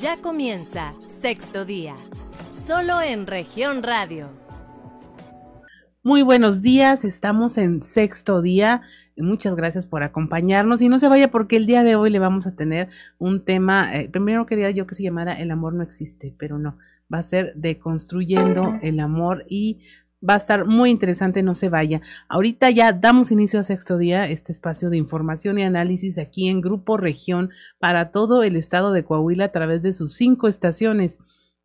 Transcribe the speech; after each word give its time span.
Ya 0.00 0.16
comienza 0.16 0.94
Sexto 1.08 1.66
Día, 1.66 1.94
solo 2.54 3.02
en 3.02 3.26
región 3.26 3.82
radio. 3.82 4.30
Muy 6.02 6.22
buenos 6.22 6.62
días, 6.62 7.04
estamos 7.04 7.58
en 7.58 7.82
sexto 7.82 8.40
día. 8.40 8.80
Muchas 9.18 9.56
gracias 9.56 9.86
por 9.86 10.02
acompañarnos 10.02 10.80
y 10.80 10.88
no 10.88 10.98
se 10.98 11.08
vaya 11.08 11.30
porque 11.30 11.56
el 11.56 11.66
día 11.66 11.84
de 11.84 11.96
hoy 11.96 12.08
le 12.08 12.18
vamos 12.18 12.46
a 12.46 12.56
tener 12.56 12.88
un 13.18 13.44
tema, 13.44 13.94
eh, 13.94 14.08
primero 14.08 14.46
quería 14.46 14.70
yo 14.70 14.86
que 14.86 14.94
se 14.94 15.02
llamara 15.02 15.34
El 15.34 15.50
amor 15.50 15.74
no 15.74 15.82
existe, 15.82 16.34
pero 16.38 16.58
no, 16.58 16.78
va 17.12 17.18
a 17.18 17.22
ser 17.22 17.52
deconstruyendo 17.54 18.78
el 18.80 19.00
amor 19.00 19.44
y 19.50 19.80
va 20.28 20.34
a 20.34 20.38
estar 20.38 20.66
muy 20.66 20.90
interesante, 20.90 21.42
no 21.42 21.54
se 21.54 21.68
vaya. 21.68 22.00
Ahorita 22.28 22.70
ya 22.70 22.92
damos 22.92 23.30
inicio 23.30 23.60
a 23.60 23.64
sexto 23.64 23.98
día, 23.98 24.28
este 24.28 24.52
espacio 24.52 24.90
de 24.90 24.96
información 24.96 25.58
y 25.58 25.62
análisis 25.62 26.18
aquí 26.18 26.48
en 26.48 26.60
Grupo 26.60 26.96
Región 26.96 27.50
para 27.78 28.10
todo 28.10 28.42
el 28.42 28.56
estado 28.56 28.92
de 28.92 29.04
Coahuila 29.04 29.46
a 29.46 29.52
través 29.52 29.82
de 29.82 29.92
sus 29.92 30.14
cinco 30.14 30.48
estaciones 30.48 31.20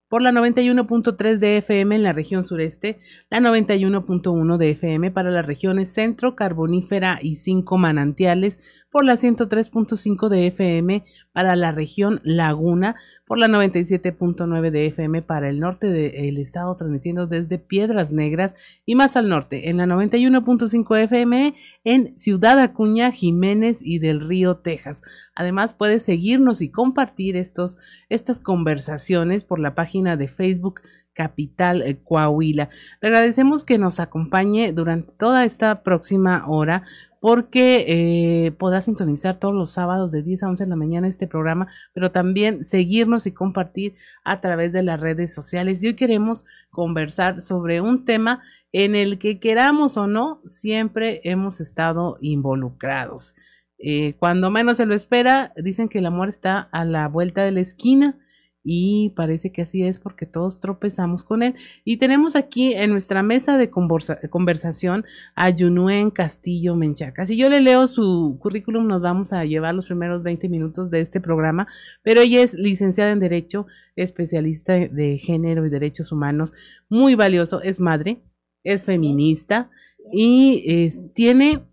por 0.08 0.22
la 0.22 0.32
91.3 0.32 1.40
de 1.40 1.58
FM 1.58 1.96
en 1.96 2.04
la 2.04 2.14
región 2.14 2.46
sureste, 2.46 3.00
la 3.30 3.40
91.1 3.40 4.58
de 4.58 4.70
FM 4.70 5.12
para 5.12 5.32
las 5.32 5.46
regiones 5.46 5.94
centro, 5.94 6.36
carbonífera 6.36 7.20
y 7.22 7.36
cinco 7.36 7.78
manantiales, 7.78 8.60
por 8.96 9.04
la 9.04 9.16
103.5 9.16 10.30
de 10.30 10.48
FM 10.48 11.04
para 11.34 11.58
la 11.58 11.74
región 11.74 12.22
Laguna, 12.24 12.96
por 13.28 13.38
la 13.38 13.48
97.9 13.48 14.72
de 14.72 14.86
FM 14.86 15.22
para 15.22 15.50
el 15.50 15.60
norte 15.60 15.88
del 15.88 16.38
estado, 16.38 16.74
transmitiendo 16.78 17.28
desde 17.28 17.58
Piedras 17.60 18.14
Negras 18.14 18.56
y 18.86 18.96
más 18.96 19.18
al 19.18 19.28
norte, 19.28 19.70
en 19.70 19.76
la 19.76 19.86
91.5 19.86 20.98
FM 20.98 21.56
en 21.84 22.18
Ciudad 22.18 22.58
Acuña, 22.58 23.12
Jiménez 23.12 23.82
y 23.84 24.00
del 24.00 24.26
Río, 24.26 24.60
Texas. 24.60 25.04
Además, 25.36 25.74
puedes 25.74 26.04
seguirnos 26.04 26.62
y 26.62 26.72
compartir 26.72 27.36
estos, 27.36 27.80
estas 28.08 28.40
conversaciones 28.40 29.44
por 29.44 29.60
la 29.60 29.76
página 29.76 30.16
de 30.16 30.30
Facebook 30.30 30.80
Capital 31.16 31.82
eh, 31.82 31.98
Coahuila. 32.04 32.70
Le 33.02 33.08
agradecemos 33.08 33.66
que 33.66 33.80
nos 33.80 34.00
acompañe 34.00 34.74
durante 34.74 35.12
toda 35.14 35.46
esta 35.46 35.82
próxima 35.82 36.46
hora 36.48 36.84
porque 37.20 37.86
eh, 37.88 38.52
podrás 38.52 38.86
sintonizar 38.86 39.40
todos 39.40 39.56
los 39.56 39.72
sábados 39.72 40.12
de 40.12 40.22
10 40.22 40.44
a 40.44 40.50
11 40.50 40.66
de 40.66 40.70
la 40.70 40.76
mañana 40.76 41.08
este 41.08 41.26
programa, 41.26 41.68
pero 41.92 42.12
también 42.12 42.64
seguirnos 42.64 43.26
y 43.26 43.32
compartir 43.32 43.96
a 44.24 44.42
través 44.42 44.74
de 44.74 44.84
las 44.84 45.00
redes 45.00 45.34
sociales. 45.34 45.82
Y 45.82 45.88
hoy 45.88 45.96
queremos 45.96 46.46
conversar 46.70 47.42
sobre 47.42 47.82
un 47.82 48.06
tema 48.06 48.44
en 48.72 48.96
el 48.96 49.18
que 49.18 49.40
queramos 49.40 49.98
o 49.98 50.06
no, 50.06 50.40
siempre 50.46 51.22
hemos 51.24 51.62
estado 51.62 52.20
involucrados. 52.22 53.34
Eh, 53.80 54.14
cuando 54.20 54.52
menos 54.52 54.78
se 54.78 54.86
lo 54.86 54.94
espera, 54.94 55.52
dicen 55.58 55.90
que 55.90 56.00
el 56.00 56.06
amor 56.06 56.30
está 56.30 56.70
a 56.72 56.86
la 56.86 57.08
vuelta 57.08 57.44
de 57.44 57.52
la 57.52 57.62
esquina 57.62 58.20
y 58.68 59.12
parece 59.16 59.52
que 59.52 59.62
así 59.62 59.84
es 59.84 60.00
porque 60.00 60.26
todos 60.26 60.60
tropezamos 60.60 61.24
con 61.24 61.44
él. 61.44 61.54
Y 61.84 61.98
tenemos 61.98 62.36
aquí 62.36 62.74
en 62.74 62.90
nuestra 62.90 63.22
mesa 63.22 63.58
de 63.58 63.70
conversación 63.70 65.06
a 65.36 65.52
Yunuen 65.52 66.10
Castillo 66.10 66.76
Menchaca. 66.76 67.28
Si 67.28 67.38
yo 67.38 67.48
le 67.48 67.62
leo 67.62 67.86
su 67.86 68.38
currículum, 68.42 68.88
nos 68.88 69.04
vamos 69.04 69.34
a 69.34 69.46
llevar 69.46 69.76
los 69.76 69.86
primeros 69.86 70.24
20 70.24 70.50
minutos 70.50 70.90
de 70.90 71.02
este 71.02 71.22
programa, 71.22 71.68
pero 72.02 72.22
ella 72.22 72.42
es 72.42 72.56
licenciada 72.56 73.12
en 73.12 73.20
Derecho, 73.20 73.68
especialista 73.96 74.74
de 74.74 75.20
género 75.20 75.68
y 75.68 75.70
derechos 75.70 76.12
humanos, 76.12 76.56
muy 76.90 77.14
valioso, 77.14 77.62
es 77.62 77.80
madre, 77.80 78.24
es 78.64 78.84
feminista 78.84 79.70
y 80.12 80.90
tiene 81.14 81.68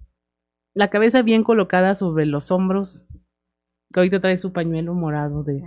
la 0.74 0.88
cabeza 0.88 1.22
bien 1.22 1.42
colocada 1.42 1.94
sobre 1.94 2.26
los 2.26 2.50
hombros, 2.50 3.06
que 3.94 4.00
ahorita 4.00 4.20
trae 4.20 4.36
su 4.36 4.52
pañuelo 4.52 4.92
morado 4.92 5.42
de 5.42 5.62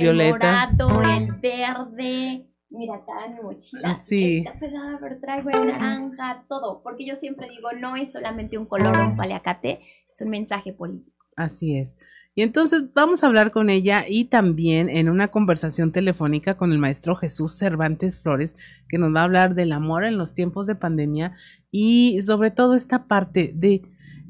Violeta. 0.00 0.68
El 0.70 0.76
morado, 0.76 1.16
el 1.16 1.32
verde. 1.34 2.46
Mira, 2.70 2.94
acá 2.96 3.28
mi 3.28 3.42
mochila. 3.42 3.96
Sí. 3.96 4.38
Está 4.38 4.58
pesada, 4.58 4.98
pero 5.00 5.18
traigo 5.20 5.50
el 5.50 5.66
naranja, 5.66 6.44
todo. 6.48 6.82
Porque 6.82 7.04
yo 7.04 7.16
siempre 7.16 7.48
digo, 7.48 7.70
no 7.72 7.96
es 7.96 8.12
solamente 8.12 8.58
un 8.58 8.66
color 8.66 8.96
o 8.96 9.06
un 9.08 9.16
paliacate, 9.16 9.80
es 10.10 10.20
un 10.20 10.30
mensaje 10.30 10.72
político. 10.72 11.26
Así 11.36 11.76
es. 11.76 11.96
Y 12.34 12.42
entonces 12.42 12.92
vamos 12.94 13.22
a 13.22 13.26
hablar 13.26 13.50
con 13.50 13.70
ella 13.70 14.04
y 14.08 14.26
también 14.26 14.88
en 14.88 15.08
una 15.08 15.28
conversación 15.28 15.90
telefónica 15.90 16.56
con 16.56 16.72
el 16.72 16.78
maestro 16.78 17.16
Jesús 17.16 17.58
Cervantes 17.58 18.22
Flores, 18.22 18.56
que 18.88 18.98
nos 18.98 19.14
va 19.14 19.22
a 19.22 19.24
hablar 19.24 19.54
del 19.54 19.72
amor 19.72 20.04
en 20.04 20.16
los 20.16 20.32
tiempos 20.34 20.66
de 20.66 20.76
pandemia 20.76 21.32
y 21.72 22.22
sobre 22.22 22.50
todo 22.50 22.74
esta 22.74 23.08
parte 23.08 23.52
de 23.54 23.82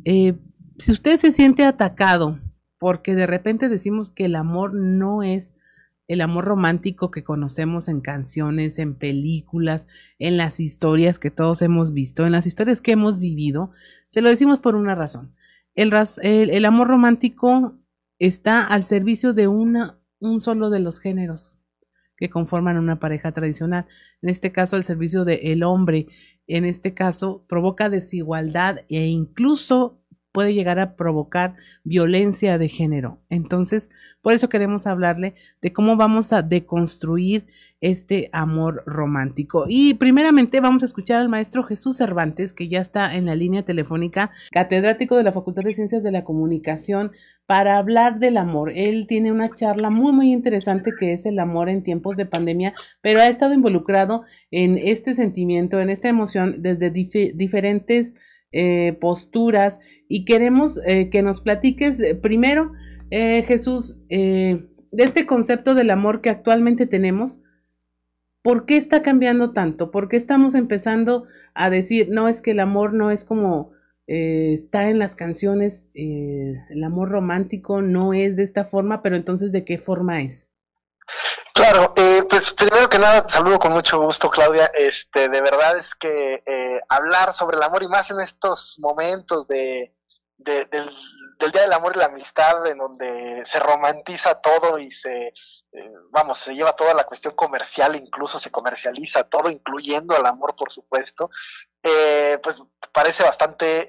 eh, 0.05 0.35
si 0.79 0.93
usted 0.93 1.19
se 1.19 1.31
siente 1.31 1.65
atacado 1.65 2.39
porque 2.79 3.15
de 3.15 3.27
repente 3.27 3.69
decimos 3.69 4.11
que 4.11 4.25
el 4.25 4.35
amor 4.35 4.73
no 4.73 5.23
es 5.23 5.55
el 6.11 6.23
amor 6.23 6.45
romántico 6.45 7.13
que 7.13 7.23
conocemos 7.23 7.87
en 7.87 8.01
canciones, 8.01 8.81
en 8.81 8.97
películas, 8.97 9.87
en 10.19 10.37
las 10.37 10.59
historias 10.59 11.21
que 11.21 11.31
todos 11.31 11.63
hemos 11.63 11.93
visto, 11.93 12.27
en 12.27 12.33
las 12.33 12.49
historias 12.49 12.81
que 12.81 12.91
hemos 12.91 13.21
vivido, 13.21 13.71
se 14.09 14.21
lo 14.21 14.29
decimos 14.29 14.59
por 14.59 14.75
una 14.75 14.97
razón. 14.97 15.37
El, 15.77 16.65
amor 16.65 16.89
romántico 16.89 17.79
está 18.19 18.67
al 18.67 18.83
servicio 18.83 19.35
de 19.35 19.47
una, 19.47 20.01
un 20.19 20.41
solo 20.41 20.69
de 20.69 20.81
los 20.81 20.99
géneros 20.99 21.61
que 22.17 22.29
conforman 22.29 22.77
una 22.77 22.99
pareja 22.99 23.31
tradicional. 23.31 23.87
En 24.21 24.31
este 24.31 24.51
caso, 24.51 24.75
al 24.75 24.83
servicio 24.83 25.25
del 25.25 25.63
hombre. 25.63 26.09
En 26.49 26.65
este 26.65 26.93
caso, 26.93 27.45
provoca 27.49 27.89
desigualdad 27.89 28.81
e 28.89 29.07
incluso 29.07 30.00
puede 30.33 30.55
llegar 30.55 30.79
a 30.79 30.97
provocar 30.97 31.55
violencia 31.85 32.59
de 32.59 32.69
género. 32.69 33.19
Entonces, 33.29 33.91
por 34.23 34.33
eso 34.33 34.49
queremos 34.49 34.87
hablarle 34.87 35.35
de 35.61 35.73
cómo 35.73 35.97
vamos 35.97 36.33
a 36.33 36.43
deconstruir 36.43 37.47
este 37.81 38.29
amor 38.33 38.83
romántico. 38.87 39.65
Y 39.67 39.95
primeramente 39.95 40.61
vamos 40.61 40.83
a 40.83 40.87
escuchar 40.87 41.21
al 41.21 41.29
maestro 41.29 41.63
Jesús 41.63 41.97
Cervantes, 41.97 42.53
que 42.53 42.69
ya 42.69 42.81
está 42.81 43.17
en 43.17 43.27
la 43.27 43.35
línea 43.35 43.65
telefónica, 43.65 44.33
catedrático 44.51 45.17
de 45.17 45.23
la 45.23 45.33
Facultad 45.33 45.63
de 45.63 45.73
Ciencias 45.73 46.03
de 46.03 46.13
la 46.13 46.25
Comunicación, 46.25 47.13
para 47.47 47.79
hablar 47.79 48.21
del 48.21 48.37
amor. 48.37 48.71
Él 48.77 49.07
tiene 49.09 49.33
una 49.33 49.53
charla 49.53 49.91
muy, 49.91 50.13
muy 50.13 50.31
interesante 50.31 50.93
que 50.99 51.13
es 51.13 51.27
el 51.27 51.39
amor 51.39 51.69
en 51.69 51.83
tiempos 51.83 52.17
de 52.17 52.27
pandemia, 52.27 52.75
pero 53.01 53.21
ha 53.21 53.29
estado 53.29 53.55
involucrado 53.55 54.23
en 54.51 54.79
este 54.79 55.15
sentimiento, 55.15 55.81
en 55.81 55.91
esta 55.91 56.09
emoción 56.09 56.63
desde 56.63 56.91
diferentes 56.91 58.15
eh, 58.53 58.99
posturas 59.01 59.79
y 60.09 60.25
queremos 60.25 60.81
eh, 60.85 61.09
que 61.09 61.23
nos 61.23 61.41
platiques 61.41 62.01
eh, 62.01 62.17
primero, 62.17 62.73
Jesús, 63.13 63.99
de 64.09 64.69
este 64.93 65.27
concepto 65.27 65.75
del 65.75 65.91
amor 65.91 66.21
que 66.21 66.31
actualmente 66.31 66.87
tenemos. 66.87 67.41
¿Por 68.41 68.67
qué 68.67 68.77
está 68.77 69.03
cambiando 69.03 69.53
tanto? 69.53 69.91
¿Por 69.91 70.09
qué 70.09 70.17
estamos 70.17 70.55
empezando 70.55 71.25
a 71.53 71.71
decir, 71.71 72.09
no, 72.09 72.29
es 72.29 72.41
que 72.41 72.53
el 72.53 72.61
amor 72.61 72.93
no 72.93 73.11
es 73.11 73.25
como 73.25 73.73
está 74.07 74.91
en 74.91 75.01
las 75.01 75.17
canciones, 75.17 75.91
el 75.95 76.85
amor 76.85 77.09
romántico 77.09 77.83
no 77.83 78.15
es 78.15 78.37
de 78.37 78.45
esta 78.45 78.65
forma, 78.65 79.03
pero 79.03 79.17
entonces, 79.17 79.51
¿de 79.51 79.65
qué 79.65 79.77
forma 79.79 80.23
es? 80.23 80.50
Claro, 81.55 81.93
eh, 81.97 82.25
pues 82.29 82.53
primero 82.53 82.89
que 82.89 82.99
nada, 82.99 83.27
saludo 83.29 83.59
con 83.59 83.73
mucho 83.73 84.01
gusto, 84.01 84.31
Claudia. 84.31 84.71
Este, 84.75 85.29
de 85.29 85.41
verdad 85.41 85.77
es 85.77 85.95
que 85.95 86.43
eh, 86.47 86.81
hablar 86.89 87.33
sobre 87.33 87.57
el 87.57 87.63
amor 87.63 87.83
y 87.83 87.89
más 87.89 88.11
en 88.11 88.21
estos 88.21 88.79
momentos 88.79 89.47
de, 89.47 89.95
del, 90.37 90.91
Día 91.53 91.63
del 91.63 91.73
Amor 91.73 91.93
y 91.95 91.99
la 91.99 92.07
Amistad, 92.07 92.67
en 92.67 92.79
donde 92.79 93.43
se 93.45 93.59
romantiza 93.59 94.41
todo 94.41 94.79
y 94.79 94.91
se, 94.91 95.29
eh, 95.73 95.93
vamos, 96.11 96.39
se 96.39 96.55
lleva 96.55 96.73
toda 96.73 96.95
la 96.95 97.05
cuestión 97.05 97.35
comercial, 97.35 97.97
incluso 97.97 98.39
se 98.39 98.51
comercializa 98.51 99.25
todo, 99.25 99.51
incluyendo 99.51 100.17
el 100.17 100.27
amor, 100.27 100.55
por 100.55 100.71
supuesto, 100.71 101.31
pues 102.43 102.63
parece 102.93 103.23
bastante 103.23 103.89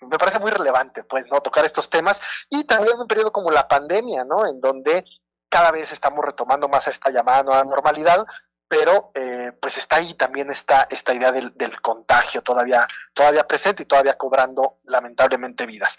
me 0.00 0.18
parece 0.18 0.38
muy 0.38 0.50
relevante, 0.50 1.04
pues, 1.04 1.26
¿no? 1.30 1.40
Tocar 1.40 1.64
estos 1.64 1.90
temas 1.90 2.20
y 2.48 2.64
también 2.64 2.94
en 2.94 3.00
un 3.02 3.06
periodo 3.06 3.32
como 3.32 3.50
la 3.50 3.68
pandemia, 3.68 4.24
¿no? 4.24 4.46
En 4.46 4.60
donde 4.60 5.04
cada 5.48 5.70
vez 5.70 5.92
estamos 5.92 6.24
retomando 6.24 6.68
más 6.68 6.88
esta 6.88 7.10
llamada 7.10 7.42
nueva 7.42 7.64
normalidad, 7.64 8.26
pero 8.68 9.10
eh, 9.14 9.52
pues 9.60 9.78
está 9.78 9.96
ahí 9.96 10.12
también 10.14 10.50
esta, 10.50 10.86
esta 10.90 11.14
idea 11.14 11.32
del, 11.32 11.80
contagio 11.80 12.42
todavía, 12.42 12.86
todavía 13.14 13.46
presente 13.48 13.82
y 13.82 13.86
todavía 13.86 14.18
cobrando 14.18 14.78
lamentablemente 14.84 15.64
vidas. 15.64 15.96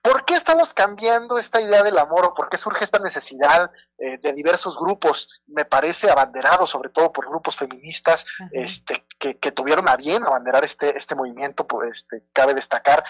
¿Por 0.00 0.24
qué 0.24 0.34
estamos 0.34 0.72
cambiando 0.72 1.36
esta 1.36 1.60
idea 1.60 1.82
del 1.82 1.98
amor 1.98 2.26
o 2.26 2.34
por 2.34 2.48
qué 2.48 2.56
surge 2.56 2.84
esta 2.84 3.00
necesidad 3.00 3.70
eh, 3.98 4.18
de 4.18 4.32
diversos 4.32 4.78
grupos? 4.78 5.42
Me 5.46 5.64
parece 5.64 6.10
abanderado 6.10 6.66
sobre 6.66 6.90
todo 6.90 7.12
por 7.12 7.28
grupos 7.28 7.56
feministas 7.56 8.26
este, 8.52 9.04
que, 9.18 9.34
tuvieron 9.52 9.88
a 9.88 9.96
bien 9.96 10.24
abanderar 10.24 10.64
este, 10.64 10.96
este 10.96 11.14
movimiento, 11.14 11.66
pues 11.66 11.98
este, 11.98 12.24
cabe 12.32 12.54
destacar, 12.54 13.04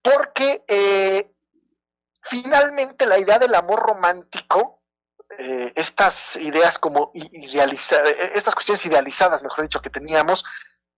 porque 0.00 0.64
eh, 0.68 1.32
finalmente 2.22 3.06
la 3.06 3.18
idea 3.18 3.38
del 3.38 3.54
amor 3.54 3.80
romántico 3.80 4.83
eh, 5.38 5.72
estas 5.76 6.36
ideas 6.36 6.78
como 6.78 7.10
idealizadas, 7.14 8.08
eh, 8.08 8.32
estas 8.34 8.54
cuestiones 8.54 8.84
idealizadas, 8.86 9.42
mejor 9.42 9.62
dicho, 9.62 9.80
que 9.80 9.90
teníamos, 9.90 10.44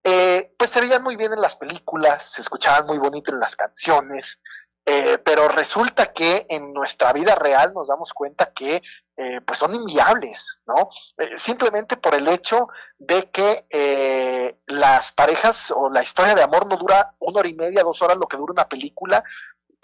eh, 0.04 0.54
pues 0.58 0.70
se 0.70 0.80
veían 0.80 1.02
muy 1.02 1.16
bien 1.16 1.32
en 1.32 1.40
las 1.40 1.56
películas, 1.56 2.32
se 2.32 2.40
escuchaban 2.40 2.86
muy 2.86 2.98
bonito 2.98 3.32
en 3.32 3.40
las 3.40 3.56
canciones, 3.56 4.40
pero 5.24 5.48
resulta 5.48 6.12
que 6.12 6.46
en 6.48 6.72
nuestra 6.72 7.12
vida 7.12 7.34
real 7.34 7.74
nos 7.74 7.88
damos 7.88 8.12
cuenta 8.12 8.52
que 8.52 8.80
pues 9.44 9.58
son 9.58 9.74
inviables, 9.74 10.60
¿no? 10.64 10.88
Eh, 11.18 11.36
simplemente 11.36 11.96
por 11.96 12.14
el 12.14 12.28
hecho 12.28 12.68
de 12.96 13.28
que 13.30 13.66
las 14.66 15.10
parejas 15.10 15.72
o 15.72 15.90
la 15.90 16.04
historia 16.04 16.36
de 16.36 16.42
amor 16.44 16.66
no 16.66 16.76
dura 16.76 17.16
una 17.18 17.40
hora 17.40 17.48
y 17.48 17.54
media, 17.54 17.82
dos 17.82 18.00
horas, 18.00 18.16
lo 18.16 18.28
que 18.28 18.36
dura 18.36 18.52
una 18.52 18.68
película, 18.68 19.24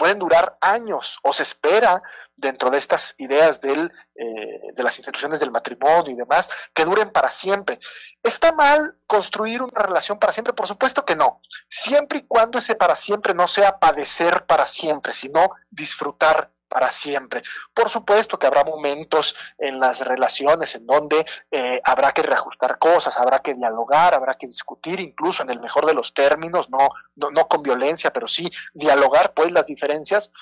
pueden 0.02 0.18
durar 0.18 0.58
años 0.60 1.20
o 1.22 1.32
se 1.32 1.44
espera 1.44 2.02
dentro 2.34 2.70
de 2.70 2.78
estas 2.78 3.14
ideas 3.18 3.60
del, 3.60 3.92
eh, 4.16 4.72
de 4.74 4.82
las 4.82 4.98
instituciones 4.98 5.38
del 5.38 5.52
matrimonio 5.52 6.10
y 6.10 6.16
demás, 6.16 6.50
que 6.74 6.84
duren 6.84 7.10
para 7.10 7.30
siempre. 7.30 7.78
¿Está 8.20 8.50
mal 8.50 8.96
construir 9.06 9.62
una 9.62 9.80
relación 9.80 10.18
para 10.18 10.32
siempre? 10.32 10.54
Por 10.54 10.66
supuesto 10.66 11.04
que 11.04 11.14
no, 11.14 11.40
siempre 11.68 12.18
y 12.18 12.26
cuando 12.26 12.58
ese 12.58 12.74
para 12.74 12.96
siempre 12.96 13.32
no 13.32 13.46
sea 13.46 13.78
padecer 13.78 14.44
para 14.44 14.66
siempre, 14.66 15.12
sino 15.12 15.52
disfrutar 15.70 16.50
para 16.72 16.90
siempre. 16.90 17.42
Por 17.74 17.90
supuesto 17.90 18.38
que 18.38 18.46
habrá 18.46 18.64
momentos 18.64 19.36
en 19.58 19.78
las 19.78 20.00
relaciones 20.00 20.74
en 20.74 20.86
donde 20.86 21.24
eh, 21.50 21.80
habrá 21.84 22.12
que 22.12 22.22
reajustar 22.22 22.78
cosas, 22.78 23.18
habrá 23.18 23.40
que 23.40 23.52
dialogar, 23.52 24.14
habrá 24.14 24.34
que 24.34 24.46
discutir, 24.46 24.98
incluso 24.98 25.42
en 25.42 25.50
el 25.50 25.60
mejor 25.60 25.84
de 25.84 25.92
los 25.92 26.14
términos, 26.14 26.70
no, 26.70 26.88
no, 27.16 27.30
no 27.30 27.46
con 27.46 27.62
violencia, 27.62 28.10
pero 28.10 28.26
sí 28.26 28.50
dialogar 28.72 29.34
pues 29.34 29.52
las 29.52 29.66
diferencias. 29.66 30.32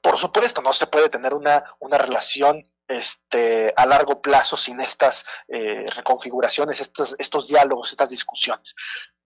Por 0.00 0.16
supuesto, 0.16 0.62
no 0.62 0.72
se 0.72 0.86
puede 0.86 1.10
tener 1.10 1.34
una, 1.34 1.64
una 1.80 1.98
relación 1.98 2.64
este, 2.88 3.72
a 3.76 3.86
largo 3.86 4.20
plazo 4.20 4.56
sin 4.56 4.80
estas 4.80 5.26
eh, 5.48 5.86
reconfiguraciones, 5.94 6.80
estos, 6.80 7.14
estos 7.18 7.48
diálogos, 7.48 7.90
estas 7.90 8.10
discusiones. 8.10 8.74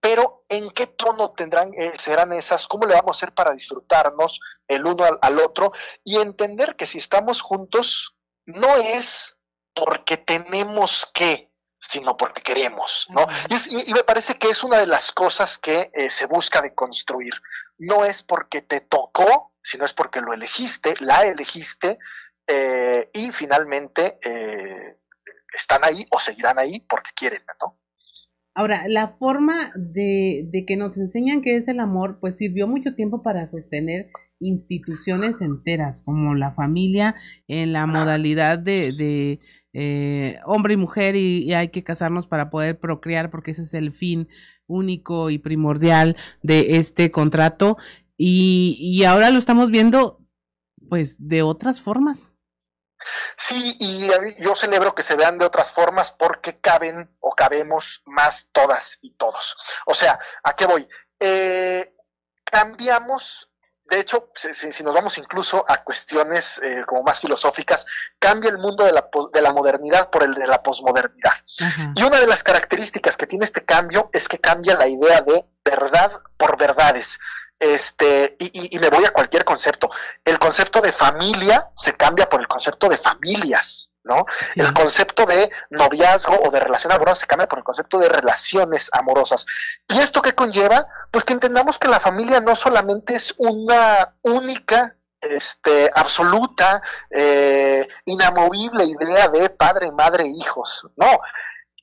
Pero 0.01 0.45
¿en 0.49 0.71
qué 0.71 0.87
tono 0.87 1.33
tendrán, 1.33 1.73
eh, 1.75 1.93
serán 1.97 2.33
esas? 2.33 2.67
¿Cómo 2.67 2.87
le 2.87 2.95
vamos 2.95 3.17
a 3.17 3.19
hacer 3.19 3.35
para 3.35 3.53
disfrutarnos 3.53 4.41
el 4.67 4.87
uno 4.87 5.05
al, 5.21 5.39
otro? 5.39 5.73
Y 6.05 6.17
entender 6.17 6.77
que 6.77 6.87
si 6.87 6.99
estamos 6.99 7.43
juntos, 7.43 8.17
no 8.47 8.77
es 8.77 9.37
porque 9.75 10.17
tenemos 10.17 11.11
que, 11.13 11.53
sino 11.79 12.17
porque 12.17 12.43
queremos, 12.43 13.07
¿no? 13.11 13.27
y, 13.49 13.93
me 13.93 14.05
parece 14.05 14.37
que 14.37 14.49
es 14.49 14.65
una 14.65 14.79
de 14.79 14.87
las 14.87 15.13
cosas 15.13 15.59
que 15.59 15.91
eh, 15.95 16.11
se 16.11 16.27
busca 16.27 16.63
de 16.63 16.75
construir. 16.75 17.35
No 17.77 18.05
es 18.05 18.23
porque 18.23 18.63
te 18.63 18.81
tocó, 18.81 19.53
sino 19.63 19.85
es 19.85 19.93
porque 19.93 20.21
lo 20.21 20.33
elegiste, 20.33 20.95
la 21.01 21.25
elegiste, 21.27 21.99
eh, 22.53 23.11
y 23.13 23.31
finalmente 23.33 24.19
eh, 24.25 24.97
están 25.55 25.85
ahí 25.85 26.05
o 26.11 26.19
seguirán 26.19 26.59
ahí 26.59 26.85
porque 26.89 27.11
quieren, 27.15 27.43
¿no? 27.61 27.79
Ahora, 28.55 28.89
la 28.89 29.09
forma 29.09 29.73
de, 29.77 30.65
que 30.67 30.77
nos 30.77 30.97
enseñan 30.97 31.41
qué 31.41 31.57
es 31.57 31.69
el 31.69 31.79
amor, 31.79 32.19
pues 32.21 32.37
sirvió 32.37 32.67
mucho 32.67 32.95
tiempo 32.95 33.23
para 33.23 33.47
sostener 33.47 34.11
instituciones 34.41 35.41
enteras, 35.41 36.03
como 36.03 36.35
la 36.35 36.53
familia 36.53 37.15
en 37.47 37.73
la 37.73 37.87
modalidad 37.87 38.59
de, 38.59 39.39
eh, 39.73 40.41
hombre 40.45 40.75
y 40.75 40.77
mujer 40.77 41.15
y, 41.15 41.55
hay 41.55 41.69
que 41.69 41.85
casarnos 41.85 42.27
para 42.27 42.51
poder 42.51 42.81
procrear 42.81 43.31
porque 43.31 43.53
ese 43.53 43.63
es 43.63 43.75
el 43.75 43.93
fin 43.93 44.29
único 44.67 45.31
y 45.31 45.39
primordial 45.39 46.17
de 46.43 46.77
este 46.77 47.13
contrato 47.13 47.77
y, 48.17 48.77
y 48.81 49.05
ahora 49.05 49.31
lo 49.31 49.39
estamos 49.39 49.71
viendo 49.71 50.27
pues 50.89 51.29
de 51.29 51.43
otras 51.43 51.81
formas. 51.81 52.33
Sí, 53.37 53.77
y 53.79 54.11
yo 54.43 54.55
celebro 54.55 54.95
que 54.95 55.03
se 55.03 55.17
vean 55.17 55.39
de 55.39 55.45
otras 55.45 55.73
formas 55.73 56.11
porque 56.11 56.61
caben 56.61 57.17
o 57.21 57.35
cabemos 57.35 58.03
más 58.05 58.49
todas 58.53 58.99
y 59.03 59.13
todos. 59.13 59.57
O 59.87 59.95
sea, 59.95 60.19
¿a 60.43 60.55
qué 60.55 60.67
voy? 60.67 60.89
Eh, 61.19 61.95
cambiamos, 62.45 63.51
de 63.85 64.01
hecho, 64.01 64.31
si, 64.35 64.83
nos 64.83 64.95
vamos 64.95 65.19
incluso 65.19 65.65
a 65.67 65.83
cuestiones 65.83 66.61
eh, 66.63 66.85
como 66.87 67.03
más 67.03 67.21
filosóficas, 67.21 67.87
cambia 68.19 68.51
el 68.51 68.59
mundo 68.59 68.85
de 68.85 68.93
la, 68.93 69.09
de 69.33 69.43
la 69.43 69.53
modernidad 69.53 70.11
por 70.11 70.23
el 70.23 70.35
de 70.35 70.47
la 70.47 70.63
posmodernidad. 70.63 71.33
Y 71.95 72.03
una 72.03 72.21
de 72.21 72.27
las 72.27 72.43
características 72.43 73.17
que 73.17 73.27
tiene 73.27 73.45
este 73.45 73.65
cambio 73.65 74.11
es 74.13 74.29
que 74.29 74.39
cambia 74.39 74.77
la 74.77 74.87
idea 74.87 75.23
de 75.23 75.45
verdad 75.65 76.23
por 76.37 76.57
verdades 76.57 77.19
este, 77.61 78.37
y, 78.39 78.79
me 78.79 78.89
voy 78.89 79.05
a 79.05 79.13
cualquier 79.13 79.45
concepto. 79.45 79.91
El 80.25 80.39
concepto 80.39 80.81
de 80.81 80.93
familia 80.93 81.71
se 81.77 81.95
cambia 81.95 82.29
por 82.29 82.41
el 82.41 82.49
concepto 82.49 82.89
de 82.89 82.97
familias, 82.97 83.93
¿no? 84.03 84.25
El 84.57 84.73
concepto 84.73 85.27
de 85.27 85.51
noviazgo 85.69 86.35
o 86.43 86.51
de 86.51 86.59
relación 86.59 86.93
amorosa 86.93 87.21
se 87.21 87.27
cambia 87.27 87.47
por 87.47 87.59
el 87.59 87.65
concepto 87.65 87.99
de 87.99 88.09
relaciones 88.09 88.89
amorosas. 88.93 89.45
¿Y 89.89 89.99
esto 89.99 90.23
qué 90.23 90.35
conlleva? 90.35 90.87
Pues 91.11 91.25
que 91.25 91.35
entendamos 91.35 91.79
que 91.79 91.89
la 91.89 92.01
familia 92.01 92.41
no 92.41 92.57
solamente 92.57 93.15
es 93.15 93.35
una 93.37 94.15
única 94.23 94.97
este, 95.21 95.91
absoluta, 95.95 96.81
eh, 97.11 97.87
inamovible 98.07 98.85
idea 98.85 99.29
de 99.29 99.51
padre, 99.51 99.93
madre, 99.93 100.25
hijos. 100.27 100.89
No, 100.97 101.21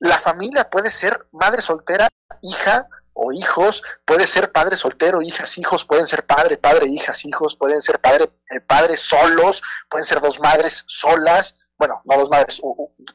la 0.00 0.18
familia 0.18 0.68
puede 0.68 0.90
ser 0.90 1.28
madre 1.30 1.62
soltera, 1.62 2.08
hija, 2.42 2.88
o 3.20 3.32
hijos, 3.32 3.82
puede 4.04 4.28
ser 4.28 4.52
padre 4.52 4.76
soltero, 4.76 5.20
hijas, 5.22 5.58
hijos, 5.58 5.84
pueden 5.84 6.06
ser 6.06 6.24
padre, 6.24 6.56
padre, 6.56 6.86
hijas, 6.86 7.24
hijos, 7.24 7.56
pueden 7.56 7.80
ser 7.80 8.00
padre, 8.00 8.30
eh, 8.48 8.60
padres 8.60 9.00
solos, 9.00 9.60
pueden 9.90 10.04
ser 10.04 10.20
dos 10.20 10.38
madres 10.38 10.84
solas, 10.86 11.68
bueno, 11.76 12.00
no 12.04 12.16
dos 12.16 12.30
madres, 12.30 12.62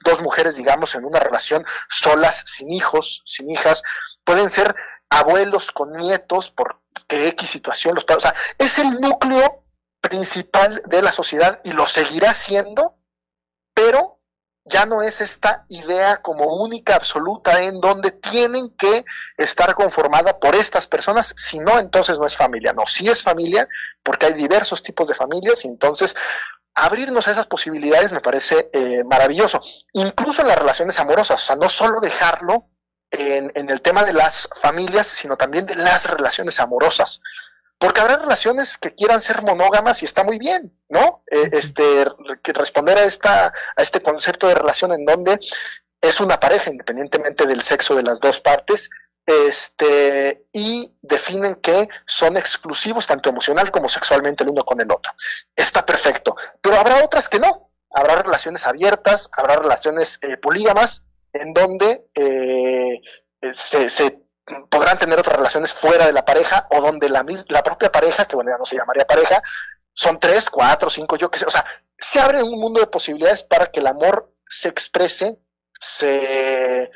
dos 0.03 0.21
mujeres, 0.21 0.57
digamos, 0.57 0.93
en 0.95 1.05
una 1.05 1.19
relación 1.19 1.65
solas, 1.89 2.43
sin 2.45 2.69
hijos, 2.69 3.23
sin 3.25 3.49
hijas, 3.49 3.81
pueden 4.25 4.49
ser 4.49 4.75
abuelos 5.09 5.71
con 5.71 5.93
nietos, 5.93 6.51
por 6.51 6.81
que 7.07 7.27
X 7.29 7.49
situación 7.49 7.95
los 7.95 8.05
o 8.07 8.19
sea, 8.19 8.35
es 8.57 8.79
el 8.79 8.99
núcleo 8.99 9.63
principal 10.01 10.83
de 10.85 11.01
la 11.01 11.13
sociedad 11.13 11.61
y 11.63 11.71
lo 11.71 11.87
seguirá 11.87 12.33
siendo, 12.33 12.97
pero 13.73 14.19
ya 14.65 14.85
no 14.85 15.01
es 15.01 15.19
esta 15.19 15.65
idea 15.67 16.21
como 16.21 16.55
única, 16.55 16.95
absoluta, 16.95 17.61
en 17.61 17.81
donde 17.81 18.11
tienen 18.11 18.69
que 18.71 19.03
estar 19.37 19.75
conformada 19.75 20.39
por 20.39 20.55
estas 20.55 20.87
personas, 20.87 21.33
si 21.35 21.59
no, 21.59 21.79
entonces 21.79 22.17
no 22.17 22.25
es 22.25 22.37
familia. 22.37 22.73
No, 22.73 22.87
sí 22.87 23.09
es 23.09 23.21
familia, 23.21 23.67
porque 24.01 24.27
hay 24.27 24.33
diversos 24.33 24.81
tipos 24.81 25.07
de 25.07 25.15
familias, 25.15 25.65
y 25.65 25.67
entonces 25.67 26.15
abrirnos 26.75 27.27
a 27.27 27.31
esas 27.31 27.47
posibilidades 27.47 28.13
me 28.13 28.21
parece 28.21 28.69
eh, 28.73 29.03
maravilloso. 29.03 29.59
Incluso 29.93 30.41
en 30.41 30.47
las 30.47 30.57
relaciones 30.57 30.99
amorosas, 30.99 31.43
o 31.43 31.45
sea, 31.45 31.55
no 31.57 31.69
solo 31.69 31.99
dejarlo 31.99 32.69
en, 33.11 33.51
en 33.55 33.69
el 33.69 33.81
tema 33.81 34.03
de 34.03 34.13
las 34.13 34.49
familias, 34.59 35.07
sino 35.07 35.35
también 35.35 35.65
de 35.65 35.75
las 35.75 36.09
relaciones 36.09 36.59
amorosas 36.59 37.21
porque 37.83 37.99
habrá 37.99 38.15
relaciones 38.15 38.77
que 38.77 38.95
quieran 38.95 39.19
ser 39.19 39.41
monógamas 39.41 40.01
y 40.01 40.05
está 40.05 40.23
muy 40.23 40.39
bien, 40.39 40.73
¿no? 40.87 41.25
Eh, 41.29 41.49
este, 41.51 42.05
responder 42.53 42.97
a, 42.97 43.03
esta, 43.03 43.47
a 43.47 43.81
este 43.81 44.01
concepto 44.01 44.47
de 44.47 44.55
relación 44.55 44.93
en 44.93 45.03
donde 45.03 45.37
es 45.99 46.21
una 46.21 46.39
pareja, 46.39 46.71
independientemente 46.71 47.45
del 47.45 47.61
sexo 47.61 47.93
de 47.93 48.03
las 48.03 48.21
dos 48.21 48.39
partes, 48.39 48.89
este, 49.25 50.45
y 50.53 50.95
definen 51.01 51.55
que 51.55 51.89
son 52.05 52.37
exclusivos 52.37 53.05
tanto 53.05 53.29
emocional 53.29 53.69
como 53.69 53.89
sexualmente 53.89 54.45
el 54.45 54.51
uno 54.51 54.63
con 54.63 54.79
el 54.79 54.89
otro. 54.89 55.11
Está 55.53 55.85
perfecto, 55.85 56.37
pero 56.61 56.77
habrá 56.77 57.03
otras 57.03 57.27
que 57.27 57.39
no. 57.39 57.69
Habrá 57.93 58.21
relaciones 58.21 58.65
abiertas, 58.65 59.29
habrá 59.37 59.57
relaciones 59.57 60.19
eh, 60.21 60.37
polígamas, 60.37 61.03
en 61.33 61.53
donde 61.53 62.05
eh, 62.15 63.01
se, 63.51 63.89
se 63.89 64.22
podrán 64.69 64.97
tener 64.97 65.19
otras 65.19 65.37
relaciones 65.37 65.73
fuera 65.73 66.05
de 66.05 66.13
la 66.13 66.25
pareja 66.25 66.67
o 66.71 66.81
donde 66.81 67.09
la, 67.09 67.25
la 67.47 67.63
propia 67.63 67.91
pareja, 67.91 68.25
que 68.25 68.35
bueno, 68.35 68.51
ya 68.51 68.57
no 68.57 68.65
se 68.65 68.75
llamaría 68.75 69.05
pareja, 69.05 69.41
son 69.93 70.19
tres, 70.19 70.49
cuatro, 70.49 70.89
cinco, 70.89 71.15
yo 71.15 71.29
qué 71.29 71.39
sé. 71.39 71.45
O 71.45 71.51
sea, 71.51 71.65
se 71.97 72.19
abre 72.19 72.43
un 72.43 72.59
mundo 72.59 72.79
de 72.79 72.87
posibilidades 72.87 73.43
para 73.43 73.67
que 73.67 73.79
el 73.79 73.87
amor 73.87 74.33
se 74.47 74.69
exprese, 74.69 75.39
se 75.79 76.91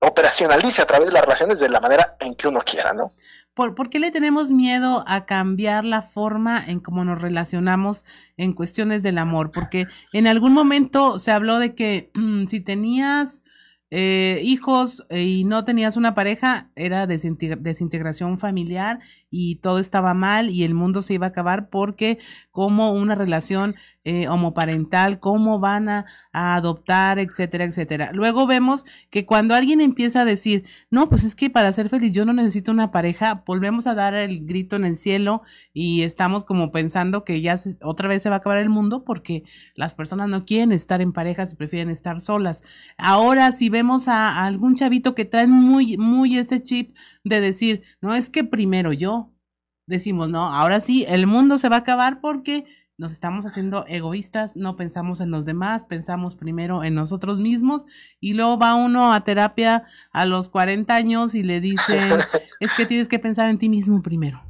operacionalice 0.00 0.82
a 0.82 0.86
través 0.86 1.08
de 1.08 1.12
las 1.12 1.22
relaciones 1.22 1.58
de 1.58 1.68
la 1.68 1.80
manera 1.80 2.16
en 2.20 2.34
que 2.34 2.48
uno 2.48 2.60
quiera, 2.60 2.92
¿no? 2.92 3.12
¿Por, 3.54 3.74
¿Por, 3.74 3.90
qué 3.90 3.98
le 3.98 4.12
tenemos 4.12 4.52
miedo 4.52 5.04
a 5.08 5.26
cambiar 5.26 5.84
la 5.84 6.02
forma 6.02 6.64
en 6.64 6.78
cómo 6.78 7.04
nos 7.04 7.20
relacionamos 7.20 8.04
en 8.36 8.52
cuestiones 8.52 9.02
del 9.02 9.18
amor? 9.18 9.50
Porque 9.52 9.88
en 10.12 10.28
algún 10.28 10.52
momento 10.52 11.18
se 11.18 11.32
habló 11.32 11.58
de 11.58 11.74
que 11.74 12.12
mm, 12.14 12.46
si 12.46 12.60
tenías 12.60 13.42
eh, 13.90 14.40
hijos 14.44 15.06
eh, 15.08 15.22
y 15.22 15.44
no 15.44 15.64
tenías 15.64 15.96
una 15.96 16.14
pareja, 16.14 16.70
era 16.76 17.06
desintegración 17.06 18.38
familiar 18.38 19.00
y 19.30 19.56
todo 19.56 19.78
estaba 19.78 20.14
mal 20.14 20.50
y 20.50 20.64
el 20.64 20.74
mundo 20.74 21.02
se 21.02 21.14
iba 21.14 21.26
a 21.26 21.30
acabar 21.30 21.68
porque 21.68 22.18
como 22.50 22.92
una 22.92 23.14
relación 23.14 23.74
eh, 24.10 24.26
homoparental, 24.26 25.20
cómo 25.20 25.60
van 25.60 25.90
a, 25.90 26.06
adoptar, 26.32 27.18
etcétera, 27.18 27.64
etcétera. 27.64 28.10
Luego 28.14 28.46
vemos 28.46 28.86
que 29.10 29.26
cuando 29.26 29.54
alguien 29.54 29.82
empieza 29.82 30.22
a 30.22 30.24
decir, 30.24 30.64
no, 30.90 31.10
pues 31.10 31.24
es 31.24 31.34
que 31.34 31.50
para 31.50 31.70
ser 31.72 31.90
feliz 31.90 32.12
yo 32.12 32.24
no 32.24 32.32
necesito 32.32 32.72
una 32.72 32.90
pareja, 32.90 33.42
volvemos 33.46 33.86
a 33.86 33.94
dar 33.94 34.14
el 34.14 34.46
grito 34.46 34.76
en 34.76 34.86
el 34.86 34.96
cielo 34.96 35.42
y 35.74 36.04
estamos 36.04 36.46
como 36.46 36.72
pensando 36.72 37.22
que 37.22 37.42
ya 37.42 37.60
otra 37.82 38.08
vez 38.08 38.22
se 38.22 38.30
va 38.30 38.36
a 38.36 38.38
acabar 38.38 38.58
el 38.58 38.70
mundo 38.70 39.04
porque 39.04 39.44
las 39.74 39.94
personas 39.94 40.28
no 40.28 40.46
quieren 40.46 40.72
estar 40.72 41.02
en 41.02 41.12
parejas 41.12 41.52
y 41.52 41.56
prefieren 41.56 41.90
estar 41.90 42.20
solas. 42.20 42.62
Ahora 42.96 43.52
si 43.52 43.68
vemos 43.68 44.08
a, 44.08 44.30
a 44.30 44.46
algún 44.46 44.74
chavito 44.74 45.14
que 45.14 45.26
trae 45.26 45.46
muy, 45.46 45.98
muy 45.98 46.38
ese 46.38 46.62
chip 46.62 46.96
de 47.24 47.42
decir, 47.42 47.82
no 48.00 48.14
es 48.14 48.30
que 48.30 48.42
primero 48.42 48.94
yo, 48.94 49.27
decimos, 49.88 50.28
no, 50.28 50.54
ahora 50.54 50.80
sí, 50.80 51.04
el 51.08 51.26
mundo 51.26 51.58
se 51.58 51.68
va 51.68 51.76
a 51.76 51.80
acabar 51.80 52.20
porque 52.20 52.66
nos 52.98 53.12
estamos 53.12 53.46
haciendo 53.46 53.84
egoístas, 53.86 54.56
no 54.56 54.76
pensamos 54.76 55.20
en 55.20 55.30
los 55.30 55.44
demás, 55.44 55.84
pensamos 55.84 56.34
primero 56.34 56.82
en 56.84 56.94
nosotros 56.94 57.38
mismos 57.38 57.86
y 58.20 58.34
luego 58.34 58.58
va 58.58 58.74
uno 58.74 59.12
a 59.12 59.22
terapia 59.22 59.84
a 60.12 60.26
los 60.26 60.48
40 60.48 60.94
años 60.94 61.34
y 61.34 61.42
le 61.42 61.60
dicen, 61.60 62.18
es 62.60 62.72
que 62.74 62.86
tienes 62.86 63.08
que 63.08 63.18
pensar 63.18 63.48
en 63.50 63.58
ti 63.58 63.68
mismo 63.68 64.02
primero. 64.02 64.42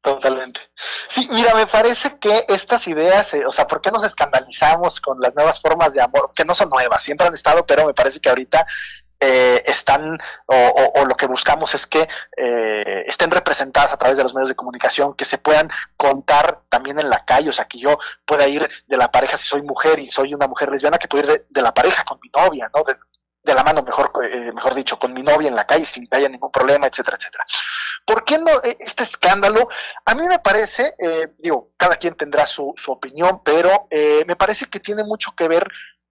Totalmente. 0.00 0.60
Sí, 1.08 1.28
mira, 1.32 1.54
me 1.54 1.66
parece 1.66 2.16
que 2.18 2.44
estas 2.48 2.86
ideas, 2.86 3.34
eh, 3.34 3.44
o 3.44 3.50
sea, 3.50 3.66
¿por 3.66 3.80
qué 3.80 3.90
nos 3.90 4.04
escandalizamos 4.04 5.00
con 5.00 5.20
las 5.20 5.34
nuevas 5.34 5.60
formas 5.60 5.92
de 5.92 6.00
amor? 6.00 6.30
Que 6.34 6.44
no 6.44 6.54
son 6.54 6.70
nuevas, 6.70 7.02
siempre 7.02 7.26
han 7.26 7.34
estado, 7.34 7.66
pero 7.66 7.84
me 7.84 7.92
parece 7.92 8.20
que 8.20 8.28
ahorita 8.28 8.64
eh, 9.20 9.64
están 9.66 10.16
o, 10.46 11.04
lo 11.04 11.16
que 11.16 11.26
buscamos 11.26 11.74
es 11.74 11.88
que 11.88 12.08
eh, 12.36 13.04
estén 13.04 13.32
representadas 13.32 13.92
a 13.92 13.96
través 13.96 14.16
de 14.16 14.22
los 14.22 14.32
medios 14.32 14.48
de 14.48 14.54
comunicación, 14.54 15.14
que 15.14 15.24
se 15.24 15.38
puedan 15.38 15.68
contar 15.96 16.60
también 16.68 17.00
en 17.00 17.10
la 17.10 17.24
calle, 17.24 17.48
o 17.48 17.52
sea, 17.52 17.66
que 17.66 17.80
yo 17.80 17.98
pueda 18.24 18.46
ir 18.46 18.68
de 18.86 18.96
la 18.96 19.10
pareja 19.10 19.36
si 19.36 19.48
soy 19.48 19.62
mujer 19.62 19.98
y 19.98 20.06
soy 20.06 20.34
una 20.34 20.46
mujer 20.46 20.70
lesbiana, 20.70 20.98
que 20.98 21.08
pueda 21.08 21.32
ir 21.32 21.46
de, 21.48 21.62
la 21.62 21.74
pareja 21.74 22.04
con 22.04 22.20
mi 22.22 22.30
novia, 22.30 22.70
¿no? 22.72 22.84
De, 22.84 23.54
la 23.54 23.64
mano, 23.64 23.82
mejor, 23.82 24.12
eh, 24.22 24.52
mejor 24.52 24.74
dicho, 24.74 24.98
con 24.98 25.12
mi 25.14 25.22
novia 25.22 25.48
en 25.48 25.56
la 25.56 25.66
calle 25.66 25.84
sin 25.84 26.06
que 26.06 26.18
haya 26.18 26.28
ningún 26.28 26.52
problema, 26.52 26.86
etcétera, 26.86 27.16
etcétera. 27.16 27.44
¿Por 28.04 28.24
qué 28.24 28.38
no 28.38 28.62
este 28.62 29.02
escándalo? 29.02 29.68
A 30.04 30.14
mí 30.14 30.28
me 30.28 30.38
parece, 30.38 30.94
digo, 31.38 31.70
cada 31.76 31.96
quien 31.96 32.14
tendrá 32.14 32.44
su, 32.44 32.74
su 32.76 32.92
opinión, 32.92 33.42
pero 33.42 33.88
me 33.90 34.36
parece 34.36 34.66
que 34.66 34.80
tiene 34.80 35.02
mucho 35.02 35.34
que 35.34 35.48
ver 35.48 35.66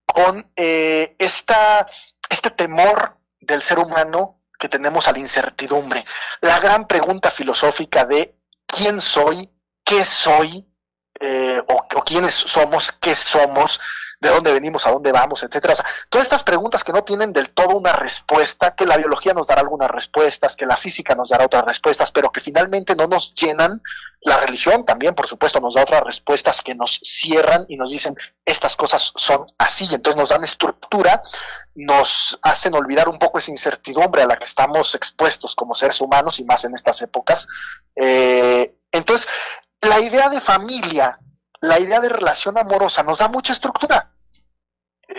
con 0.05 0.51
esta 0.55 1.87
este 2.29 2.51
temor 2.51 3.17
del 3.39 3.61
ser 3.61 3.79
humano 3.79 4.41
que 4.59 4.69
tenemos 4.69 5.07
a 5.07 5.11
la 5.11 5.19
incertidumbre, 5.19 6.03
la 6.41 6.59
gran 6.59 6.87
pregunta 6.87 7.29
filosófica 7.29 8.05
de 8.05 8.35
quién 8.65 8.99
soy, 8.99 9.49
qué 9.83 10.03
soy, 10.03 10.65
eh, 11.19 11.61
o, 11.67 11.73
o, 11.95 12.03
quiénes 12.03 12.33
somos, 12.33 12.91
qué 12.91 13.15
somos, 13.15 13.79
de 14.19 14.29
dónde 14.29 14.51
venimos, 14.51 14.87
a 14.87 14.91
dónde 14.91 15.11
vamos, 15.11 15.43
etcétera. 15.43 15.75
todas 16.09 16.25
estas 16.25 16.43
preguntas 16.43 16.83
que 16.83 16.91
no 16.91 17.03
tienen 17.03 17.33
del 17.33 17.51
todo 17.51 17.77
una 17.77 17.93
respuesta, 17.93 18.75
que 18.75 18.85
la 18.85 18.97
biología 18.97 19.33
nos 19.33 19.47
dará 19.47 19.61
algunas 19.61 19.91
respuestas, 19.91 20.55
que 20.55 20.65
la 20.65 20.75
física 20.75 21.13
nos 21.13 21.29
dará 21.29 21.45
otras 21.45 21.65
respuestas, 21.65 22.11
pero 22.11 22.31
que 22.31 22.39
finalmente 22.39 22.95
no 22.95 23.07
nos 23.07 23.33
llenan. 23.33 23.81
La 24.21 24.37
religión 24.37 24.83
también, 24.83 25.13
por 25.13 25.27
supuesto, 25.27 25.59
nos 25.59 25.75
da 25.75 25.83
otras 25.83 26.01
respuestas 26.01 26.61
que 26.61 26.73
nos 26.73 26.99
cierran 27.03 27.65
y 27.69 27.77
nos 27.77 27.91
dicen 27.91 28.15
estas 28.43 28.75
cosas 28.75 29.13
son 29.15 29.45
así, 29.59 29.85
entonces 29.93 30.17
nos 30.17 30.29
dan 30.29 30.43
estructura, 30.43 31.21
nos 31.75 32.39
hacen 32.41 32.73
olvidar 32.73 33.07
un 33.07 33.19
poco 33.19 33.37
esa 33.37 33.51
incertidumbre 33.51 34.23
a 34.23 34.27
la 34.27 34.37
que 34.37 34.45
estamos 34.45 34.95
expuestos 34.95 35.55
como 35.55 35.75
seres 35.75 36.01
humanos 36.01 36.39
y 36.39 36.45
más 36.45 36.65
en 36.65 36.73
estas 36.73 37.01
épocas. 37.03 37.47
Eh, 37.95 38.75
entonces, 38.91 39.29
la 39.81 39.99
idea 39.99 40.29
de 40.29 40.41
familia 40.41 41.19
la 41.61 41.79
idea 41.79 41.99
de 41.99 42.09
relación 42.09 42.57
amorosa 42.57 43.03
nos 43.03 43.19
da 43.19 43.27
mucha 43.27 43.53
estructura. 43.53 44.11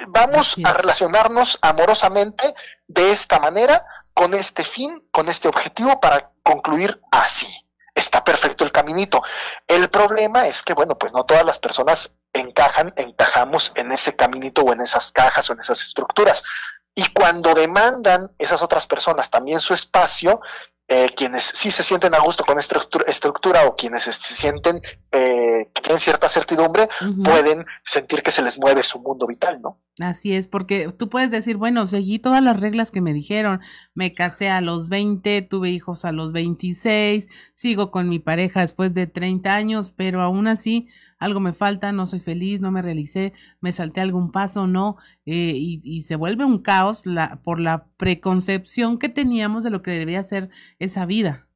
Vamos 0.08 0.56
a 0.64 0.72
relacionarnos 0.72 1.58
amorosamente 1.62 2.54
de 2.86 3.10
esta 3.10 3.38
manera, 3.38 3.86
con 4.12 4.34
este 4.34 4.62
fin, 4.62 5.08
con 5.10 5.28
este 5.28 5.48
objetivo, 5.48 6.00
para 6.00 6.32
concluir 6.42 7.00
así. 7.10 7.64
Está 7.94 8.22
perfecto 8.22 8.64
el 8.64 8.72
caminito. 8.72 9.22
El 9.66 9.88
problema 9.88 10.46
es 10.46 10.62
que, 10.62 10.74
bueno, 10.74 10.98
pues 10.98 11.12
no 11.12 11.24
todas 11.24 11.44
las 11.44 11.58
personas 11.58 12.14
encajan, 12.32 12.92
encajamos 12.96 13.72
en 13.74 13.92
ese 13.92 14.14
caminito 14.14 14.62
o 14.62 14.72
en 14.72 14.82
esas 14.82 15.10
cajas 15.10 15.48
o 15.48 15.54
en 15.54 15.60
esas 15.60 15.80
estructuras. 15.80 16.44
Y 16.94 17.08
cuando 17.12 17.54
demandan 17.54 18.30
esas 18.38 18.62
otras 18.62 18.86
personas 18.86 19.30
también 19.30 19.58
su 19.58 19.72
espacio, 19.72 20.40
eh, 20.88 21.10
quienes 21.14 21.44
sí 21.44 21.70
se 21.70 21.82
sienten 21.82 22.14
a 22.14 22.20
gusto 22.20 22.44
con 22.44 22.58
esta 22.58 22.80
estructura, 23.06 23.66
o 23.66 23.76
quienes 23.76 24.04
se 24.04 24.12
sienten 24.12 24.80
eh, 25.12 25.70
que 25.74 25.82
tienen 25.82 26.00
cierta 26.00 26.28
certidumbre, 26.28 26.88
pueden 27.22 27.66
sentir 27.84 28.22
que 28.22 28.30
se 28.30 28.42
les 28.42 28.58
mueve 28.58 28.82
su 28.82 28.98
mundo 28.98 29.26
vital, 29.26 29.60
¿no? 29.60 29.78
Así 30.00 30.32
es, 30.32 30.46
porque 30.46 30.92
tú 30.96 31.08
puedes 31.08 31.30
decir, 31.30 31.56
bueno, 31.56 31.86
seguí 31.88 32.20
todas 32.20 32.40
las 32.40 32.60
reglas 32.60 32.92
que 32.92 33.00
me 33.00 33.12
dijeron, 33.12 33.60
me 33.94 34.14
casé 34.14 34.48
a 34.48 34.60
los 34.60 34.88
20, 34.88 35.42
tuve 35.42 35.70
hijos 35.70 36.04
a 36.04 36.12
los 36.12 36.32
26, 36.32 37.28
sigo 37.52 37.90
con 37.90 38.08
mi 38.08 38.20
pareja 38.20 38.60
después 38.60 38.94
de 38.94 39.08
30 39.08 39.54
años, 39.54 39.92
pero 39.96 40.22
aún 40.22 40.46
así 40.46 40.88
algo 41.18 41.40
me 41.40 41.52
falta, 41.52 41.90
no 41.90 42.06
soy 42.06 42.20
feliz, 42.20 42.60
no 42.60 42.70
me 42.70 42.80
realicé, 42.80 43.32
me 43.60 43.72
salté 43.72 44.00
algún 44.00 44.30
paso, 44.30 44.68
no, 44.68 44.98
eh, 45.26 45.52
y, 45.56 46.02
se 46.02 46.14
vuelve 46.14 46.44
un 46.44 46.62
caos 46.62 47.04
la, 47.04 47.40
por 47.42 47.58
la 47.58 47.86
preconcepción 47.96 48.98
que 48.98 49.08
teníamos 49.08 49.64
de 49.64 49.70
lo 49.70 49.82
que 49.82 49.90
debería 49.90 50.22
ser 50.22 50.48
esa 50.78 51.06
vida. 51.06 51.48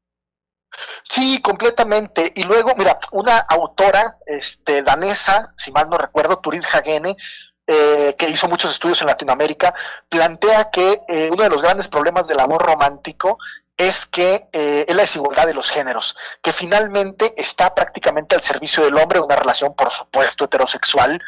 Sí, 1.08 1.40
completamente. 1.42 2.32
Y 2.34 2.44
luego, 2.44 2.74
mira, 2.76 2.98
una 3.12 3.38
autora 3.38 4.18
este, 4.26 4.82
danesa, 4.82 5.52
si 5.56 5.70
mal 5.70 5.88
no 5.90 5.98
recuerdo, 5.98 6.38
Turid 6.38 6.64
Hagene, 6.72 7.16
eh, 7.74 8.14
que 8.18 8.28
hizo 8.28 8.48
muchos 8.48 8.70
estudios 8.70 9.00
en 9.00 9.06
Latinoamérica, 9.06 9.72
plantea 10.10 10.70
que 10.70 11.00
eh, 11.08 11.30
uno 11.32 11.42
de 11.42 11.48
los 11.48 11.62
grandes 11.62 11.88
problemas 11.88 12.26
del 12.26 12.38
amor 12.38 12.62
romántico 12.62 13.38
es 13.78 14.04
que 14.04 14.46
eh, 14.52 14.84
es 14.86 14.94
la 14.94 15.04
desigualdad 15.04 15.46
de 15.46 15.54
los 15.54 15.70
géneros, 15.70 16.14
que 16.42 16.52
finalmente 16.52 17.32
está 17.40 17.74
prácticamente 17.74 18.34
al 18.34 18.42
servicio 18.42 18.84
del 18.84 18.98
hombre, 18.98 19.20
una 19.20 19.36
relación, 19.36 19.74
por 19.74 19.90
supuesto, 19.90 20.44
heterosexual, 20.44 21.18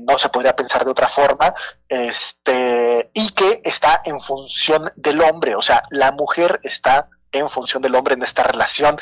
no 0.00 0.18
se 0.18 0.28
podría 0.28 0.54
pensar 0.54 0.84
de 0.84 0.90
otra 0.90 1.08
forma, 1.08 1.54
este, 1.88 3.10
y 3.14 3.30
que 3.30 3.62
está 3.64 4.02
en 4.04 4.20
función 4.20 4.92
del 4.96 5.22
hombre, 5.22 5.54
o 5.56 5.62
sea, 5.62 5.82
la 5.90 6.12
mujer 6.12 6.60
está 6.62 7.08
en 7.32 7.48
función 7.48 7.82
del 7.82 7.94
hombre 7.94 8.14
en 8.14 8.22
esta 8.22 8.42
relación. 8.42 8.96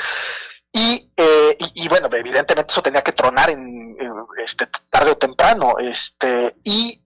Y, 0.73 1.11
eh, 1.17 1.57
y, 1.75 1.87
bueno, 1.89 2.07
evidentemente 2.11 2.71
eso 2.71 2.81
tenía 2.81 3.01
que 3.01 3.11
tronar 3.11 3.49
en, 3.49 3.97
este, 4.37 4.67
tarde 4.89 5.11
o 5.11 5.17
temprano, 5.17 5.77
este, 5.79 6.55
y 6.63 7.01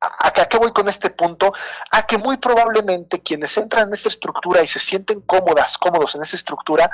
¿A, 0.00 0.32
qué 0.32 0.58
voy 0.58 0.72
con 0.72 0.88
este 0.88 1.10
punto? 1.10 1.52
A 1.90 2.06
que 2.06 2.18
muy 2.18 2.36
probablemente 2.36 3.22
quienes 3.22 3.56
entran 3.56 3.88
en 3.88 3.94
esta 3.94 4.08
estructura 4.08 4.62
y 4.62 4.66
se 4.66 4.78
sienten 4.78 5.20
cómodas, 5.22 5.78
cómodos 5.78 6.14
en 6.14 6.22
esta 6.22 6.36
estructura, 6.36 6.90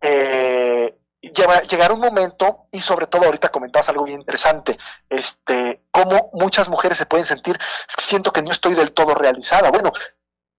eh, 0.00 0.96
llegará 1.20 1.94
un 1.94 2.00
momento, 2.00 2.66
y 2.70 2.78
sobre 2.78 3.06
todo 3.06 3.24
ahorita 3.24 3.50
comentabas 3.50 3.88
algo 3.88 4.04
bien 4.04 4.20
interesante, 4.20 4.78
este, 5.08 5.82
cómo 5.90 6.30
muchas 6.32 6.68
mujeres 6.68 6.98
se 6.98 7.06
pueden 7.06 7.26
sentir, 7.26 7.58
siento 7.88 8.32
que 8.32 8.42
no 8.42 8.50
estoy 8.50 8.74
del 8.74 8.92
todo 8.92 9.14
realizada. 9.14 9.70
Bueno, 9.70 9.92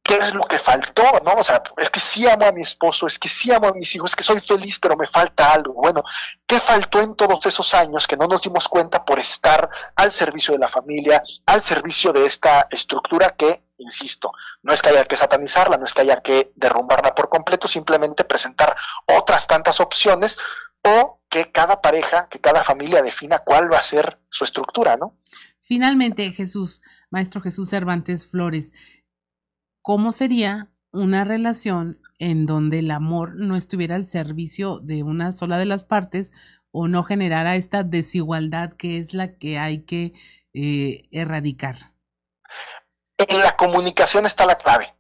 qué 0.08 0.16
es 0.16 0.34
lo 0.34 0.44
que 0.46 0.58
faltó, 0.58 1.04
¿no? 1.26 1.34
O 1.34 1.44
sea, 1.44 1.62
es 1.76 1.90
que 1.90 2.00
sí 2.00 2.28
amo 2.28 2.46
a 2.46 2.54
mi 2.54 2.62
esposo, 2.62 3.06
es 3.08 3.20
que 3.20 3.28
sí 3.28 3.52
amo 3.52 3.68
a 3.68 3.74
mis 3.74 3.94
hijos, 3.94 4.12
es 4.12 4.16
que 4.16 4.24
soy 4.24 4.40
feliz, 4.40 4.80
pero 4.80 4.96
me 4.96 5.06
falta 5.06 5.52
algo. 5.52 5.74
Bueno, 5.74 6.02
¿qué 6.46 6.62
faltó 6.62 7.02
en 7.02 7.14
todos 7.16 7.46
esos 7.46 7.74
años 7.74 8.08
que 8.08 8.16
no 8.16 8.26
nos 8.26 8.42
dimos 8.42 8.70
cuenta 8.70 9.04
por 9.04 9.20
estar 9.20 9.70
al 9.96 10.12
servicio 10.12 10.54
de 10.54 10.60
la 10.60 10.70
familia, 10.70 11.22
al 11.46 11.62
servicio 11.62 12.14
de 12.14 12.26
esta 12.26 12.68
estructura 12.72 13.32
que, 13.32 13.64
insisto, 13.78 14.32
no 14.64 14.74
es 14.74 14.82
que 14.82 14.90
haya 14.90 15.04
que 15.04 15.18
satanizarla, 15.18 15.78
no 15.78 15.84
es 15.84 15.94
que 15.94 16.02
haya 16.02 16.22
que 16.22 16.54
derrumbarla 16.56 17.14
por 17.14 17.28
completo, 17.28 17.68
simplemente 17.68 18.24
presentar 18.24 18.78
otras 19.06 19.46
tantas 19.46 19.82
opciones 19.82 20.38
o 20.84 21.20
que 21.28 21.52
cada 21.52 21.82
pareja, 21.82 22.30
que 22.30 22.40
cada 22.40 22.64
familia 22.64 23.02
defina 23.02 23.40
cuál 23.40 23.72
va 23.72 23.80
a 23.80 23.82
ser 23.82 24.20
su 24.30 24.46
estructura, 24.46 24.96
¿no? 24.96 25.18
Finalmente, 25.60 26.32
Jesús, 26.32 26.82
Maestro 27.10 27.42
Jesús 27.42 27.70
Cervantes 27.70 28.26
Flores, 28.26 28.72
¿Cómo 29.88 30.12
sería 30.12 30.67
una 30.91 31.24
relación 31.24 32.01
en 32.20 32.46
donde 32.46 32.79
el 32.79 32.91
amor 32.91 33.36
no 33.38 33.56
estuviera 33.56 33.96
al 33.96 34.03
servicio 34.03 34.79
de 34.79 35.01
una 35.01 35.32
sola 35.32 35.58
de 35.58 35.65
las 35.65 35.86
partes 35.86 36.34
o 36.72 36.89
no 36.89 37.06
generara 37.06 37.56
esta 37.56 37.84
desigualdad 37.84 38.74
que 38.74 38.98
es 38.98 39.13
la 39.13 39.38
que 39.38 39.58
hay 39.58 39.86
que 39.86 40.12
eh, 40.53 41.08
erradicar? 41.12 41.94
En 43.15 43.39
la 43.39 43.56
comunicación 43.56 44.25
está 44.25 44.46
la 44.46 44.58
clave. 44.58 44.94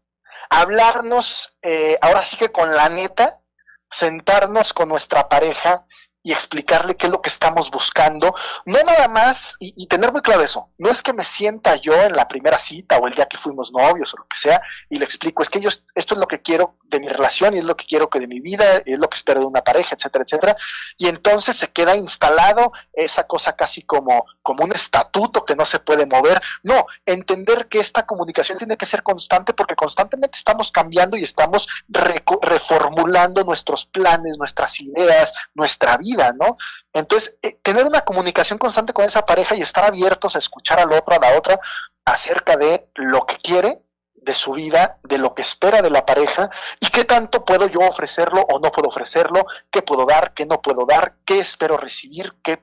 Hablarnos, 0.49 1.57
eh, 1.63 1.97
ahora 1.99 2.23
sí 2.23 2.37
que 2.37 2.53
con 2.53 2.71
la 2.71 2.87
neta, 2.87 3.41
sentarnos 3.89 4.71
con 4.71 4.87
nuestra 4.87 5.27
pareja 5.27 5.85
y 6.23 6.33
explicarle 6.33 6.95
qué 6.95 7.07
es 7.07 7.11
lo 7.11 7.21
que 7.21 7.29
estamos 7.29 7.71
buscando. 7.71 8.33
No 8.65 8.83
nada 8.83 9.07
más, 9.07 9.55
y, 9.59 9.87
tener 9.87 10.11
muy 10.11 10.21
claro 10.21 10.43
eso, 10.43 10.69
no 10.77 10.89
es 10.89 11.01
que 11.01 11.13
me 11.13 11.23
sienta 11.23 11.75
yo 11.75 11.93
en 11.93 12.13
la 12.13 12.27
primera 12.27 12.57
cita 12.57 12.97
o 12.97 13.07
el 13.07 13.13
día 13.13 13.27
que 13.27 13.37
fuimos 13.37 13.71
novios 13.71 14.13
o 14.13 14.17
lo 14.17 14.27
que 14.27 14.37
sea 14.37 14.61
y 14.89 14.99
le 14.99 15.05
explico, 15.05 15.41
es 15.41 15.49
que 15.49 15.61
yo 15.61 15.69
esto 15.69 16.13
es 16.13 16.19
lo 16.19 16.27
que 16.27 16.41
quiero 16.41 16.75
de 16.89 16.99
mi 16.99 17.07
relación 17.07 17.53
y 17.53 17.59
es 17.59 17.63
lo 17.63 17.75
que 17.75 17.85
quiero 17.85 18.09
que 18.09 18.19
de 18.19 18.27
mi 18.27 18.39
vida, 18.39 18.81
es 18.85 18.99
lo 18.99 19.09
que 19.09 19.15
espero 19.15 19.39
de 19.39 19.45
una 19.45 19.63
pareja, 19.63 19.95
etcétera, 19.95 20.23
etcétera. 20.23 20.57
Y 20.97 21.07
entonces 21.07 21.55
se 21.55 21.67
queda 21.69 21.95
instalado 21.95 22.71
esa 22.93 23.25
cosa 23.25 23.55
casi 23.55 23.81
como, 23.81 24.25
como 24.41 24.63
un 24.63 24.71
estatuto 24.71 25.45
que 25.45 25.55
no 25.55 25.65
se 25.65 25.79
puede 25.79 26.05
mover. 26.05 26.41
No, 26.63 26.85
entender 27.05 27.67
que 27.67 27.79
esta 27.79 28.05
comunicación 28.05 28.57
tiene 28.57 28.77
que 28.77 28.85
ser 28.85 29.03
constante 29.03 29.53
porque 29.53 29.75
constantemente 29.75 30.37
estamos 30.37 30.71
cambiando 30.71 31.17
y 31.17 31.23
estamos 31.23 31.67
reformulando 31.87 33.43
nuestros 33.43 33.85
planes, 33.85 34.37
nuestras 34.37 34.79
ideas, 34.81 35.33
nuestra 35.53 35.97
vida 35.97 36.17
¿no? 36.33 36.57
Entonces, 36.93 37.37
eh, 37.41 37.57
tener 37.61 37.85
una 37.85 38.01
comunicación 38.01 38.57
constante 38.57 38.93
con 38.93 39.05
esa 39.05 39.25
pareja 39.25 39.55
y 39.55 39.61
estar 39.61 39.85
abiertos 39.85 40.35
a 40.35 40.39
escuchar 40.39 40.79
al 40.79 40.91
otro, 40.91 41.15
a 41.15 41.19
la 41.19 41.37
otra, 41.37 41.59
acerca 42.05 42.57
de 42.57 42.89
lo 42.95 43.25
que 43.25 43.37
quiere, 43.37 43.83
de 44.27 44.33
su 44.33 44.51
vida, 44.51 44.99
de 45.03 45.17
lo 45.17 45.33
que 45.33 45.41
espera 45.41 45.81
de 45.81 45.89
la 45.89 46.05
pareja 46.05 46.49
y 46.81 46.87
qué 46.87 47.05
tanto 47.05 47.45
puedo 47.45 47.67
yo 47.67 47.79
ofrecerlo 47.79 48.45
o 48.49 48.59
no 48.59 48.73
puedo 48.73 48.89
ofrecerlo, 48.89 49.45
qué 49.71 49.81
puedo 49.81 50.05
dar, 50.05 50.33
qué 50.33 50.45
no 50.45 50.61
puedo 50.61 50.85
dar, 50.85 51.15
qué 51.23 51.39
espero 51.39 51.77
recibir, 51.77 52.35
qué 52.43 52.61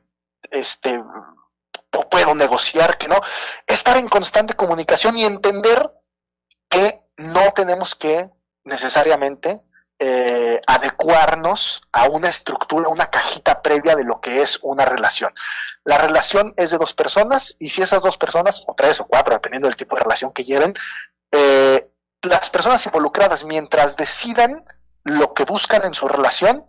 este, 0.50 1.02
puedo 2.10 2.34
negociar, 2.34 2.98
qué 2.98 3.08
no. 3.08 3.18
Estar 3.66 3.96
en 3.96 4.10
constante 4.10 4.52
comunicación 4.52 5.16
y 5.16 5.24
entender 5.24 5.90
que 6.68 7.02
no 7.16 7.52
tenemos 7.54 7.94
que 7.94 8.30
necesariamente 8.64 9.64
eh, 9.98 10.60
adecuarnos 10.66 11.80
a 11.92 12.10
una 12.10 12.28
estructura, 12.28 12.90
una 12.90 13.06
cajita 13.06 13.62
previa 13.62 13.96
de 13.96 14.04
lo 14.04 14.20
que 14.20 14.42
es 14.42 14.58
una 14.60 14.84
relación. 14.84 15.32
La 15.82 15.96
relación 15.96 16.52
es 16.58 16.72
de 16.72 16.78
dos 16.78 16.92
personas 16.92 17.56
y 17.58 17.70
si 17.70 17.80
esas 17.80 18.02
dos 18.02 18.18
personas, 18.18 18.64
o 18.66 18.74
tres 18.74 19.00
o 19.00 19.06
cuatro, 19.06 19.32
dependiendo 19.32 19.66
del 19.66 19.76
tipo 19.76 19.96
de 19.96 20.02
relación 20.02 20.32
que 20.32 20.44
lleven, 20.44 20.74
eh, 21.36 21.90
las 22.22 22.48
personas 22.48 22.86
involucradas, 22.86 23.44
mientras 23.44 23.96
decidan 23.96 24.64
lo 25.02 25.34
que 25.34 25.44
buscan 25.44 25.84
en 25.84 25.92
su 25.92 26.06
relación, 26.08 26.64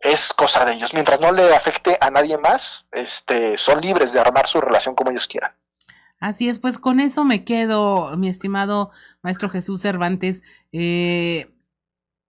es 0.00 0.32
cosa 0.32 0.64
de 0.64 0.72
ellos. 0.72 0.94
Mientras 0.94 1.20
no 1.20 1.32
le 1.32 1.54
afecte 1.54 1.98
a 2.00 2.10
nadie 2.10 2.38
más, 2.38 2.86
este, 2.92 3.56
son 3.56 3.80
libres 3.80 4.12
de 4.12 4.20
armar 4.20 4.46
su 4.46 4.60
relación 4.60 4.94
como 4.94 5.10
ellos 5.10 5.26
quieran. 5.26 5.52
Así 6.18 6.48
es, 6.48 6.58
pues 6.58 6.78
con 6.78 7.00
eso 7.00 7.24
me 7.24 7.44
quedo, 7.44 8.16
mi 8.16 8.28
estimado 8.28 8.90
maestro 9.22 9.48
Jesús 9.48 9.82
Cervantes. 9.82 10.42
Eh, 10.72 11.54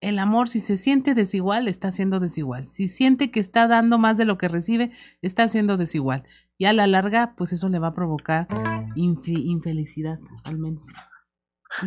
el 0.00 0.18
amor, 0.18 0.48
si 0.48 0.60
se 0.60 0.76
siente 0.76 1.14
desigual, 1.14 1.68
está 1.68 1.90
siendo 1.90 2.20
desigual. 2.20 2.66
Si 2.66 2.88
siente 2.88 3.30
que 3.30 3.40
está 3.40 3.68
dando 3.68 3.98
más 3.98 4.16
de 4.16 4.24
lo 4.24 4.38
que 4.38 4.48
recibe, 4.48 4.92
está 5.22 5.46
siendo 5.48 5.76
desigual. 5.76 6.24
Y 6.56 6.66
a 6.66 6.72
la 6.72 6.86
larga, 6.86 7.34
pues 7.36 7.52
eso 7.52 7.68
le 7.68 7.78
va 7.78 7.88
a 7.88 7.94
provocar 7.94 8.46
infelicidad, 8.94 10.18
al 10.44 10.58
menos. 10.58 10.86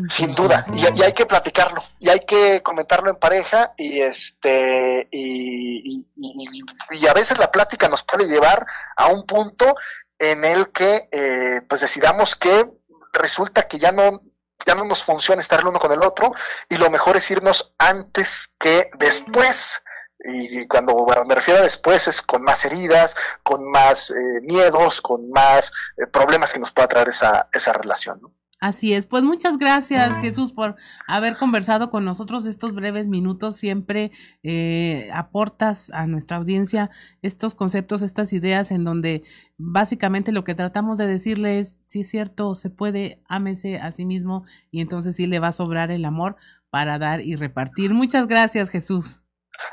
Sin 0.08 0.34
duda, 0.34 0.66
y, 0.74 1.02
hay 1.02 1.12
que 1.12 1.26
platicarlo, 1.26 1.84
y 2.00 2.10
hay 2.10 2.22
que 2.22 2.64
comentarlo 2.64 3.10
en 3.10 3.18
pareja, 3.18 3.74
y 3.78 4.00
este, 4.00 5.10
y, 5.12 6.06
y, 6.16 7.08
a 7.08 7.14
veces 7.14 7.38
la 7.38 7.52
plática 7.52 7.90
nos 7.90 8.04
puede 8.04 8.30
llevar 8.30 8.66
a 8.96 9.08
un 9.08 9.26
punto 9.26 9.76
en 10.18 10.46
el 10.46 10.72
que, 10.72 11.10
eh, 11.12 11.62
pues 11.68 11.82
decidamos 11.82 12.36
que 12.36 12.72
resulta 13.12 13.68
que 13.68 13.78
ya 13.78 13.92
no 13.92 14.22
ya 14.66 14.76
no 14.76 14.86
nos 14.86 15.04
funciona 15.04 15.42
estar 15.42 15.60
el 15.60 15.68
uno 15.68 15.80
con 15.80 15.92
el 15.92 16.02
otro 16.04 16.34
y 16.70 16.78
lo 16.78 16.90
mejor 16.90 17.18
es 17.18 17.30
irnos 17.32 17.74
antes 17.78 18.56
que 18.58 18.90
después. 18.98 19.84
Y 20.26 20.68
cuando 20.68 21.06
me 21.28 21.36
refiero 21.36 21.60
a 21.60 21.64
después 21.64 22.08
es 22.08 22.22
con 22.22 22.44
más 22.44 22.64
heridas, 22.64 23.18
con 23.44 23.70
más 23.70 24.10
eh, 24.12 24.40
miedos, 24.44 25.02
con 25.02 25.30
más 25.32 25.74
eh, 25.98 26.08
problemas 26.08 26.54
que 26.54 26.62
nos 26.62 26.72
pueda 26.72 26.88
traer 26.88 27.10
esa, 27.10 27.50
esa 27.52 27.74
relación. 27.74 28.22
¿no? 28.22 28.32
Así 28.64 28.94
es, 28.94 29.08
pues 29.08 29.24
muchas 29.26 29.58
gracias 29.58 30.20
Jesús 30.20 30.54
por 30.54 30.78
haber 31.06 31.36
conversado 31.36 31.90
con 31.90 32.06
nosotros 32.06 32.46
estos 32.46 32.74
breves 32.74 33.10
minutos. 33.10 33.58
Siempre 33.58 34.14
eh, 34.42 35.10
aportas 35.14 35.92
a 35.92 36.08
nuestra 36.08 36.38
audiencia 36.38 36.90
estos 37.22 37.56
conceptos, 37.56 38.02
estas 38.02 38.32
ideas 38.32 38.72
en 38.72 38.86
donde 38.86 39.26
básicamente 39.58 40.32
lo 40.32 40.46
que 40.46 40.56
tratamos 40.56 40.98
de 40.98 41.08
decirle 41.08 41.60
es, 41.60 41.82
si 41.88 42.00
es 42.00 42.10
cierto, 42.10 42.56
se 42.56 42.70
puede, 42.70 43.22
ámese 43.28 43.80
a 43.80 43.92
sí 43.92 44.06
mismo 44.06 44.46
y 44.72 44.80
entonces 44.80 45.18
sí 45.18 45.28
le 45.28 45.40
va 45.40 45.50
a 45.50 45.52
sobrar 45.52 45.92
el 45.92 46.06
amor 46.06 46.38
para 46.70 46.98
dar 46.98 47.20
y 47.20 47.36
repartir. 47.36 47.94
Muchas 47.94 48.28
gracias 48.30 48.70
Jesús. 48.70 49.20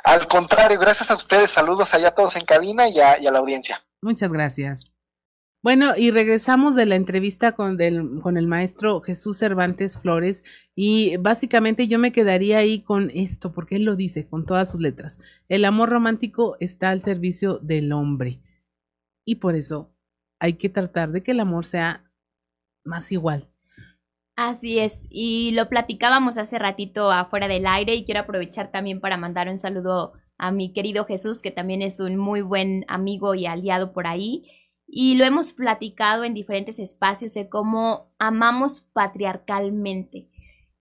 Al 0.03 0.27
contrario, 0.27 0.81
gracias 0.81 1.13
a 1.13 1.15
ustedes, 1.15 1.53
saludos 1.53 1.95
allá 1.95 2.09
a 2.09 2.15
todos 2.17 2.35
en 2.35 2.45
cabina 2.45 2.89
y 2.89 2.99
a 2.99 3.31
la 3.31 3.39
audiencia. 3.39 3.85
Muchas 4.03 4.33
gracias. 4.33 4.91
Bueno, 5.63 5.93
y 5.95 6.11
regresamos 6.11 6.75
de 6.75 6.87
la 6.87 6.97
entrevista 6.97 7.53
con, 7.53 7.77
con 8.21 8.39
el 8.39 8.47
maestro 8.47 9.03
Jesús 9.03 9.37
Cervantes 9.37 9.99
Flores 9.99 10.43
y 10.75 11.19
básicamente 11.19 11.87
yo 11.87 11.99
me 11.99 12.13
quedaría 12.13 12.59
ahí 12.59 12.81
con 12.81 13.11
esto, 13.11 13.53
porque 13.53 13.77
él 13.77 13.85
lo 13.85 13.95
dice 13.95 14.27
con 14.27 14.47
todas 14.47 14.71
sus 14.71 14.81
letras. 14.81 15.21
El 15.49 15.67
amor 15.67 15.91
romántico 15.91 16.57
está 16.61 16.89
al 16.89 17.03
servicio 17.03 17.59
del 17.59 17.93
hombre 17.93 18.41
y 19.27 19.37
por 19.37 19.55
eso 19.55 19.95
hay 20.41 20.55
que 20.55 20.71
tratar 20.71 21.13
de 21.13 21.23
que 21.23 21.33
el 21.33 21.41
amor 21.41 21.67
sea 21.67 22.11
más 22.83 23.13
igual. 23.13 23.47
Así 24.37 24.79
es, 24.79 25.07
y 25.11 25.51
lo 25.53 25.69
platicábamos 25.69 26.39
hace 26.39 26.59
ratito 26.59 27.11
afuera 27.11 27.49
del 27.49 27.67
aire 27.67 27.95
y 27.95 28.07
quiero 28.07 28.21
aprovechar 28.21 28.71
también 28.71 28.99
para 28.99 29.19
mandar 29.19 29.51
un 29.51 29.59
saludo 29.59 30.15
a 30.39 30.51
mi 30.53 30.73
querido 30.73 31.05
Jesús, 31.05 31.43
que 31.43 31.51
también 31.51 31.83
es 31.83 32.01
un 32.01 32.17
muy 32.17 32.41
buen 32.41 32.87
amigo 32.89 33.35
y 33.35 33.45
aliado 33.45 33.93
por 33.93 34.07
ahí 34.07 34.47
y 34.93 35.15
lo 35.15 35.25
hemos 35.25 35.53
platicado 35.53 36.25
en 36.25 36.35
diferentes 36.35 36.81
espacios 36.81 37.33
de 37.35 37.49
cómo 37.49 38.11
amamos 38.19 38.81
patriarcalmente. 38.93 40.29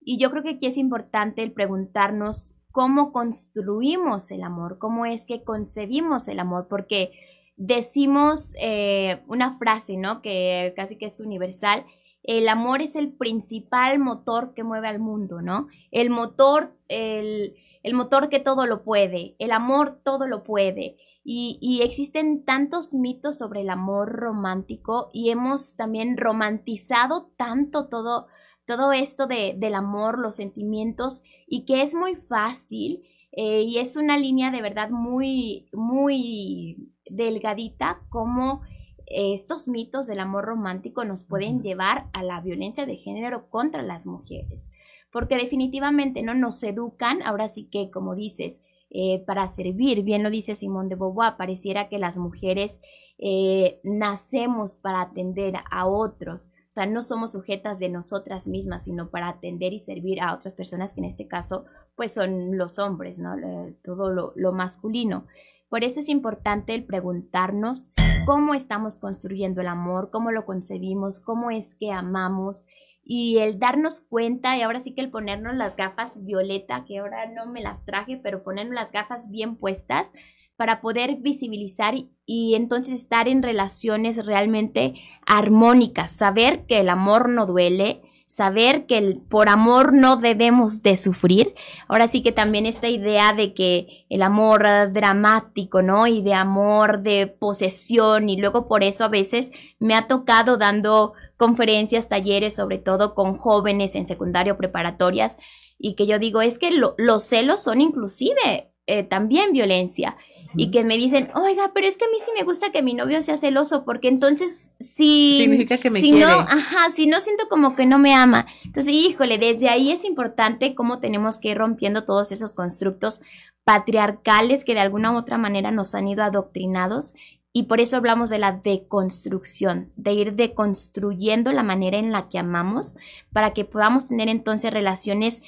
Y 0.01 0.17
yo 0.17 0.31
creo 0.31 0.41
que 0.41 0.51
aquí 0.51 0.65
es 0.65 0.77
importante 0.77 1.43
el 1.43 1.51
preguntarnos 1.51 2.55
cómo 2.71 3.11
construimos 3.11 4.31
el 4.31 4.41
amor, 4.41 4.79
cómo 4.79 5.05
es 5.05 5.27
que 5.27 5.43
concebimos 5.43 6.27
el 6.27 6.39
amor, 6.39 6.67
porque 6.67 7.11
decimos 7.55 8.55
eh, 8.59 9.21
una 9.27 9.53
frase, 9.59 9.95
¿no? 9.95 10.23
Que 10.23 10.73
casi 10.75 10.97
que 10.97 11.05
es 11.05 11.19
universal. 11.19 11.85
El 12.23 12.49
amor 12.49 12.81
es 12.81 12.95
el 12.95 13.13
principal 13.13 13.99
motor 13.99 14.55
que 14.55 14.63
mueve 14.63 14.87
al 14.87 14.97
mundo, 14.97 15.43
¿no? 15.43 15.67
El 15.91 16.09
motor, 16.09 16.73
el, 16.87 17.53
el 17.83 17.93
motor 17.93 18.29
que 18.29 18.39
todo 18.39 18.65
lo 18.65 18.83
puede, 18.83 19.35
el 19.37 19.51
amor 19.51 19.99
todo 20.03 20.25
lo 20.25 20.43
puede. 20.43 20.97
Y, 21.23 21.81
existen 21.83 22.43
tantos 22.43 22.95
mitos 22.95 23.37
sobre 23.37 23.61
el 23.61 23.69
amor 23.69 24.11
romántico 24.13 25.09
y 25.13 25.29
hemos 25.29 25.75
también 25.75 26.17
romantizado 26.17 27.31
tanto 27.37 27.87
todo, 27.87 28.27
todo 28.65 28.93
esto 28.93 29.27
de, 29.27 29.53
del 29.57 29.75
amor, 29.75 30.17
los 30.17 30.37
sentimientos 30.37 31.23
y 31.45 31.65
que 31.65 31.83
es 31.83 31.93
muy 31.93 32.15
fácil 32.15 33.03
eh, 33.31 33.61
y 33.61 33.77
es 33.77 33.95
una 33.95 34.17
línea 34.17 34.49
de 34.49 34.61
verdad 34.61 34.89
muy, 34.89 35.69
muy 35.71 36.93
delgadita 37.05 38.01
como 38.09 38.61
estos 39.09 39.67
mitos 39.67 40.07
del 40.07 40.19
amor 40.19 40.45
romántico 40.45 41.03
nos 41.03 41.23
pueden 41.23 41.61
llevar 41.61 42.09
a 42.13 42.23
la 42.23 42.41
violencia 42.41 42.85
de 42.85 42.95
género 42.95 43.49
contra 43.49 43.81
las 43.81 44.05
mujeres. 44.05 44.69
Porque 45.11 45.35
definitivamente 45.35 46.21
no 46.21 46.35
nos 46.35 46.61
educan, 46.61 47.23
ahora 47.23 47.49
sí 47.49 47.67
que 47.71 47.89
como 47.89 48.15
dices, 48.15 48.61
eh, 48.89 49.23
para 49.25 49.47
servir. 49.47 50.03
Bien 50.03 50.23
lo 50.23 50.29
dice 50.29 50.55
Simón 50.55 50.89
de 50.89 50.95
Beauvoir, 50.95 51.37
pareciera 51.37 51.89
que 51.89 51.99
las 51.99 52.17
mujeres 52.17 52.81
eh, 53.17 53.79
nacemos 53.83 54.77
para 54.77 55.01
atender 55.01 55.55
a 55.69 55.87
otros. 55.87 56.51
O 56.69 56.71
sea, 56.71 56.85
no 56.85 57.01
somos 57.01 57.31
sujetas 57.31 57.79
de 57.79 57.89
nosotras 57.89 58.47
mismas, 58.47 58.85
sino 58.85 59.09
para 59.09 59.29
atender 59.29 59.73
y 59.73 59.79
servir 59.79 60.21
a 60.21 60.33
otras 60.33 60.55
personas, 60.55 60.93
que 60.93 61.01
en 61.01 61.05
este 61.05 61.27
caso, 61.27 61.65
pues 61.95 62.13
son 62.13 62.57
los 62.57 62.79
hombres, 62.79 63.19
¿no? 63.19 63.35
Todo 63.83 64.09
lo, 64.09 64.33
lo 64.35 64.53
masculino. 64.53 65.25
Por 65.69 65.83
eso 65.83 65.99
es 65.99 66.09
importante 66.09 66.73
el 66.73 66.85
preguntarnos 66.85 67.93
cómo 68.25 68.53
estamos 68.53 68.99
construyendo 68.99 69.61
el 69.61 69.67
amor, 69.67 70.09
cómo 70.11 70.31
lo 70.31 70.45
concebimos, 70.45 71.19
cómo 71.19 71.51
es 71.51 71.75
que 71.75 71.91
amamos, 71.91 72.67
y 73.03 73.39
el 73.39 73.59
darnos 73.59 74.01
cuenta 74.01 74.57
y 74.57 74.61
ahora 74.61 74.79
sí 74.79 74.93
que 74.93 75.01
el 75.01 75.09
ponernos 75.09 75.55
las 75.55 75.75
gafas 75.75 76.23
violeta, 76.25 76.85
que 76.87 76.99
ahora 76.99 77.25
no 77.31 77.45
me 77.45 77.61
las 77.61 77.85
traje, 77.85 78.17
pero 78.21 78.43
ponernos 78.43 78.75
las 78.75 78.91
gafas 78.91 79.31
bien 79.31 79.55
puestas 79.55 80.11
para 80.59 80.81
poder 80.81 81.15
visibilizar 81.21 81.95
y, 82.25 82.53
entonces 82.55 82.93
estar 82.93 83.29
en 83.29 83.43
relaciones 83.43 84.25
realmente 84.25 84.95
armónicas, 85.25 86.11
saber 86.11 86.65
que 86.65 86.81
el 86.81 86.89
amor 86.89 87.29
no 87.29 87.45
duele, 87.45 88.01
saber 88.27 88.85
que 88.85 89.21
por 89.29 89.47
amor 89.47 89.93
no 89.93 90.17
debemos 90.17 90.83
de 90.83 90.97
sufrir. 90.97 91.55
Ahora 91.87 92.09
sí 92.09 92.21
que 92.21 92.33
también 92.33 92.65
esta 92.65 92.89
idea 92.89 93.31
de 93.31 93.53
que 93.53 94.05
el 94.09 94.21
amor 94.21 94.67
dramático, 94.91 95.81
¿no? 95.81 96.07
Y 96.07 96.21
de 96.21 96.33
amor 96.33 97.03
de 97.03 97.27
posesión 97.27 98.27
y 98.27 98.35
luego 98.35 98.67
por 98.67 98.83
eso 98.83 99.05
a 99.05 99.07
veces 99.07 99.51
me 99.79 99.95
ha 99.95 100.07
tocado 100.07 100.57
dando 100.57 101.13
conferencias, 101.39 102.09
talleres, 102.09 102.53
sobre 102.53 102.77
todo 102.77 103.15
con 103.15 103.37
jóvenes 103.37 103.95
en 103.95 104.05
secundaria 104.05 104.53
o 104.53 104.57
preparatorias, 104.57 105.37
y 105.79 105.95
que 105.95 106.05
yo 106.05 106.19
digo, 106.19 106.41
es 106.41 106.59
que 106.59 106.71
los 106.71 107.23
celos 107.23 107.63
son 107.63 107.79
inclusive 107.79 108.73
eh, 108.85 109.03
también 109.03 109.53
violencia. 109.53 110.17
Y 110.57 110.71
que 110.71 110.83
me 110.83 110.97
dicen, 110.97 111.29
oiga, 111.35 111.71
pero 111.75 111.85
es 111.85 111.95
que 111.95 112.05
a 112.05 112.07
mí 112.07 112.17
sí 112.17 112.31
me 112.35 112.43
gusta 112.43 112.71
que 112.71 112.81
mi 112.81 112.95
novio 112.95 113.21
sea 113.21 113.37
celoso, 113.37 113.85
porque 113.85 114.07
entonces 114.07 114.73
si, 114.79 115.37
Significa 115.41 115.77
que 115.77 115.91
me 115.91 116.01
si 116.01 116.11
no, 116.11 116.25
ajá, 116.27 116.89
si 116.89 117.05
no 117.05 117.19
siento 117.19 117.47
como 117.49 117.75
que 117.75 117.85
no 117.85 117.99
me 117.99 118.15
ama. 118.15 118.47
Entonces, 118.65 118.91
híjole, 118.91 119.37
desde 119.37 119.69
ahí 119.69 119.91
es 119.91 120.03
importante 120.05 120.73
cómo 120.73 120.99
tenemos 120.99 121.39
que 121.39 121.49
ir 121.49 121.57
rompiendo 121.59 122.03
todos 122.03 122.31
esos 122.31 122.55
constructos 122.55 123.21
patriarcales 123.63 124.65
que 124.65 124.73
de 124.73 124.79
alguna 124.79 125.13
u 125.13 125.17
otra 125.17 125.37
manera 125.37 125.69
nos 125.69 125.93
han 125.93 126.07
ido 126.07 126.23
adoctrinados 126.23 127.13
y 127.51 127.63
por 127.63 127.81
eso 127.81 127.97
hablamos 127.97 128.29
de 128.29 128.37
la 128.37 128.51
deconstrucción, 128.51 129.91
de 129.95 130.13
ir 130.13 130.33
deconstruyendo 130.35 131.51
la 131.51 131.63
manera 131.63 131.97
en 131.97 132.11
la 132.11 132.29
que 132.29 132.37
amamos 132.37 132.95
para 133.33 133.53
que 133.53 133.65
podamos 133.65 134.07
tener 134.07 134.29
entonces 134.29 134.71
relaciones 134.71 135.41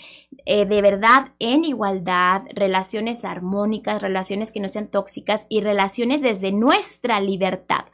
eh, 0.46 0.66
de 0.66 0.82
verdad 0.82 1.34
en 1.38 1.64
igualdad, 1.64 2.44
relaciones 2.54 3.24
armónicas, 3.24 4.02
relaciones 4.02 4.52
que 4.52 4.60
no 4.60 4.68
sean 4.68 4.88
tóxicas 4.88 5.46
y 5.48 5.62
relaciones 5.62 6.24
desde 6.24 6.52
nuestra 6.52 7.20
libertad. 7.20 7.86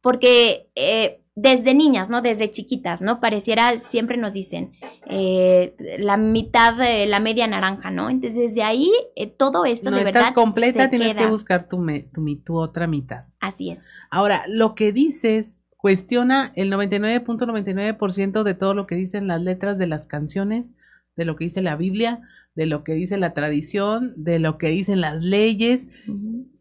Porque 0.00 0.70
eh, 0.74 1.19
desde 1.36 1.74
niñas, 1.74 2.10
¿no? 2.10 2.22
Desde 2.22 2.50
chiquitas, 2.50 3.02
¿no? 3.02 3.20
Pareciera, 3.20 3.78
siempre 3.78 4.16
nos 4.16 4.34
dicen, 4.34 4.72
eh, 5.08 5.74
la 5.98 6.16
mitad, 6.16 6.76
de 6.76 7.06
la 7.06 7.20
media 7.20 7.46
naranja, 7.46 7.90
¿no? 7.90 8.10
Entonces, 8.10 8.38
desde 8.48 8.62
ahí, 8.62 8.90
eh, 9.16 9.26
todo 9.28 9.64
esto 9.64 9.90
no 9.90 9.96
de 9.96 10.02
estás 10.02 10.14
verdad. 10.22 10.34
completa, 10.34 10.82
se 10.84 10.88
tienes 10.88 11.12
queda. 11.14 11.22
que 11.24 11.30
buscar 11.30 11.68
tu, 11.68 11.78
me- 11.78 12.08
tu, 12.44 12.56
otra 12.58 12.86
mitad. 12.86 13.24
Así 13.40 13.70
es. 13.70 14.04
Ahora, 14.10 14.44
lo 14.48 14.74
que 14.74 14.92
dices 14.92 15.62
cuestiona 15.76 16.52
el 16.56 16.70
99.99% 16.70 18.42
de 18.42 18.54
todo 18.54 18.74
lo 18.74 18.86
que 18.86 18.96
dicen 18.96 19.26
las 19.26 19.40
letras 19.40 19.78
de 19.78 19.86
las 19.86 20.06
canciones, 20.06 20.72
de 21.16 21.24
lo 21.24 21.36
que 21.36 21.44
dice 21.44 21.62
la 21.62 21.76
Biblia, 21.76 22.20
de 22.54 22.66
lo 22.66 22.84
que 22.84 22.92
dice 22.92 23.16
la 23.16 23.32
tradición, 23.32 24.12
de 24.16 24.38
lo 24.40 24.58
que 24.58 24.68
dicen 24.68 25.00
las 25.00 25.22
leyes. 25.24 25.88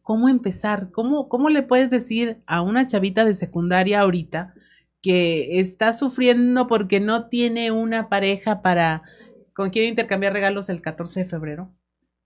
¿Cómo 0.09 0.27
empezar? 0.27 0.89
¿Cómo, 0.91 1.29
cómo 1.29 1.49
le 1.49 1.61
puedes 1.61 1.91
decir 1.91 2.41
a 2.47 2.63
una 2.63 2.87
chavita 2.87 3.25
de 3.25 3.35
secundaria 3.35 3.99
ahorita 3.99 4.55
que 5.03 5.59
está 5.59 5.93
sufriendo 5.93 6.65
porque 6.65 6.99
no 6.99 7.29
tiene 7.29 7.69
una 7.69 8.09
pareja 8.09 8.63
para 8.63 9.03
con 9.53 9.69
quien 9.69 9.87
intercambiar 9.87 10.33
regalos 10.33 10.67
el 10.69 10.81
14 10.81 11.19
de 11.19 11.25
febrero? 11.27 11.75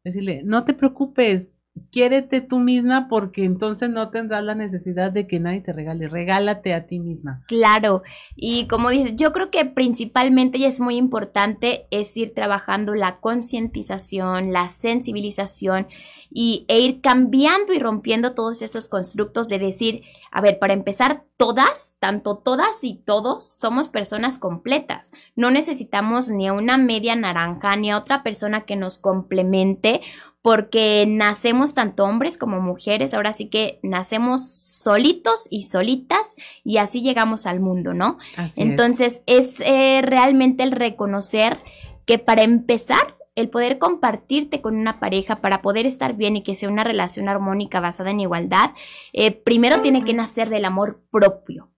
Decirle, 0.01 0.43
no 0.45 0.63
te 0.63 0.73
preocupes, 0.73 1.51
quiérete 1.91 2.41
tú 2.41 2.59
misma 2.59 3.07
porque 3.07 3.45
entonces 3.45 3.89
no 3.89 4.09
tendrás 4.09 4.43
la 4.43 4.55
necesidad 4.55 5.11
de 5.11 5.27
que 5.27 5.39
nadie 5.39 5.61
te 5.61 5.73
regale, 5.73 6.07
regálate 6.07 6.73
a 6.73 6.85
ti 6.85 6.99
misma. 6.99 7.43
Claro, 7.47 8.03
y 8.35 8.67
como 8.67 8.89
dices, 8.89 9.15
yo 9.15 9.31
creo 9.31 9.49
que 9.49 9.65
principalmente 9.65 10.57
y 10.57 10.65
es 10.65 10.79
muy 10.79 10.95
importante 10.95 11.87
es 11.91 12.15
ir 12.17 12.33
trabajando 12.33 12.93
la 12.93 13.19
concientización, 13.19 14.53
la 14.53 14.69
sensibilización 14.69 15.87
y, 16.29 16.65
e 16.67 16.79
ir 16.79 17.01
cambiando 17.01 17.73
y 17.73 17.79
rompiendo 17.79 18.33
todos 18.33 18.61
estos 18.61 18.87
constructos 18.87 19.49
de 19.49 19.59
decir, 19.59 20.03
a 20.31 20.41
ver, 20.41 20.57
para 20.57 20.73
empezar, 20.73 21.25
todas, 21.37 21.95
tanto 21.99 22.37
todas 22.37 22.83
y 22.83 22.95
todos, 22.95 23.43
somos 23.47 23.89
personas 23.89 24.39
completas. 24.39 25.11
No 25.35 25.51
necesitamos 25.51 26.29
ni 26.31 26.47
a 26.47 26.53
una 26.53 26.77
media 26.77 27.15
naranja 27.15 27.75
ni 27.75 27.91
a 27.91 27.97
otra 27.97 28.23
persona 28.23 28.61
que 28.61 28.75
nos 28.75 28.97
complemente 28.97 30.01
porque 30.43 31.05
nacemos 31.07 31.73
tanto 31.73 32.03
hombres 32.03 32.37
como 32.37 32.59
mujeres, 32.59 33.13
ahora 33.13 33.31
sí 33.31 33.47
que 33.47 33.79
nacemos 33.81 34.45
solitos 34.51 35.47
y 35.49 35.63
solitas 35.63 36.35
y 36.65 36.77
así 36.77 37.01
llegamos 37.01 37.47
al 37.47 37.61
mundo, 37.61 37.93
¿no? 37.93 38.19
Así 38.35 38.61
es. 38.61 38.67
Entonces 38.67 39.21
es 39.25 39.61
eh, 39.61 40.01
realmente 40.03 40.63
el 40.63 40.73
reconocer 40.73 41.59
que 42.05 42.19
para 42.19 42.43
empezar, 42.43 43.15
el 43.35 43.49
poder 43.49 43.79
compartirte 43.79 44.61
con 44.61 44.75
una 44.75 44.99
pareja 44.99 45.37
para 45.37 45.61
poder 45.61 45.85
estar 45.85 46.13
bien 46.13 46.35
y 46.35 46.43
que 46.43 46.55
sea 46.55 46.69
una 46.69 46.83
relación 46.83 47.29
armónica 47.29 47.79
basada 47.79 48.11
en 48.11 48.19
igualdad, 48.19 48.71
eh, 49.13 49.31
primero 49.31 49.79
tiene 49.79 50.03
que 50.03 50.13
nacer 50.13 50.49
del 50.49 50.65
amor 50.65 51.01
propio. 51.09 51.72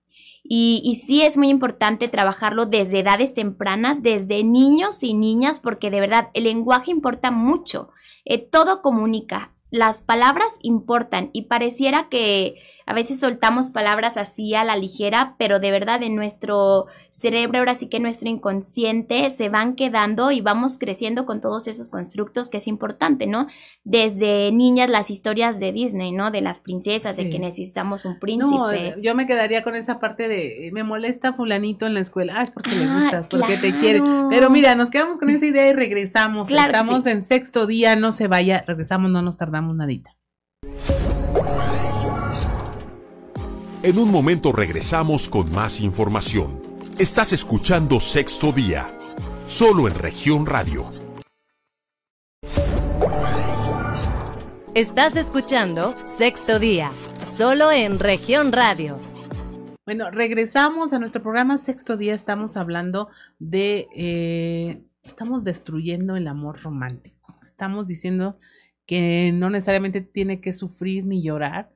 Y, 0.48 0.82
y 0.86 0.96
sí 0.96 1.24
es 1.24 1.38
muy 1.38 1.50
importante 1.50 2.08
trabajarlo 2.08 2.68
desde 2.68 3.00
edades 3.00 3.34
tempranas, 3.34 4.04
desde 4.04 4.44
niños 4.44 5.02
y 5.02 5.14
niñas, 5.16 5.60
porque 5.60 5.90
de 5.90 6.00
verdad 6.00 6.30
el 6.34 6.44
lenguaje 6.44 6.92
importa 6.92 7.32
mucho. 7.32 7.90
Eh, 8.26 8.38
todo 8.38 8.82
comunica, 8.82 9.54
las 9.72 10.02
palabras 10.02 10.58
importan 10.62 11.30
y 11.34 11.44
pareciera 11.44 12.10
que 12.10 12.56
a 12.86 12.94
veces 12.94 13.20
soltamos 13.20 13.70
palabras 13.72 14.18
así 14.18 14.54
a 14.56 14.64
la 14.64 14.76
ligera, 14.76 15.36
pero 15.40 15.60
de 15.60 15.72
verdad 15.72 16.04
en 16.04 16.16
nuestro 16.16 16.86
cerebro, 17.12 17.60
ahora 17.60 17.76
sí 17.76 17.88
que 17.90 18.00
nuestro 18.00 18.30
inconsciente 18.30 19.30
se 19.32 19.50
van 19.50 19.76
quedando 19.76 20.32
y 20.32 20.42
vamos 20.42 20.78
creciendo 20.78 21.26
con 21.26 21.42
todos 21.42 21.68
esos 21.68 21.90
constructos 21.90 22.50
que 22.50 22.58
es 22.58 22.68
importante, 22.68 23.26
¿no? 23.28 23.48
Desde 23.84 24.52
niñas 24.52 24.90
las 24.90 25.10
historias 25.10 25.60
de 25.60 25.72
Disney, 25.72 26.12
¿no? 26.12 26.30
De 26.32 26.42
las 26.42 26.60
princesas, 26.60 27.16
Sí. 27.16 27.24
de 27.26 27.30
que 27.30 27.40
necesitamos 27.40 28.06
un 28.06 28.20
príncipe. 28.20 28.96
No, 28.96 29.02
yo 29.02 29.16
me 29.16 29.26
quedaría 29.28 29.64
con 29.64 29.76
esa 29.76 30.00
parte 30.00 30.28
de 30.28 30.68
eh, 30.68 30.72
me 30.72 30.84
molesta 30.84 31.34
fulanito 31.34 31.86
en 31.86 31.94
la 31.96 32.02
escuela. 32.02 32.34
Ah, 32.38 32.44
es 32.44 32.52
porque 32.52 32.72
le 32.76 32.86
Ah, 32.86 32.96
gustas, 32.96 33.28
porque 33.28 33.58
te 33.58 33.76
quiere. 33.78 34.02
Pero 34.30 34.50
mira, 34.50 34.76
nos 34.76 34.90
quedamos 34.90 35.18
con 35.18 35.30
esa 35.30 35.46
idea 35.46 35.68
y 35.70 35.74
regresamos. 35.74 36.48
Claro 36.50 36.72
Estamos 36.74 37.04
sí. 37.06 37.10
en 37.10 37.24
sexto 37.24 37.66
día, 37.66 37.96
no 37.96 38.12
se 38.12 38.28
vaya, 38.28 38.64
regresamos, 38.68 39.10
no 39.12 39.22
nos 39.22 39.38
tardamos 39.38 39.76
nadita. 39.76 40.16
En 43.86 44.00
un 44.00 44.10
momento 44.10 44.52
regresamos 44.52 45.30
con 45.30 45.52
más 45.52 45.80
información. 45.80 46.60
Estás 46.98 47.34
escuchando 47.34 48.00
Sexto 48.00 48.52
Día, 48.52 48.90
solo 49.46 49.88
en 49.88 49.94
región 49.94 50.48
radio. 50.48 50.92
Estás 54.74 55.16
escuchando 55.16 55.94
Sexto 56.04 56.58
Día, 56.58 56.90
solo 57.28 57.72
en 57.72 58.00
región 58.00 58.52
radio. 58.52 58.98
Bueno, 59.86 60.10
regresamos 60.10 60.92
a 60.92 60.98
nuestro 60.98 61.22
programa 61.22 61.60
Sexto 61.60 61.96
Día. 61.96 62.16
Estamos 62.16 62.58
hablando 62.58 63.10
de. 63.38 63.88
eh, 63.96 64.82
estamos 65.04 65.44
destruyendo 65.44 66.16
el 66.16 66.28
amor 66.28 66.60
romántico. 66.60 67.38
Estamos 67.44 67.86
diciendo 67.86 68.40
que 68.88 69.30
no 69.32 69.52
necesariamente 69.52 70.02
tiene 70.02 70.42
que 70.42 70.54
sufrir 70.54 71.06
ni 71.06 71.22
llorar, 71.22 71.70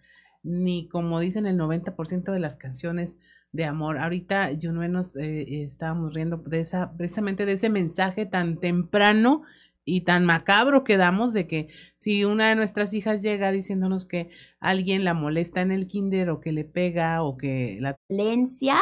ni 0.43 0.87
como 0.87 1.19
dicen 1.19 1.45
el 1.45 1.57
90% 1.57 2.31
de 2.31 2.39
las 2.39 2.55
canciones 2.55 3.17
de 3.51 3.65
amor. 3.65 3.97
Ahorita, 3.97 4.51
Junue, 4.61 4.89
nos 4.89 5.15
eh, 5.15 5.63
estábamos 5.63 6.13
riendo 6.13 6.37
de 6.37 6.61
esa, 6.61 6.95
precisamente 6.95 7.45
de 7.45 7.53
ese 7.53 7.69
mensaje 7.69 8.25
tan 8.25 8.59
temprano 8.59 9.43
y 9.85 10.01
tan 10.01 10.25
macabro 10.25 10.83
que 10.83 10.97
damos 10.97 11.33
de 11.33 11.47
que 11.47 11.67
si 11.95 12.23
una 12.23 12.49
de 12.49 12.55
nuestras 12.55 12.93
hijas 12.93 13.21
llega 13.21 13.51
diciéndonos 13.51 14.05
que 14.05 14.29
alguien 14.59 15.03
la 15.03 15.13
molesta 15.13 15.61
en 15.61 15.71
el 15.71 15.87
kinder 15.87 16.29
o 16.29 16.41
que 16.41 16.51
le 16.51 16.63
pega 16.63 17.23
o 17.23 17.37
que 17.37 17.77
la 17.81 17.97
violencia 18.07 18.75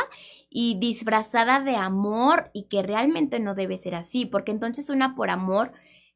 y 0.49 0.79
disfrazada 0.79 1.61
de 1.61 1.75
amor 1.75 2.51
y 2.53 2.63
que 2.63 2.83
realmente 2.83 3.39
no 3.39 3.55
debe 3.55 3.77
ser 3.77 3.95
así, 3.95 4.25
porque 4.25 4.51
entonces 4.51 4.89
una 4.89 5.15
por 5.15 5.29
amor 5.29 5.71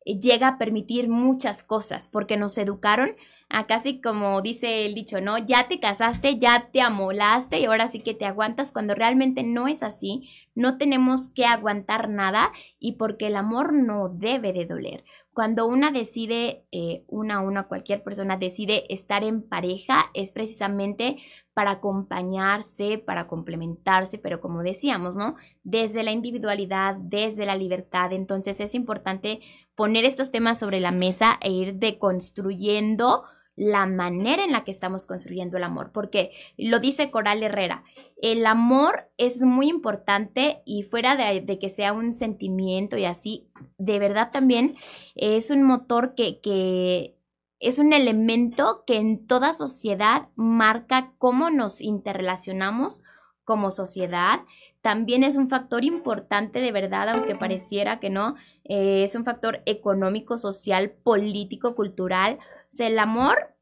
eh, 0.05 0.19
llega 0.19 0.47
a 0.47 0.57
permitir 0.57 1.07
muchas 1.07 1.63
cosas, 1.63 2.07
porque 2.07 2.37
nos 2.37 2.57
educaron 2.57 3.11
a 3.51 3.65
casi 3.67 4.01
como 4.01 4.41
dice 4.41 4.85
el 4.85 4.93
dicho, 4.95 5.19
¿no? 5.19 5.37
Ya 5.37 5.67
te 5.67 5.79
casaste, 5.79 6.39
ya 6.39 6.69
te 6.71 6.81
amolaste 6.81 7.59
y 7.59 7.65
ahora 7.65 7.87
sí 7.87 7.99
que 7.99 8.13
te 8.13 8.25
aguantas 8.25 8.71
cuando 8.71 8.95
realmente 8.95 9.43
no 9.43 9.67
es 9.67 9.83
así. 9.83 10.29
No 10.55 10.77
tenemos 10.77 11.29
que 11.29 11.45
aguantar 11.45 12.09
nada 12.09 12.51
y 12.79 12.93
porque 12.93 13.27
el 13.27 13.35
amor 13.35 13.73
no 13.73 14.09
debe 14.09 14.53
de 14.53 14.65
doler. 14.65 15.03
Cuando 15.33 15.65
una 15.65 15.91
decide, 15.91 16.65
eh, 16.71 17.03
una, 17.07 17.39
una, 17.41 17.67
cualquier 17.67 18.03
persona 18.03 18.35
decide 18.35 18.85
estar 18.93 19.23
en 19.23 19.41
pareja, 19.47 20.11
es 20.13 20.33
precisamente 20.33 21.17
para 21.53 21.71
acompañarse, 21.71 22.97
para 22.97 23.27
complementarse, 23.27 24.17
pero 24.17 24.41
como 24.41 24.61
decíamos, 24.61 25.15
¿no? 25.15 25.35
Desde 25.63 26.03
la 26.03 26.11
individualidad, 26.11 26.95
desde 26.95 27.45
la 27.45 27.55
libertad. 27.55 28.13
Entonces 28.13 28.59
es 28.59 28.75
importante 28.75 29.39
poner 29.75 30.05
estos 30.05 30.31
temas 30.31 30.59
sobre 30.59 30.79
la 30.79 30.91
mesa 30.91 31.37
e 31.41 31.51
ir 31.51 31.75
deconstruyendo 31.75 33.23
la 33.61 33.85
manera 33.85 34.43
en 34.43 34.51
la 34.51 34.63
que 34.63 34.71
estamos 34.71 35.05
construyendo 35.05 35.55
el 35.55 35.63
amor, 35.63 35.91
porque 35.93 36.31
lo 36.57 36.79
dice 36.79 37.11
Coral 37.11 37.43
Herrera, 37.43 37.83
el 38.19 38.47
amor 38.47 39.11
es 39.19 39.43
muy 39.43 39.69
importante 39.69 40.63
y 40.65 40.81
fuera 40.81 41.15
de, 41.15 41.41
de, 41.41 41.59
que 41.59 41.69
sea 41.69 41.93
un 41.93 42.13
sentimiento 42.13 42.97
y 42.97 43.05
así, 43.05 43.51
de 43.77 43.99
verdad 43.99 44.31
también 44.31 44.77
es 45.13 45.51
un 45.51 45.61
motor 45.61 46.15
que, 46.15 46.39
que 46.41 47.15
es 47.59 47.77
un 47.77 47.93
elemento 47.93 48.83
que 48.87 48.97
en 48.97 49.27
toda 49.27 49.53
sociedad 49.53 50.29
marca 50.35 51.13
cómo 51.19 51.51
nos 51.51 51.81
interrelacionamos 51.81 53.03
como 53.43 53.69
sociedad. 53.69 54.39
También 54.81 55.23
es 55.23 55.37
un 55.37 55.49
factor 55.49 55.85
importante 55.85 56.61
de 56.61 56.71
verdad, 56.71 57.09
aunque 57.09 57.35
pareciera 57.35 57.99
que 57.99 58.09
no, 58.09 58.33
eh, 58.63 59.03
es 59.03 59.13
un 59.13 59.23
factor 59.23 59.61
económico, 59.67 60.39
social, 60.39 60.89
político, 60.89 61.75
cultural. 61.75 62.39
O 62.73 62.77
sea, 62.77 62.87
el 62.87 62.99
amor, 62.99 63.55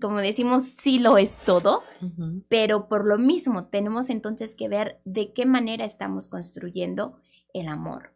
como 0.00 0.18
decimos, 0.18 0.64
sí 0.64 0.98
lo 0.98 1.18
es 1.18 1.36
todo, 1.38 1.82
uh 2.00 2.06
-huh. 2.06 2.44
pero 2.48 2.88
por 2.88 3.06
lo 3.06 3.18
mismo 3.18 3.66
tenemos 3.66 4.08
entonces 4.08 4.54
que 4.54 4.68
ver 4.68 5.00
de 5.04 5.32
qué 5.34 5.44
manera 5.44 5.84
estamos 5.84 6.28
construyendo 6.28 7.18
el 7.52 7.68
amor. 7.68 8.13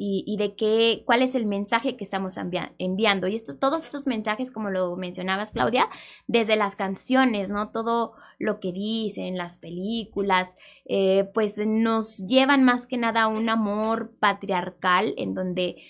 Y, 0.00 0.22
y, 0.28 0.36
de 0.36 0.54
qué, 0.54 1.02
cuál 1.04 1.22
es 1.22 1.34
el 1.34 1.44
mensaje 1.44 1.96
que 1.96 2.04
estamos 2.04 2.36
envia 2.36 2.72
enviando. 2.78 3.26
Y 3.26 3.34
esto, 3.34 3.58
todos 3.58 3.82
estos 3.82 4.06
mensajes, 4.06 4.52
como 4.52 4.70
lo 4.70 4.94
mencionabas, 4.94 5.52
Claudia, 5.52 5.88
desde 6.28 6.54
las 6.54 6.76
canciones, 6.76 7.50
¿no? 7.50 7.70
Todo 7.72 8.12
lo 8.38 8.60
que 8.60 8.70
dicen, 8.70 9.36
las 9.36 9.56
películas, 9.56 10.56
eh, 10.84 11.28
pues 11.34 11.58
nos 11.66 12.18
llevan 12.28 12.62
más 12.62 12.86
que 12.86 12.96
nada 12.96 13.22
a 13.22 13.26
un 13.26 13.48
amor 13.48 14.12
patriarcal 14.20 15.14
en 15.16 15.34
donde 15.34 15.82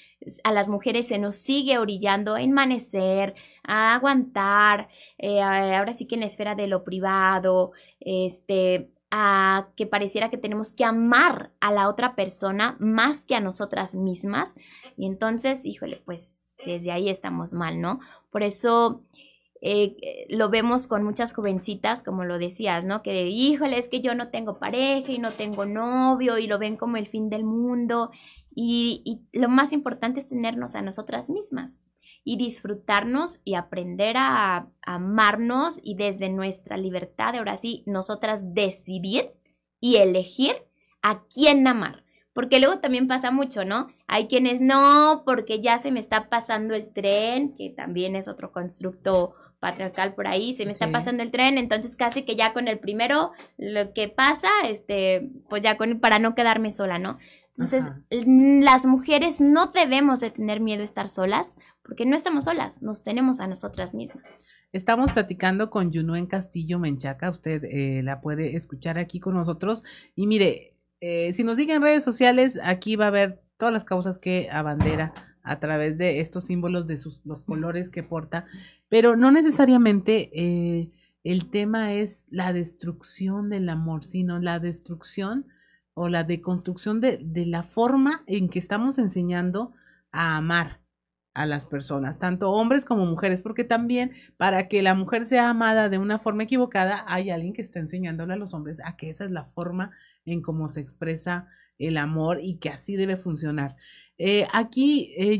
a 0.44 0.52
las 0.52 0.68
mujeres 0.68 1.08
se 1.08 1.18
nos 1.18 1.36
sigue 1.36 1.78
orillando 1.78 2.34
a 2.34 2.42
enmanecer, 2.42 3.34
a 3.62 3.94
aguantar, 3.94 4.88
eh, 5.18 5.42
ahora 5.42 5.92
sí 5.92 6.06
que 6.06 6.14
en 6.14 6.22
la 6.22 6.26
esfera 6.26 6.54
de 6.54 6.66
lo 6.66 6.84
privado, 6.84 7.72
este, 8.00 8.90
a 9.10 9.68
que 9.76 9.86
pareciera 9.86 10.30
que 10.30 10.38
tenemos 10.38 10.72
que 10.72 10.84
amar 10.84 11.52
a 11.60 11.72
la 11.72 11.88
otra 11.88 12.14
persona 12.14 12.76
más 12.78 13.24
que 13.24 13.34
a 13.34 13.40
nosotras 13.40 13.94
mismas. 13.94 14.56
Y 14.96 15.06
entonces, 15.06 15.64
híjole, 15.64 16.02
pues 16.04 16.54
desde 16.64 16.90
ahí 16.90 17.08
estamos 17.08 17.54
mal, 17.54 17.80
¿no? 17.80 18.00
Por 18.30 18.42
eso 18.42 19.02
eh, 19.62 20.26
lo 20.28 20.50
vemos 20.50 20.86
con 20.86 21.04
muchas 21.04 21.32
jovencitas, 21.32 22.02
como 22.02 22.24
lo 22.24 22.38
decías, 22.38 22.84
¿no? 22.84 23.02
Que, 23.02 23.28
híjole, 23.28 23.78
es 23.78 23.88
que 23.88 24.00
yo 24.00 24.14
no 24.14 24.28
tengo 24.28 24.58
pareja 24.58 25.10
y 25.10 25.18
no 25.18 25.32
tengo 25.32 25.64
novio 25.64 26.38
y 26.38 26.46
lo 26.46 26.58
ven 26.58 26.76
como 26.76 26.96
el 26.96 27.06
fin 27.06 27.30
del 27.30 27.44
mundo. 27.44 28.10
Y 28.60 29.22
lo 29.32 29.48
más 29.48 29.72
importante 29.72 30.18
es 30.18 30.26
tenernos 30.26 30.74
a 30.74 30.82
nosotras 30.82 31.30
mismas 31.30 31.88
y 32.28 32.36
disfrutarnos 32.36 33.40
y 33.42 33.54
aprender 33.54 34.16
a, 34.18 34.68
amarnos 34.82 35.80
y 35.82 35.94
desde 35.94 36.28
nuestra 36.28 36.76
libertad, 36.76 37.34
ahora 37.34 37.56
sí, 37.56 37.82
nosotras 37.86 38.52
decidir 38.52 39.30
y 39.80 39.96
elegir 39.96 40.54
a 41.00 41.22
quién 41.24 41.66
amar. 41.66 42.04
Porque 42.34 42.60
luego 42.60 42.80
también 42.80 43.08
pasa 43.08 43.30
mucho, 43.30 43.64
¿no? 43.64 43.88
Hay 44.06 44.26
quienes 44.26 44.60
no, 44.60 45.22
porque 45.24 45.62
ya 45.62 45.78
se 45.78 45.90
me 45.90 46.00
está 46.00 46.28
pasando 46.28 46.74
el 46.74 46.92
tren, 46.92 47.54
que 47.56 47.70
también 47.70 48.14
es 48.14 48.28
otro 48.28 48.52
constructo 48.52 49.34
patriarcal 49.58 50.14
por 50.14 50.26
ahí, 50.26 50.52
se 50.52 50.66
me 50.66 50.72
está 50.72 50.92
pasando 50.92 51.22
el 51.22 51.30
tren, 51.30 51.56
entonces 51.56 51.96
casi 51.96 52.22
que 52.22 52.36
ya 52.36 52.52
con 52.52 52.68
el 52.68 52.78
primero 52.78 53.32
lo 53.56 53.92
que 53.94 54.08
pasa, 54.08 54.48
este, 54.64 55.30
pues 55.48 55.62
ya 55.62 55.78
con 55.78 55.98
para 55.98 56.18
no 56.18 56.34
quedarme 56.34 56.72
sola, 56.72 56.98
¿no? 56.98 57.18
Entonces, 57.58 57.90
las 58.10 58.86
mujeres 58.86 59.40
no 59.40 59.66
debemos 59.66 60.20
de 60.20 60.30
tener 60.30 60.60
miedo 60.60 60.82
a 60.82 60.84
estar 60.84 61.08
solas, 61.08 61.56
porque 61.82 62.06
no 62.06 62.16
estamos 62.16 62.44
solas, 62.44 62.82
nos 62.82 63.02
tenemos 63.02 63.40
a 63.40 63.48
nosotras 63.48 63.96
mismas. 63.96 64.48
Estamos 64.72 65.10
platicando 65.10 65.68
con 65.68 65.90
Yunuen 65.90 66.26
Castillo 66.26 66.78
Menchaca, 66.78 67.30
usted 67.30 67.64
eh, 67.64 68.02
la 68.04 68.20
puede 68.20 68.54
escuchar 68.54 68.98
aquí 68.98 69.18
con 69.18 69.34
nosotros. 69.34 69.82
Y 70.14 70.28
mire, 70.28 70.76
eh, 71.00 71.32
si 71.32 71.42
nos 71.42 71.56
siguen 71.56 71.76
en 71.76 71.82
redes 71.82 72.04
sociales, 72.04 72.60
aquí 72.62 72.94
va 72.94 73.08
a 73.08 73.10
ver 73.10 73.42
todas 73.56 73.72
las 73.72 73.84
causas 73.84 74.20
que 74.20 74.48
abandera 74.52 75.12
a 75.42 75.58
través 75.58 75.98
de 75.98 76.20
estos 76.20 76.44
símbolos 76.44 76.86
de 76.86 76.96
sus, 76.96 77.22
los 77.24 77.42
colores 77.42 77.90
que 77.90 78.04
porta, 78.04 78.44
pero 78.88 79.16
no 79.16 79.32
necesariamente 79.32 80.30
eh, 80.32 80.90
el 81.24 81.50
tema 81.50 81.94
es 81.94 82.26
la 82.30 82.52
destrucción 82.52 83.50
del 83.50 83.68
amor, 83.68 84.04
sino 84.04 84.38
la 84.38 84.60
destrucción 84.60 85.46
o 85.98 86.08
la 86.08 86.24
deconstrucción 86.24 87.00
de, 87.00 87.18
de 87.22 87.46
la 87.46 87.62
forma 87.62 88.22
en 88.26 88.48
que 88.48 88.58
estamos 88.58 88.98
enseñando 88.98 89.72
a 90.12 90.36
amar 90.36 90.80
a 91.34 91.46
las 91.46 91.66
personas, 91.66 92.18
tanto 92.18 92.50
hombres 92.50 92.84
como 92.84 93.06
mujeres, 93.06 93.42
porque 93.42 93.62
también 93.62 94.12
para 94.36 94.66
que 94.66 94.82
la 94.82 94.94
mujer 94.94 95.24
sea 95.24 95.50
amada 95.50 95.88
de 95.88 95.98
una 95.98 96.18
forma 96.18 96.42
equivocada, 96.42 97.04
hay 97.06 97.30
alguien 97.30 97.52
que 97.52 97.62
está 97.62 97.78
enseñándole 97.78 98.32
a 98.32 98.36
los 98.36 98.54
hombres 98.54 98.80
a 98.84 98.96
que 98.96 99.08
esa 99.10 99.24
es 99.24 99.30
la 99.30 99.44
forma 99.44 99.92
en 100.24 100.42
cómo 100.42 100.68
se 100.68 100.80
expresa 100.80 101.46
el 101.78 101.96
amor 101.96 102.40
y 102.42 102.56
que 102.58 102.70
así 102.70 102.96
debe 102.96 103.16
funcionar. 103.16 103.76
Eh, 104.18 104.48
aquí, 104.52 105.14
eh, 105.16 105.38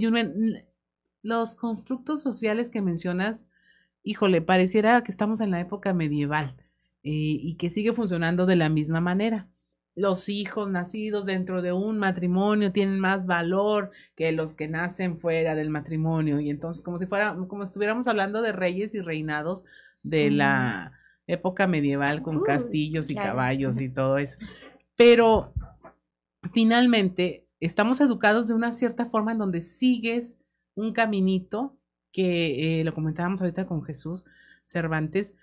los 1.22 1.56
constructos 1.56 2.22
sociales 2.22 2.70
que 2.70 2.80
mencionas, 2.80 3.48
híjole, 4.04 4.40
pareciera 4.40 5.02
que 5.02 5.10
estamos 5.10 5.40
en 5.40 5.50
la 5.50 5.60
época 5.60 5.94
medieval 5.94 6.54
eh, 7.02 7.10
y 7.10 7.56
que 7.56 7.70
sigue 7.70 7.92
funcionando 7.92 8.46
de 8.46 8.56
la 8.56 8.68
misma 8.68 9.00
manera 9.00 9.48
los 9.98 10.28
hijos 10.28 10.70
nacidos 10.70 11.26
dentro 11.26 11.60
de 11.60 11.72
un 11.72 11.98
matrimonio 11.98 12.70
tienen 12.70 13.00
más 13.00 13.26
valor 13.26 13.90
que 14.14 14.30
los 14.30 14.54
que 14.54 14.68
nacen 14.68 15.16
fuera 15.16 15.56
del 15.56 15.70
matrimonio. 15.70 16.38
Y 16.38 16.50
entonces, 16.50 16.82
como 16.82 16.98
si 16.98 17.06
fuera, 17.06 17.36
como 17.48 17.64
si 17.64 17.70
estuviéramos 17.70 18.06
hablando 18.06 18.40
de 18.40 18.52
reyes 18.52 18.94
y 18.94 19.00
reinados 19.00 19.64
de 20.04 20.30
la 20.30 20.92
época 21.26 21.66
medieval 21.66 22.22
con 22.22 22.40
castillos 22.42 23.10
y 23.10 23.16
caballos 23.16 23.80
y 23.80 23.88
todo 23.92 24.18
eso. 24.18 24.38
Pero 24.94 25.52
finalmente 26.52 27.48
estamos 27.58 28.00
educados 28.00 28.46
de 28.46 28.54
una 28.54 28.72
cierta 28.72 29.04
forma 29.04 29.32
en 29.32 29.38
donde 29.38 29.60
sigues 29.60 30.38
un 30.76 30.92
caminito 30.92 31.76
que 32.12 32.80
eh, 32.80 32.84
lo 32.84 32.94
comentábamos 32.94 33.40
ahorita 33.40 33.66
con 33.66 33.82
Jesús 33.82 34.24
Cervantes, 34.64 35.34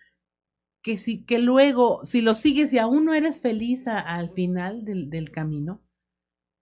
que, 0.86 0.98
si, 0.98 1.24
que 1.24 1.40
luego, 1.40 2.06
si 2.06 2.22
lo 2.22 2.36
sigues 2.36 2.72
y 2.72 2.78
aún 2.78 3.06
no 3.06 3.16
eres 3.16 3.42
feliz 3.42 3.88
al 3.88 4.30
final 4.30 4.86
del, 4.86 5.10
del, 5.10 5.32
camino, 5.32 5.82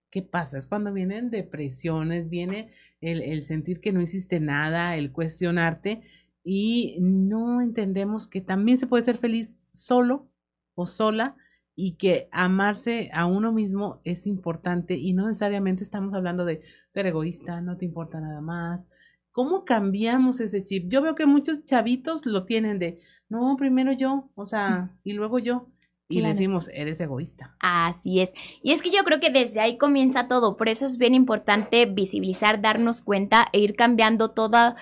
¿qué 0.09 0.21
pasa? 0.21 0.57
Es 0.57 0.65
cuando 0.65 0.93
vienen 0.93 1.29
depresiones, 1.29 2.29
viene 2.29 2.71
el, 3.01 3.21
el 3.21 3.43
sentir 3.43 3.81
que 3.81 3.91
no 3.91 3.99
hiciste 3.99 4.39
nada, 4.39 4.95
el 4.95 5.11
cuestionarte 5.11 6.03
y 6.41 6.95
no 7.01 7.59
entendemos 7.59 8.29
que 8.29 8.39
también 8.39 8.77
se 8.77 8.87
puede 8.87 9.03
ser 9.03 9.17
feliz 9.17 9.57
solo 9.73 10.31
o 10.73 10.87
sola 10.87 11.35
y 11.75 11.97
que 11.97 12.29
amarse 12.31 13.09
a 13.13 13.25
uno 13.25 13.51
mismo 13.51 13.99
es 14.05 14.25
importante 14.25 14.95
y 14.95 15.11
no 15.11 15.27
necesariamente 15.27 15.83
estamos 15.83 16.13
hablando 16.13 16.45
de 16.45 16.61
ser 16.87 17.07
egoísta, 17.07 17.59
no 17.59 17.75
te 17.75 17.83
importa 17.83 18.21
nada 18.21 18.39
más. 18.39 18.87
¿Cómo 19.33 19.65
cambiamos 19.65 20.39
ese 20.39 20.63
chip? 20.63 20.87
Yo 20.87 21.01
veo 21.01 21.15
que 21.15 21.25
muchos 21.25 21.65
chavitos 21.65 22.25
lo 22.25 22.45
tienen 22.45 22.79
de, 22.79 23.01
no, 23.29 23.55
primero 23.57 23.91
yo, 23.93 24.29
o 24.35 24.45
sea, 24.45 24.91
y 25.03 25.13
luego 25.13 25.39
yo. 25.39 25.67
Y 26.09 26.21
le 26.21 26.27
decimos, 26.29 26.69
eres 26.73 27.01
egoísta. 27.01 27.55
Así 27.59 28.21
es. 28.21 28.33
Y 28.61 28.73
es 28.73 28.83
que 28.83 28.91
yo 28.91 29.03
creo 29.03 29.19
que 29.19 29.31
desde 29.31 29.61
ahí 29.61 29.77
comienza 29.77 30.27
todo. 30.27 30.57
Por 30.57 30.69
eso 30.69 30.85
es 30.85 30.97
bien 30.97 31.15
importante 31.15 31.85
visibilizar, 31.87 32.61
darnos 32.61 33.01
cuenta 33.01 33.47
e 33.51 33.59
ir 33.59 33.75
cambiando 33.75 34.29
toda 34.29 34.75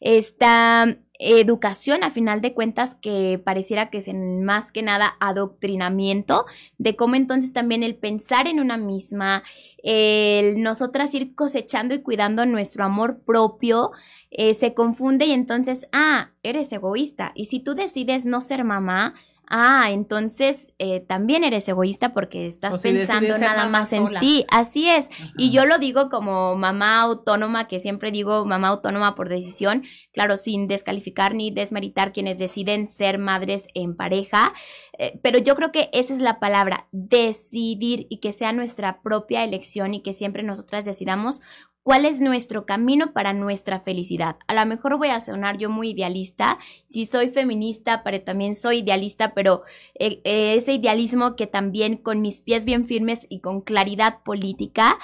esta 0.00 0.98
educación 1.22 2.04
a 2.04 2.10
final 2.10 2.40
de 2.40 2.52
cuentas 2.52 2.94
que 2.94 3.40
pareciera 3.42 3.90
que 3.90 3.98
es 3.98 4.08
en 4.08 4.44
más 4.44 4.72
que 4.72 4.82
nada 4.82 5.14
adoctrinamiento 5.20 6.46
de 6.78 6.96
cómo 6.96 7.14
entonces 7.14 7.52
también 7.52 7.82
el 7.82 7.94
pensar 7.94 8.48
en 8.48 8.60
una 8.60 8.76
misma, 8.76 9.42
el 9.82 10.62
nosotras 10.62 11.14
ir 11.14 11.34
cosechando 11.34 11.94
y 11.94 12.02
cuidando 12.02 12.44
nuestro 12.46 12.84
amor 12.84 13.20
propio, 13.24 13.92
eh, 14.30 14.54
se 14.54 14.74
confunde 14.74 15.26
y 15.26 15.32
entonces, 15.32 15.86
ah, 15.92 16.30
eres 16.42 16.72
egoísta. 16.72 17.32
Y 17.34 17.46
si 17.46 17.60
tú 17.60 17.74
decides 17.74 18.24
no 18.24 18.40
ser 18.40 18.64
mamá, 18.64 19.14
ah, 19.48 19.88
entonces 19.90 20.72
eh, 20.78 21.00
también 21.00 21.44
eres 21.44 21.68
egoísta 21.68 22.14
porque 22.14 22.46
estás 22.46 22.78
pensando 22.80 23.38
nada 23.38 23.68
más 23.68 23.92
en 23.92 24.08
ti. 24.20 24.44
Así 24.50 24.88
es. 24.88 25.08
Y 25.36 25.50
yo 25.50 25.66
lo 25.66 25.78
digo 25.78 26.08
como 26.08 26.56
mamá 26.56 27.00
autónoma, 27.00 27.68
que 27.68 27.80
siempre 27.80 28.10
digo 28.10 28.44
mamá 28.44 28.68
autónoma 28.68 29.14
por 29.14 29.28
decisión, 29.28 29.84
claro, 30.12 30.36
sin 30.36 30.68
descalificar 30.68 31.34
ni 31.34 31.50
desmeritar 31.50 32.12
quienes 32.12 32.38
deciden 32.38 32.88
ser 32.88 33.18
madres 33.18 33.68
en 33.74 33.96
pareja. 33.96 34.52
Eh, 34.98 35.18
pero 35.22 35.38
yo 35.38 35.56
creo 35.56 35.72
que 35.72 35.88
esa 35.92 36.14
es 36.14 36.20
la 36.20 36.38
palabra, 36.38 36.88
decidir 36.92 38.06
y 38.10 38.20
que 38.20 38.32
sea 38.32 38.52
nuestra 38.52 39.02
propia 39.02 39.44
elección 39.44 39.94
y 39.94 40.02
que 40.02 40.12
siempre 40.12 40.42
nosotras 40.42 40.84
decidamos 40.84 41.40
cuál 41.82 42.04
es 42.04 42.20
nuestro 42.20 42.64
camino 42.64 43.12
para 43.12 43.32
nuestra 43.32 43.80
felicidad. 43.80 44.36
A 44.46 44.54
lo 44.54 44.64
mejor 44.66 44.98
voy 44.98 45.08
a 45.08 45.20
sonar 45.20 45.58
yo 45.58 45.68
muy 45.70 45.90
idealista, 45.90 46.58
si 46.90 47.06
soy 47.06 47.28
feminista, 47.30 48.02
pero 48.02 48.20
también 48.22 48.54
soy 48.54 48.78
idealista, 48.78 49.34
pero 49.34 49.62
eh, 49.94 50.20
eh, 50.24 50.54
ese 50.56 50.74
idealismo 50.74 51.36
que 51.36 51.46
también 51.46 51.96
con 51.96 52.20
mis 52.20 52.40
pies 52.40 52.64
bien 52.64 52.86
firmes 52.86 53.26
y 53.28 53.40
con 53.40 53.60
claridad 53.60 54.22
política 54.22 54.98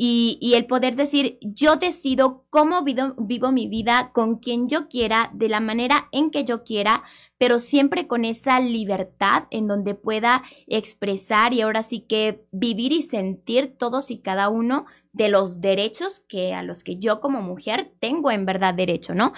y, 0.00 0.52
el 0.54 0.66
poder 0.66 0.94
decir, 0.94 1.38
yo 1.40 1.74
decido 1.74 2.44
cómo 2.50 2.84
vivo 2.84 3.50
mi 3.50 3.66
vida 3.66 4.12
con 4.14 4.36
quien 4.36 4.68
yo 4.68 4.86
quiera, 4.88 5.28
de 5.34 5.48
la 5.48 5.58
manera 5.58 6.08
en 6.12 6.30
que 6.30 6.44
yo 6.44 6.62
quiera, 6.62 7.02
pero 7.38 7.60
siempre 7.60 8.06
con 8.06 8.24
esa 8.24 8.60
libertad 8.60 9.44
en 9.50 9.68
donde 9.68 9.94
pueda 9.94 10.42
expresar 10.66 11.54
y 11.54 11.62
ahora 11.62 11.82
sí 11.82 12.00
que 12.00 12.44
vivir 12.50 12.92
y 12.92 13.02
sentir 13.02 13.76
todos 13.78 14.10
y 14.10 14.18
cada 14.18 14.48
uno 14.48 14.86
de 15.12 15.28
los 15.28 15.60
derechos 15.60 16.20
que 16.20 16.52
a 16.52 16.62
los 16.62 16.84
que 16.84 16.96
yo 16.96 17.20
como 17.20 17.40
mujer 17.40 17.92
tengo 18.00 18.30
en 18.30 18.44
verdad 18.44 18.74
derecho, 18.74 19.14
¿no? 19.14 19.32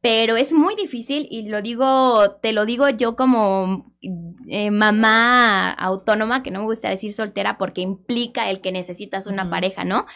Pero 0.00 0.36
es 0.36 0.54
muy 0.54 0.76
difícil 0.76 1.28
y 1.30 1.48
lo 1.48 1.60
digo, 1.60 2.36
te 2.40 2.52
lo 2.52 2.64
digo 2.64 2.88
yo 2.88 3.16
como 3.16 3.92
eh, 4.48 4.70
mamá 4.70 5.72
autónoma, 5.72 6.42
que 6.42 6.50
no 6.50 6.60
me 6.60 6.64
gusta 6.66 6.88
decir 6.88 7.12
soltera 7.12 7.58
porque 7.58 7.82
implica 7.82 8.48
el 8.48 8.62
que 8.62 8.72
necesitas 8.72 9.26
una 9.26 9.50
pareja, 9.50 9.84
¿no? 9.84 10.06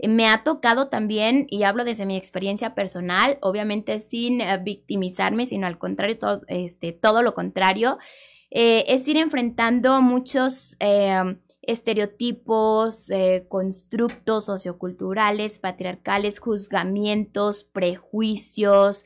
Me 0.00 0.28
ha 0.28 0.42
tocado 0.42 0.88
también, 0.88 1.46
y 1.48 1.62
hablo 1.62 1.84
desde 1.84 2.06
mi 2.06 2.16
experiencia 2.16 2.74
personal, 2.74 3.38
obviamente 3.40 4.00
sin 4.00 4.40
eh, 4.40 4.58
victimizarme, 4.58 5.46
sino 5.46 5.66
al 5.66 5.78
contrario, 5.78 6.18
todo, 6.18 6.42
este, 6.48 6.92
todo 6.92 7.22
lo 7.22 7.34
contrario, 7.34 7.98
eh, 8.50 8.84
es 8.88 9.06
ir 9.08 9.16
enfrentando 9.16 10.00
muchos 10.02 10.76
estereotipos, 11.66 13.10
eh, 13.10 13.46
constructos 13.48 14.46
socioculturales, 14.46 15.58
patriarcales, 15.58 16.38
juzgamientos, 16.38 17.64
prejuicios, 17.64 19.04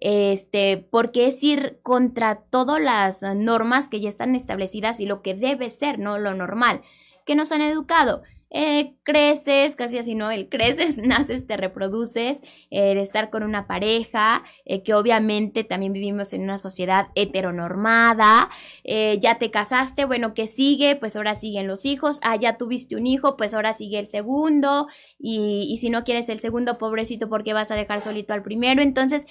este, 0.00 0.86
porque 0.90 1.26
es 1.26 1.42
ir 1.42 1.80
contra 1.82 2.36
todas 2.36 2.80
las 2.80 3.22
normas 3.22 3.88
que 3.88 4.00
ya 4.00 4.08
están 4.08 4.34
establecidas 4.34 5.00
y 5.00 5.06
lo 5.06 5.22
que 5.22 5.34
debe 5.34 5.70
ser, 5.70 5.98
¿no? 5.98 6.18
Lo 6.18 6.34
normal, 6.34 6.82
que 7.26 7.34
nos 7.34 7.52
han 7.52 7.62
educado. 7.62 8.22
Eh, 8.50 8.94
creces, 9.02 9.76
casi 9.76 9.98
así, 9.98 10.14
¿no? 10.14 10.30
El 10.30 10.48
creces, 10.48 10.96
naces, 10.98 11.46
te 11.46 11.56
reproduces, 11.56 12.40
el 12.70 12.96
estar 12.98 13.28
con 13.30 13.42
una 13.42 13.66
pareja, 13.66 14.42
eh, 14.64 14.82
que 14.82 14.94
obviamente 14.94 15.64
también 15.64 15.92
vivimos 15.92 16.32
en 16.32 16.42
una 16.42 16.56
sociedad 16.56 17.08
heteronormada, 17.14 18.48
eh, 18.84 19.18
ya 19.20 19.36
te 19.38 19.50
casaste, 19.50 20.06
bueno, 20.06 20.32
¿qué 20.32 20.46
sigue? 20.46 20.96
Pues 20.96 21.14
ahora 21.16 21.34
siguen 21.34 21.66
los 21.66 21.84
hijos, 21.84 22.20
ah, 22.22 22.36
ya 22.36 22.56
tuviste 22.56 22.96
un 22.96 23.06
hijo, 23.06 23.36
pues 23.36 23.52
ahora 23.52 23.74
sigue 23.74 23.98
el 23.98 24.06
segundo, 24.06 24.88
y, 25.18 25.66
y 25.70 25.76
si 25.78 25.90
no 25.90 26.04
quieres 26.04 26.28
el 26.30 26.40
segundo, 26.40 26.78
pobrecito, 26.78 27.28
¿por 27.28 27.44
qué 27.44 27.52
vas 27.52 27.70
a 27.70 27.74
dejar 27.76 28.00
solito 28.00 28.32
al 28.32 28.42
primero? 28.42 28.80
Entonces, 28.80 29.26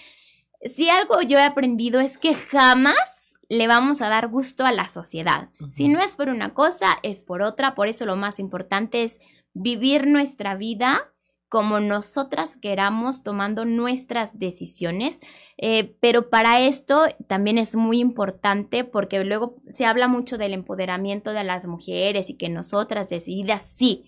si 0.63 0.89
algo 0.89 1.21
yo 1.21 1.39
he 1.39 1.43
aprendido 1.43 1.99
es 1.99 2.17
que 2.17 2.35
jamás 2.35 3.26
le 3.49 3.67
vamos 3.67 4.01
a 4.01 4.09
dar 4.09 4.27
gusto 4.27 4.65
a 4.65 4.71
la 4.71 4.87
sociedad. 4.87 5.49
Si 5.69 5.87
no 5.87 6.01
es 6.01 6.17
por 6.17 6.29
una 6.29 6.53
cosa, 6.53 6.97
es 7.03 7.23
por 7.23 7.41
otra. 7.41 7.75
Por 7.75 7.87
eso 7.87 8.05
lo 8.05 8.15
más 8.15 8.39
importante 8.39 9.03
es 9.03 9.19
vivir 9.53 10.05
nuestra 10.05 10.55
vida 10.55 11.11
como 11.49 11.79
nosotras 11.79 12.57
queramos, 12.57 13.23
tomando 13.23 13.63
nuestras 13.63 14.37
decisiones. 14.37 15.21
Eh, 15.57 15.95
pero 16.01 16.29
para 16.29 16.59
esto 16.61 17.05
también 17.27 17.57
es 17.57 17.75
muy 17.75 17.99
importante 17.99 18.83
porque 18.83 19.23
luego 19.23 19.55
se 19.67 19.85
habla 19.85 20.07
mucho 20.07 20.37
del 20.37 20.53
empoderamiento 20.53 21.31
de 21.31 21.43
las 21.43 21.67
mujeres 21.67 22.29
y 22.29 22.35
que 22.35 22.49
nosotras 22.49 23.09
decididas 23.09 23.63
sí. 23.63 24.05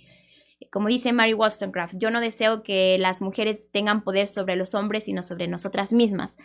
Como 0.71 0.87
dice 0.87 1.13
Mary 1.13 1.33
Wollstonecraft, 1.33 1.95
yo 1.97 2.11
no 2.11 2.21
deseo 2.21 2.63
que 2.63 2.97
las 2.99 3.21
mujeres 3.21 3.69
tengan 3.71 4.03
poder 4.03 4.27
sobre 4.27 4.55
los 4.55 4.75
hombres, 4.75 5.05
sino 5.05 5.23
sobre 5.23 5.47
nosotras 5.47 5.93
mismas 5.93 6.37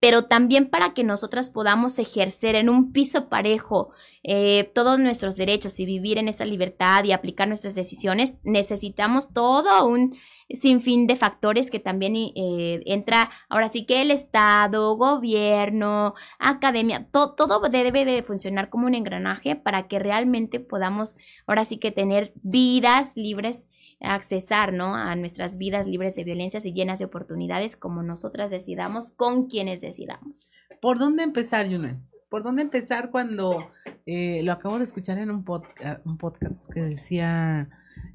pero 0.00 0.24
también 0.24 0.68
para 0.68 0.94
que 0.94 1.04
nosotras 1.04 1.50
podamos 1.50 1.98
ejercer 1.98 2.54
en 2.54 2.68
un 2.68 2.92
piso 2.92 3.28
parejo 3.28 3.90
eh, 4.22 4.70
todos 4.74 4.98
nuestros 4.98 5.36
derechos 5.36 5.80
y 5.80 5.86
vivir 5.86 6.18
en 6.18 6.28
esa 6.28 6.44
libertad 6.44 7.04
y 7.04 7.12
aplicar 7.12 7.48
nuestras 7.48 7.74
decisiones, 7.74 8.34
necesitamos 8.44 9.32
todo 9.32 9.86
un 9.86 10.16
sinfín 10.50 11.06
de 11.06 11.16
factores 11.16 11.70
que 11.70 11.80
también 11.80 12.14
eh, 12.16 12.82
entra, 12.86 13.30
ahora 13.48 13.68
sí 13.68 13.84
que 13.84 14.02
el 14.02 14.10
Estado, 14.10 14.96
gobierno, 14.96 16.14
academia, 16.38 17.06
todo 17.10 17.60
debe 17.68 18.04
de 18.04 18.22
funcionar 18.22 18.70
como 18.70 18.86
un 18.86 18.94
engranaje 18.94 19.56
para 19.56 19.88
que 19.88 19.98
realmente 19.98 20.60
podamos, 20.60 21.18
ahora 21.46 21.64
sí 21.64 21.78
que 21.78 21.92
tener 21.92 22.32
vidas 22.42 23.16
libres 23.16 23.70
accesar 24.00 24.72
¿no? 24.72 24.94
a 24.94 25.16
nuestras 25.16 25.58
vidas 25.58 25.86
libres 25.86 26.14
de 26.16 26.24
violencias 26.24 26.64
y 26.66 26.72
llenas 26.72 26.98
de 26.98 27.06
oportunidades 27.06 27.76
como 27.76 28.02
nosotras 28.02 28.50
decidamos, 28.50 29.10
con 29.10 29.46
quienes 29.46 29.80
decidamos. 29.80 30.60
¿Por 30.80 30.98
dónde 30.98 31.24
empezar, 31.24 31.68
Yunen? 31.68 32.06
¿Por 32.28 32.42
dónde 32.42 32.62
empezar 32.62 33.10
cuando 33.10 33.70
eh, 34.06 34.42
lo 34.44 34.52
acabo 34.52 34.78
de 34.78 34.84
escuchar 34.84 35.18
en 35.18 35.30
un, 35.30 35.44
podcast, 35.44 36.04
un 36.06 36.18
podcast 36.18 36.72
que 36.72 36.82
decía, 36.82 37.68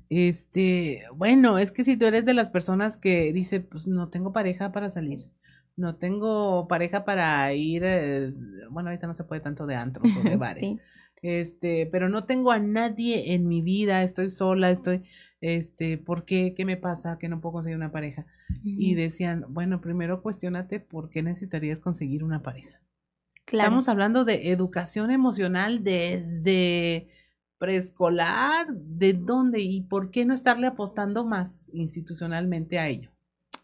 este, 0.09 1.03
bueno, 1.15 1.57
es 1.57 1.71
que 1.71 1.83
si 1.83 1.97
tú 1.97 2.05
eres 2.05 2.25
de 2.25 2.33
las 2.33 2.51
personas 2.51 2.97
que 2.97 3.33
dice, 3.33 3.61
pues 3.61 3.87
no 3.87 4.09
tengo 4.09 4.33
pareja 4.33 4.71
para 4.71 4.89
salir, 4.89 5.27
no 5.75 5.95
tengo 5.95 6.67
pareja 6.67 7.03
para 7.05 7.51
ir, 7.53 7.83
eh, 7.85 8.33
bueno, 8.69 8.89
ahorita 8.89 9.07
no 9.07 9.15
se 9.15 9.23
puede 9.23 9.41
tanto 9.41 9.65
de 9.65 9.75
antros 9.75 10.07
o 10.15 10.21
de 10.21 10.35
bares, 10.37 10.75
este, 11.21 11.87
pero 11.91 12.09
no 12.09 12.25
tengo 12.25 12.51
a 12.51 12.59
nadie 12.59 13.33
en 13.33 13.47
mi 13.47 13.61
vida, 13.61 14.03
estoy 14.03 14.29
sola, 14.29 14.71
estoy, 14.71 15.03
este, 15.41 15.97
¿por 15.97 16.25
qué? 16.25 16.53
¿Qué 16.55 16.65
me 16.65 16.77
pasa? 16.77 17.17
Que 17.17 17.29
no 17.29 17.41
puedo 17.41 17.53
conseguir 17.53 17.77
una 17.77 17.91
pareja. 17.91 18.25
Y 18.63 18.93
decían, 18.93 19.45
bueno, 19.49 19.81
primero 19.81 20.21
cuestionate 20.21 20.79
por 20.79 21.09
qué 21.09 21.23
necesitarías 21.23 21.79
conseguir 21.79 22.23
una 22.23 22.43
pareja. 22.43 22.79
Estamos 23.47 23.89
hablando 23.89 24.25
de 24.25 24.51
educación 24.51 25.11
emocional 25.11 25.83
desde 25.83 27.07
preescolar, 27.63 28.67
¿de 28.73 29.13
dónde 29.13 29.61
y 29.61 29.79
por 29.83 30.11
qué 30.11 30.25
no 30.25 30.33
estarle 30.33 30.67
apostando 30.67 31.23
más 31.23 31.69
institucionalmente 31.73 32.77
a 32.77 32.89
ello? 32.89 33.09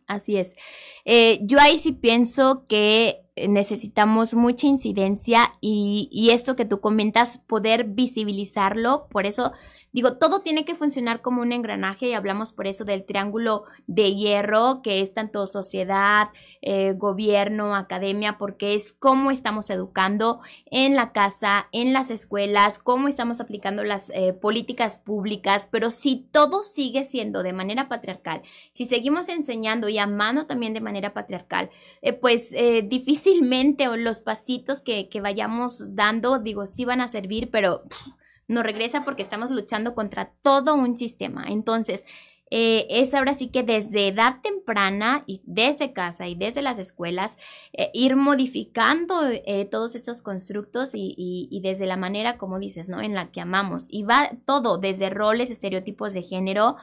Así 0.07 0.37
es. 0.37 0.55
Eh, 1.03 1.41
yo 1.43 1.59
ahí 1.59 1.77
sí 1.77 1.91
pienso 1.91 2.65
que 2.69 3.25
necesitamos 3.35 4.35
mucha 4.35 4.67
incidencia 4.67 5.53
y, 5.59 6.07
y 6.13 6.29
esto 6.29 6.55
que 6.55 6.63
tú 6.63 6.79
comentas, 6.79 7.39
poder 7.39 7.83
visibilizarlo, 7.83 9.09
por 9.11 9.25
eso 9.25 9.51
Digo, 9.91 10.17
todo 10.17 10.41
tiene 10.41 10.65
que 10.65 10.75
funcionar 10.75 11.21
como 11.21 11.41
un 11.41 11.51
engranaje 11.51 12.07
y 12.07 12.13
hablamos 12.13 12.51
por 12.51 12.67
eso 12.67 12.85
del 12.85 13.05
triángulo 13.05 13.63
de 13.87 14.15
hierro, 14.15 14.81
que 14.83 15.01
es 15.01 15.15
tanto 15.15 15.47
sociedad, 15.47 16.29
eh, 16.61 16.93
gobierno, 16.93 17.75
academia, 17.75 18.37
porque 18.37 18.75
es 18.75 18.93
cómo 18.93 19.31
estamos 19.31 19.69
educando 19.71 20.41
en 20.65 20.95
la 20.95 21.11
casa, 21.11 21.69
en 21.71 21.91
las 21.91 22.11
escuelas, 22.11 22.77
cómo 22.77 23.07
estamos 23.07 23.41
aplicando 23.41 23.83
las 23.83 24.11
eh, 24.11 24.33
políticas 24.33 24.99
públicas, 24.99 25.67
pero 25.71 25.89
si 25.89 26.27
todo 26.31 26.63
sigue 26.63 27.03
siendo 27.03 27.41
de 27.41 27.53
manera 27.53 27.87
patriarcal, 27.87 28.43
si 28.71 28.85
seguimos 28.85 29.27
enseñando 29.27 29.89
y 29.89 29.97
amando 29.97 30.45
también 30.45 30.75
de 30.75 30.81
manera 30.81 31.13
patriarcal, 31.13 31.71
eh, 32.01 32.13
pues 32.13 32.51
difícilmente 32.83 33.85
los 33.97 34.19
pasitos 34.21 34.81
que, 34.81 35.09
que, 35.09 35.21
vayamos 35.21 35.95
dando, 35.95 36.39
digo, 36.39 36.65
sí 36.65 36.85
van 36.85 37.01
a 37.01 37.07
servir, 37.07 37.49
pero 37.49 37.83
no 38.49 38.63
regresa 38.63 39.05
porque 39.05 39.21
estamos 39.21 39.51
luchando 39.51 39.95
contra 39.95 40.33
todo 40.41 40.75
un 40.75 40.97
sistema. 40.97 41.45
Entonces, 41.47 42.05
eh, 42.51 42.87
es 42.89 43.13
ahora 43.13 43.35
sí 43.35 43.49
que 43.49 43.61
desde 43.61 44.07
edad 44.07 44.41
temprana 44.41 45.23
y 45.27 45.41
desde 45.45 45.93
casa 45.93 46.27
y 46.27 46.33
desde 46.33 46.63
las 46.63 46.79
escuelas, 46.79 47.37
eh, 47.73 47.91
ir 47.93 48.15
modificando 48.15 49.21
eh, 49.29 49.67
todos 49.69 49.93
estos 49.93 50.23
constructos 50.23 50.95
y, 50.95 51.15
y, 51.17 51.59
desde 51.61 51.85
la 51.85 51.95
manera, 51.95 52.39
como 52.39 52.57
dices, 52.57 52.89
¿no? 52.89 53.01
En 53.01 53.13
la 53.13 53.31
que 53.31 53.41
amamos. 53.41 53.87
Y 53.91 54.01
va 54.03 54.31
todo, 54.45 54.79
desde 54.79 55.11
roles, 55.11 55.51
estereotipos 55.51 56.13
de 56.13 56.23
género, 56.23 56.77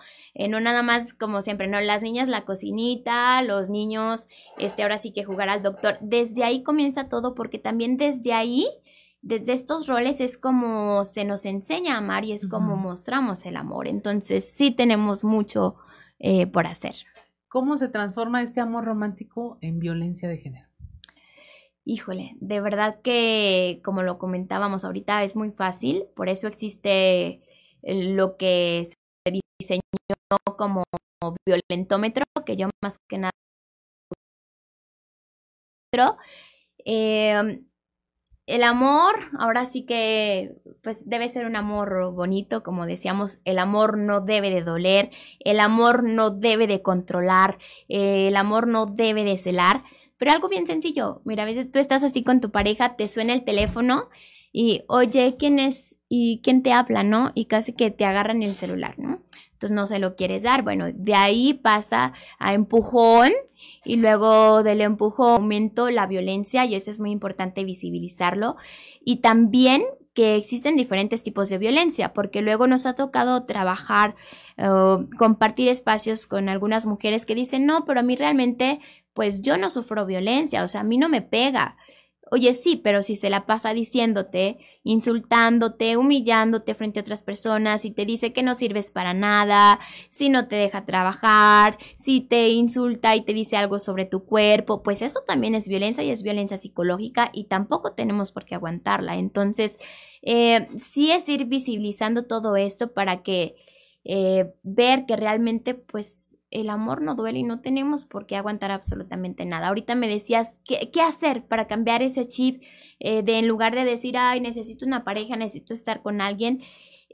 no 0.49 0.61
nada 0.61 0.83
más 0.83 1.15
como 1.15 1.43
siempre, 1.43 1.67
¿no? 1.67 1.81
Las 1.81 2.03
niñas 2.03 2.29
la 2.29 2.45
cocinita, 2.45 3.43
los 3.43 3.69
niños, 3.69 4.29
este, 4.59 4.83
ahora 4.83 4.99
sí 4.99 5.13
que 5.13 5.25
jugar 5.25 5.49
al 5.49 5.63
doctor. 5.63 5.99
Desde 6.01 6.45
ahí 6.45 6.63
comienza 6.63 7.09
todo 7.09 7.35
porque 7.35 7.59
también 7.59 7.97
desde 7.97 8.33
ahí 8.33 8.69
desde 9.27 9.55
estos 9.55 9.89
roles 9.89 10.21
es 10.21 10.39
como 10.39 11.05
se 11.05 11.25
nos 11.25 11.47
enseña 11.47 11.97
a 11.97 11.99
amar 11.99 12.25
y 12.25 12.33
es 12.33 12.47
como 12.47 12.77
mostramos 12.77 13.45
el 13.45 13.57
amor. 13.57 13.89
Entonces 13.89 14.49
sí 14.49 14.71
tenemos 14.71 15.25
mucho 15.25 15.75
eh, 16.21 16.47
por 16.47 16.69
hacer. 16.69 16.95
¿Cómo 17.49 17.77
se 17.77 17.89
transforma 17.89 18.43
este 18.43 18.61
amor 18.61 18.85
romántico 18.85 19.59
en 19.63 19.81
violencia 19.81 20.29
de 20.29 20.39
género? 20.39 20.69
Híjole, 21.85 22.37
de 22.41 22.61
verdad 22.61 23.01
que 23.03 23.81
como 23.85 24.03
lo 24.03 24.19
comentábamos 24.19 24.85
ahorita 24.85 25.25
es 25.25 25.35
muy 25.35 25.51
fácil, 25.51 26.05
por 26.15 26.29
eso 26.29 26.47
existe 26.47 27.43
lo 27.83 28.37
que 28.37 28.85
se 28.85 29.41
diseñó 29.61 29.81
como 30.57 30.85
violentómetro, 31.45 32.25
que 32.45 32.57
yo 32.57 32.69
más 32.81 32.99
que 33.09 33.19
nada... 33.19 33.33
Eh, 36.85 37.65
el 38.47 38.63
amor, 38.63 39.17
ahora 39.39 39.65
sí 39.65 39.83
que 39.83 40.57
pues 40.83 41.09
debe 41.09 41.29
ser 41.29 41.47
un 41.47 41.57
amor 41.57 42.13
bonito, 42.13 42.63
como 42.63 42.87
decíamos, 42.87 43.41
el 43.45 43.59
amor 43.59 43.99
no 43.99 44.21
debe 44.21 44.51
de 44.51 44.63
doler, 44.63 45.11
el 45.41 45.59
amor 45.59 46.05
no 46.05 46.31
debe 46.31 46.69
de 46.69 46.81
controlar, 46.81 47.59
eh, 47.89 48.29
el 48.29 48.37
amor 48.37 48.69
no 48.69 48.87
debe 48.87 49.25
de 49.25 49.37
celar, 49.37 49.83
pero 50.17 50.31
algo 50.31 50.49
bien 50.49 50.67
sencillo, 50.67 51.23
mira, 51.25 51.43
a 51.43 51.47
veces 51.47 51.71
tú 51.71 51.81
estás 51.81 52.05
así 52.05 52.23
con 52.23 52.41
tu 52.41 52.53
pareja, 52.53 52.95
te 52.97 53.09
suena 53.09 53.33
el 53.33 53.45
teléfono 53.45 54.09
y 54.53 54.85
oye, 54.87 55.37
¿quién 55.37 55.59
es 55.59 55.99
y 56.09 56.41
quién 56.43 56.63
te 56.63 56.73
habla, 56.73 57.03
no? 57.03 57.33
Y 57.35 57.47
casi 57.47 57.73
que 57.73 57.91
te 57.91 58.05
agarran 58.05 58.45
el 58.45 58.55
celular, 58.55 58.95
¿no? 58.97 59.23
Entonces 59.53 59.75
no 59.75 59.87
se 59.87 59.99
lo 59.99 60.15
quieres 60.15 60.45
dar, 60.45 60.63
bueno, 60.63 60.87
de 60.95 61.15
ahí 61.15 61.53
pasa 61.55 62.13
a 62.39 62.55
empujón 62.55 63.33
y 63.87 63.97
luego 63.97 64.63
del 64.63 64.81
empujón 64.81 65.31
aumento 65.31 65.91
la 65.91 66.07
violencia 66.07 66.65
y 66.65 66.75
eso 66.75 66.91
es 66.91 67.01
muy 67.01 67.11
importante 67.11 67.65
visibilizarlo 67.65 68.57
y 69.05 69.17
también 69.17 69.83
que 70.13 70.37
existen 70.37 70.77
diferentes 70.77 71.23
tipos 71.23 71.51
de 71.51 71.59
violencia, 71.59 72.15
porque 72.15 72.41
luego 72.41 72.67
nos 72.67 72.87
ha 72.87 72.95
tocado 72.95 73.45
trabajar, 73.45 74.17
uh, 74.57 75.05
compartir 75.19 75.69
espacios 75.69 76.27
con 76.27 76.49
algunas 76.49 76.87
mujeres 76.87 77.27
que 77.27 77.35
dicen, 77.35 77.67
no, 77.67 77.85
pero 77.85 78.01
a 78.01 78.03
mí 78.03 78.17
realmente, 78.17 78.81
pues 79.13 79.43
yo 79.43 79.59
no 79.59 79.69
sufro 79.69 80.07
violencia, 80.07 80.65
o 80.65 80.69
sea, 80.69 80.81
a 80.81 80.85
mí 80.85 80.97
no 80.97 81.11
me 81.11 81.21
pega, 81.21 81.77
Oye, 82.29 82.55
sí, 82.55 82.77
pero 82.83 83.03
si 83.05 83.15
se 83.15 83.31
la 83.31 83.47
pasa 83.47 83.73
diciéndote, 83.73 84.59
insultándote, 84.83 85.97
humillándote 85.97 86.75
frente 86.75 86.99
a 86.99 87.03
otras 87.03 87.23
personas, 87.23 87.83
si 87.83 87.93
te 87.93 88.05
dice 88.05 88.33
que 88.33 88.43
no 88.43 88.55
sirves 88.55 88.91
para 88.91 89.15
nada, 89.15 89.79
si 90.09 90.29
no 90.29 90.49
te 90.49 90.57
deja 90.57 90.85
trabajar, 90.85 91.79
si 91.95 92.21
te 92.21 92.49
insulta 92.49 93.15
y 93.15 93.21
te 93.21 93.33
dice 93.33 93.57
algo 93.57 93.79
sobre 93.79 94.07
tu 94.07 94.25
cuerpo, 94.25 94.83
pues 94.83 95.03
eso 95.03 95.21
también 95.25 95.55
es 95.55 95.69
violencia 95.69 96.03
y 96.03 96.11
es 96.11 96.25
violencia 96.25 96.57
psicológica 96.57 97.31
y 97.33 97.45
tampoco 97.45 97.93
tenemos 97.93 98.33
por 98.33 98.45
qué 98.45 98.57
aguantarla. 98.57 99.15
Entonces, 99.17 99.79
eh, 100.23 100.67
sí 100.77 101.13
es 101.13 101.29
ir 101.29 101.45
visibilizando 101.45 102.25
todo 102.25 102.57
esto 102.57 102.93
para 102.93 103.23
que 103.23 103.55
eh, 104.09 104.55
ver 104.63 105.05
que 105.05 105.17
realmente 105.17 105.75
pues 105.75 106.39
el 106.53 106.71
amor 106.71 107.03
no 107.03 107.17
duele 107.17 107.41
y 107.41 107.43
no 107.43 107.61
tenemos 107.61 108.05
por 108.05 108.27
qué 108.27 108.37
aguantar 108.37 108.71
absolutamente 108.71 109.45
nada. 109.45 109.67
Ahorita 109.67 109.97
me 109.97 110.07
decías, 110.07 110.61
¿qué, 110.65 110.89
hacer 111.03 111.45
para 111.45 111.67
cambiar 111.67 112.03
ese 112.03 112.29
chip 112.29 112.63
eh, 113.01 113.25
de 113.25 113.41
en 113.41 113.49
lugar 113.49 113.75
de 113.75 113.85
decir, 113.85 114.17
ay, 114.17 114.41
necesito 114.41 114.87
una 114.87 115.03
pareja, 115.03 115.35
necesito 115.35 115.75
estar 115.75 116.03
con 116.03 116.21
alguien? 116.21 116.63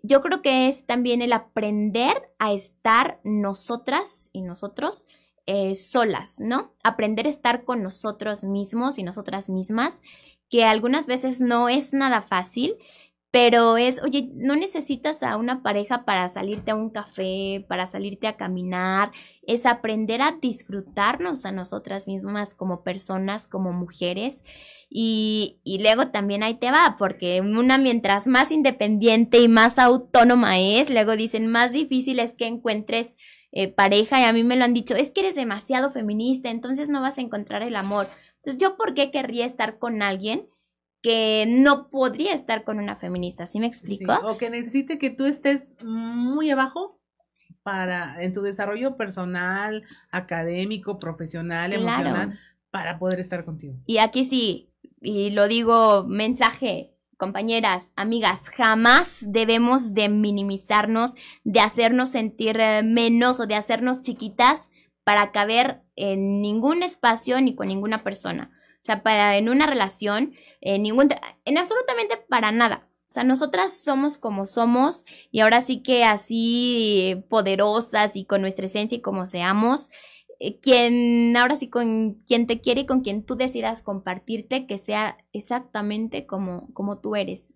Yo 0.03 0.21
creo 0.21 0.43
que 0.43 0.69
es 0.69 0.85
también 0.85 1.23
el 1.23 1.33
aprender 1.33 2.31
a 2.39 2.53
estar 2.53 3.21
nosotras 3.25 4.29
y 4.35 4.43
nosotros 4.43 5.07
eh, 5.47 5.75
solas, 5.75 6.41
¿no? 6.41 6.75
Aprender 6.85 7.25
a 7.25 7.31
estar 7.31 7.65
con 7.65 7.83
nosotros 7.83 8.45
mismos 8.45 8.99
y 8.99 9.03
nosotras 9.03 9.49
mismas, 9.49 10.03
que 10.51 10.65
algunas 10.65 11.07
veces 11.07 11.41
no 11.41 11.71
es 11.71 11.95
nada 11.95 12.21
fácil, 12.21 12.77
pero 13.33 13.79
es, 13.79 14.03
oye, 14.03 14.31
no 14.35 14.57
necesitas 14.57 15.23
a 15.23 15.39
una 15.39 15.63
pareja 15.63 16.05
para 16.05 16.29
salirte 16.29 16.71
a 16.71 16.75
un 16.75 16.91
café, 16.91 17.65
para 17.67 17.87
salirte 17.87 18.27
a 18.27 18.37
caminar, 18.37 19.11
es 19.47 19.65
aprender 19.65 20.21
a 20.21 20.37
disfrutarnos 20.41 21.47
a 21.47 21.51
nosotras 21.51 22.07
mismas 22.07 22.55
como 22.55 22.85
personas, 22.85 23.49
como 23.49 23.73
mujeres. 23.73 24.45
Y, 24.91 25.61
y, 25.65 25.79
luego 25.79 26.09
también 26.09 26.43
ahí 26.43 26.55
te 26.55 26.71
va, 26.71 26.97
porque 26.99 27.41
una 27.41 27.79
mientras 27.79 28.27
más 28.27 28.53
independiente 28.53 29.41
y 29.41 29.49
más 29.49 29.79
autónoma 29.79 30.61
es, 30.61 30.91
luego 30.91 31.17
dicen, 31.17 31.49
más 31.49 31.73
difícil 31.73 32.19
es 32.19 32.35
que 32.35 32.47
encuentres 32.47 33.17
eh, 33.51 33.69
pareja 33.69 34.21
y 34.21 34.25
a 34.25 34.35
mí 34.35 34.45
me 34.45 34.57
lo 34.57 34.65
han 34.67 34.75
dicho, 34.75 34.95
es 34.95 35.11
que 35.11 35.21
eres 35.21 35.37
demasiado 35.37 35.91
feminista, 35.91 36.51
entonces 36.51 36.91
no 36.91 37.01
vas 37.01 37.17
a 37.17 37.23
encontrar 37.23 37.63
el 37.63 37.77
amor. 37.77 38.09
Entonces, 38.37 38.61
¿yo 38.61 38.77
por 38.77 38.93
qué 38.93 39.11
querría 39.11 39.47
estar 39.47 39.79
con 39.79 40.03
alguien 40.03 40.49
que 41.03 41.45
no 41.49 41.91
podría 41.91 42.33
estar 42.33 42.65
con 42.65 42.79
una 42.79 42.97
feminista? 42.97 43.47
¿Sí 43.47 43.61
me 43.61 43.67
explico? 43.67 44.13
o 44.25 44.39
que 44.39 44.51
necesite 44.51 44.99
que 44.99 45.11
tú 45.11 45.27
estés 45.27 45.73
muy 45.83 46.51
abajo 46.51 47.01
para 47.63 48.23
en 48.23 48.33
tu 48.33 48.43
desarrollo 48.43 48.97
personal, 48.97 49.85
académico, 50.11 50.99
profesional, 50.99 51.73
emocional, 51.73 52.39
para 52.71 52.99
poder 52.99 53.21
estar 53.21 53.45
contigo. 53.45 53.75
Y 53.87 53.99
aquí 53.99 54.25
sí, 54.25 54.71
y 55.01 55.31
lo 55.31 55.49
digo 55.49 56.05
mensaje, 56.05 56.95
compañeras, 57.17 57.93
amigas, 57.95 58.49
jamás 58.49 59.25
debemos 59.29 59.95
de 59.95 60.09
minimizarnos, 60.09 61.13
de 61.45 61.61
hacernos 61.61 62.11
sentir 62.11 62.59
eh, 62.59 62.83
menos 62.83 63.39
o 63.39 63.47
de 63.47 63.55
hacernos 63.55 64.03
chiquitas 64.03 64.71
para 65.05 65.33
caber 65.33 65.83
en 65.95 66.41
ningún 66.41 66.83
espacio 66.83 67.41
ni 67.41 67.55
con 67.55 67.69
ninguna 67.69 68.03
persona. 68.03 68.51
Sea, 68.83 69.05
para 69.05 69.37
en 69.37 69.49
una 69.49 69.67
relación, 69.67 70.35
en 70.61 70.83
ningún, 70.83 71.09
en 71.45 71.57
absolutamente 71.57 72.17
para 72.17 72.51
nada. 72.51 72.89
O 73.13 73.15
sea, 73.15 73.23
nosotras 73.23 73.81
somos 73.81 74.19
como 74.19 74.45
somos 74.45 75.05
y 75.31 75.41
ahora 75.41 75.61
sí 75.61 75.83
que 75.83 76.03
así 76.03 77.23
poderosas 77.29 78.17
y 78.17 78.25
con 78.25 78.41
nuestra 78.41 78.67
esencia 78.67 78.99
y 78.99 79.01
como 79.03 79.27
seamos, 79.27 79.91
eh, 80.41 80.59
quien 80.59 81.37
ahora 81.37 81.55
sí 81.55 81.69
con 81.69 82.23
quien 82.27 82.49
te 82.49 82.61
quiere 82.61 82.81
y 82.81 82.87
con 82.87 83.03
quien 83.03 83.25
tú 83.25 83.37
decidas 83.37 83.83
compartirte, 83.85 84.67
que 84.67 84.79
sea 84.79 85.19
exactamente 85.33 86.27
como, 86.27 86.73
como 86.73 86.99
tú 86.99 87.15
eres. 87.15 87.55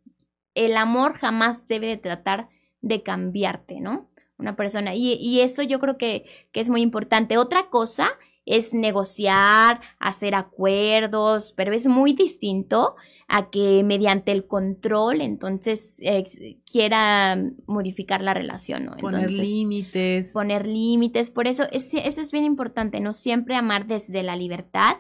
El 0.55 0.77
amor 0.77 1.14
jamás 1.14 1.66
debe 1.66 1.89
de 1.89 1.97
tratar 1.97 2.51
de 2.83 3.03
cambiarte, 3.03 3.81
¿no? 3.81 4.11
Una 4.39 4.55
persona. 4.55 4.95
Y, 4.95 5.14
y 5.14 5.41
eso 5.41 5.62
yo 5.62 5.81
creo 5.81 5.99
que, 5.99 6.27
que 6.53 6.61
es 6.61 6.68
muy 6.68 6.83
importante. 6.83 7.39
Otra 7.39 7.68
cosa 7.70 8.11
es 8.47 8.72
negociar, 8.72 9.80
hacer 9.99 10.34
acuerdos, 10.34 11.53
pero 11.57 11.74
es 11.74 11.86
muy 11.88 12.12
distinto 12.12 12.94
a 13.28 13.51
que 13.51 13.82
mediante 13.84 14.30
el 14.30 14.47
control 14.47 15.20
entonces 15.20 15.97
eh, 16.01 16.24
quiera 16.64 17.36
modificar 17.66 18.22
la 18.22 18.34
relación, 18.34 18.84
¿no? 18.84 18.97
poner 18.97 19.32
límites. 19.32 20.32
Poner 20.32 20.66
límites, 20.66 21.30
por 21.30 21.49
eso 21.49 21.64
es, 21.72 21.92
eso 21.92 22.20
es 22.20 22.30
bien 22.30 22.44
importante, 22.44 23.01
no 23.01 23.12
siempre 23.12 23.57
amar 23.57 23.86
desde 23.88 24.22
la 24.22 24.36
libertad, 24.36 24.99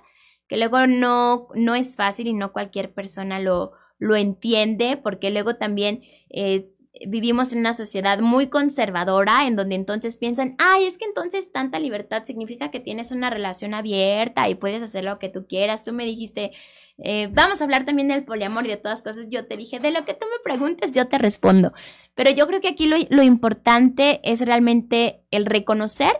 que 0.48 0.56
luego 0.56 0.88
no, 0.88 1.48
no 1.54 1.76
es 1.76 1.94
fácil 1.94 2.26
y 2.26 2.32
no 2.32 2.52
cualquier 2.52 2.92
persona 2.92 3.38
lo, 3.38 3.72
lo 3.98 4.16
entiende, 4.16 4.96
porque 4.96 5.30
luego 5.30 5.54
también 5.54 6.02
eh, 6.30 6.68
vivimos 7.06 7.52
en 7.52 7.60
una 7.60 7.74
sociedad 7.74 8.20
muy 8.20 8.48
conservadora 8.48 9.46
en 9.46 9.56
donde 9.56 9.74
entonces 9.74 10.16
piensan, 10.16 10.54
ay, 10.58 10.86
es 10.86 10.98
que 10.98 11.04
entonces 11.04 11.52
tanta 11.52 11.78
libertad 11.78 12.24
significa 12.24 12.70
que 12.70 12.80
tienes 12.80 13.10
una 13.10 13.30
relación 13.30 13.74
abierta 13.74 14.48
y 14.48 14.54
puedes 14.54 14.82
hacer 14.82 15.04
lo 15.04 15.18
que 15.18 15.28
tú 15.28 15.46
quieras. 15.46 15.84
Tú 15.84 15.92
me 15.92 16.04
dijiste, 16.04 16.52
eh, 16.98 17.28
vamos 17.32 17.60
a 17.60 17.64
hablar 17.64 17.84
también 17.84 18.08
del 18.08 18.24
poliamor 18.24 18.64
y 18.66 18.70
de 18.70 18.76
todas 18.76 19.02
cosas. 19.02 19.26
Yo 19.28 19.46
te 19.46 19.56
dije, 19.56 19.80
de 19.80 19.90
lo 19.90 20.04
que 20.04 20.14
tú 20.14 20.26
me 20.26 20.42
preguntes, 20.42 20.92
yo 20.94 21.06
te 21.08 21.18
respondo. 21.18 21.72
Pero 22.14 22.30
yo 22.30 22.46
creo 22.46 22.60
que 22.60 22.68
aquí 22.68 22.86
lo, 22.86 22.96
lo 23.10 23.22
importante 23.22 24.20
es 24.22 24.40
realmente 24.40 25.22
el 25.30 25.46
reconocer 25.46 26.12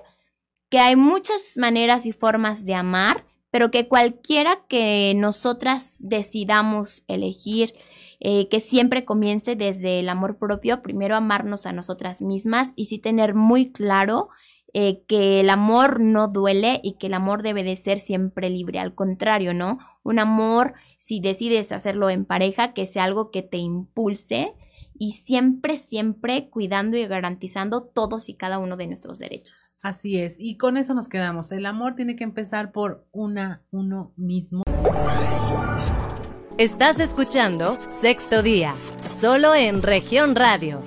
que 0.69 0.79
hay 0.79 0.97
muchas 0.97 1.57
maneras 1.57 2.07
y 2.07 2.13
formas 2.13 2.65
de 2.65 2.75
amar, 2.75 3.25
pero 3.51 3.71
que 3.71 3.89
cualquiera 3.89 4.65
que 4.69 5.15
nosotras 5.17 5.99
decidamos 6.01 7.05
elegir, 7.09 7.75
eh, 8.21 8.49
que 8.49 8.61
siempre 8.61 9.05
comience 9.05 9.57
desde 9.57 10.01
el 10.01 10.09
amor 10.09 10.39
propio, 10.39 10.83
primero 10.83 11.17
amarnos 11.17 11.67
a 11.67 11.73
nosotras 11.73 12.23
mismas 12.23 12.73
y 12.77 12.87
sí 12.87 12.99
tener 12.99 13.35
muy 13.35 13.73
claro 13.73 14.29
eh, 14.79 15.05
que 15.07 15.41
el 15.41 15.51
amor 15.51 16.01
no 16.01 16.29
duele 16.29 16.81
y 16.83 16.99
que 16.99 17.07
el 17.07 17.15
amor 17.15 17.43
debe 17.43 17.63
de 17.63 17.77
ser 17.77 17.99
siempre 17.99 18.51
libre, 18.51 18.79
al 18.79 18.95
contrario, 18.95 19.55
¿no? 19.55 19.79
Un 20.03 20.19
amor, 20.19 20.75
si 20.99 21.21
decides 21.21 21.73
hacerlo 21.73 22.11
en 22.11 22.25
pareja, 22.25 22.75
que 22.75 22.85
sea 22.85 23.05
algo 23.05 23.31
que 23.31 23.43
te 23.43 23.59
impulse 23.59 24.55
y 24.99 25.13
siempre, 25.13 25.77
siempre 25.77 26.49
cuidando 26.51 26.97
y 26.97 27.07
garantizando 27.07 27.83
todos 27.83 28.29
y 28.29 28.35
cada 28.35 28.59
uno 28.59 28.77
de 28.77 28.87
nuestros 28.87 29.19
derechos. 29.19 29.81
Así 29.83 30.19
es, 30.19 30.37
y 30.39 30.57
con 30.57 30.77
eso 30.77 30.95
nos 30.95 31.09
quedamos. 31.09 31.53
El 31.53 31.67
amor 31.67 31.95
tiene 31.95 32.17
que 32.17 32.25
empezar 32.25 32.73
por 32.73 33.07
una, 33.13 33.63
uno 33.71 34.13
mismo. 34.17 34.63
Estás 36.59 37.01
escuchando 37.01 37.79
Sexto 37.87 38.43
Día, 38.43 38.75
solo 39.15 39.55
en 39.55 39.83
región 39.83 40.35
radio. 40.35 40.81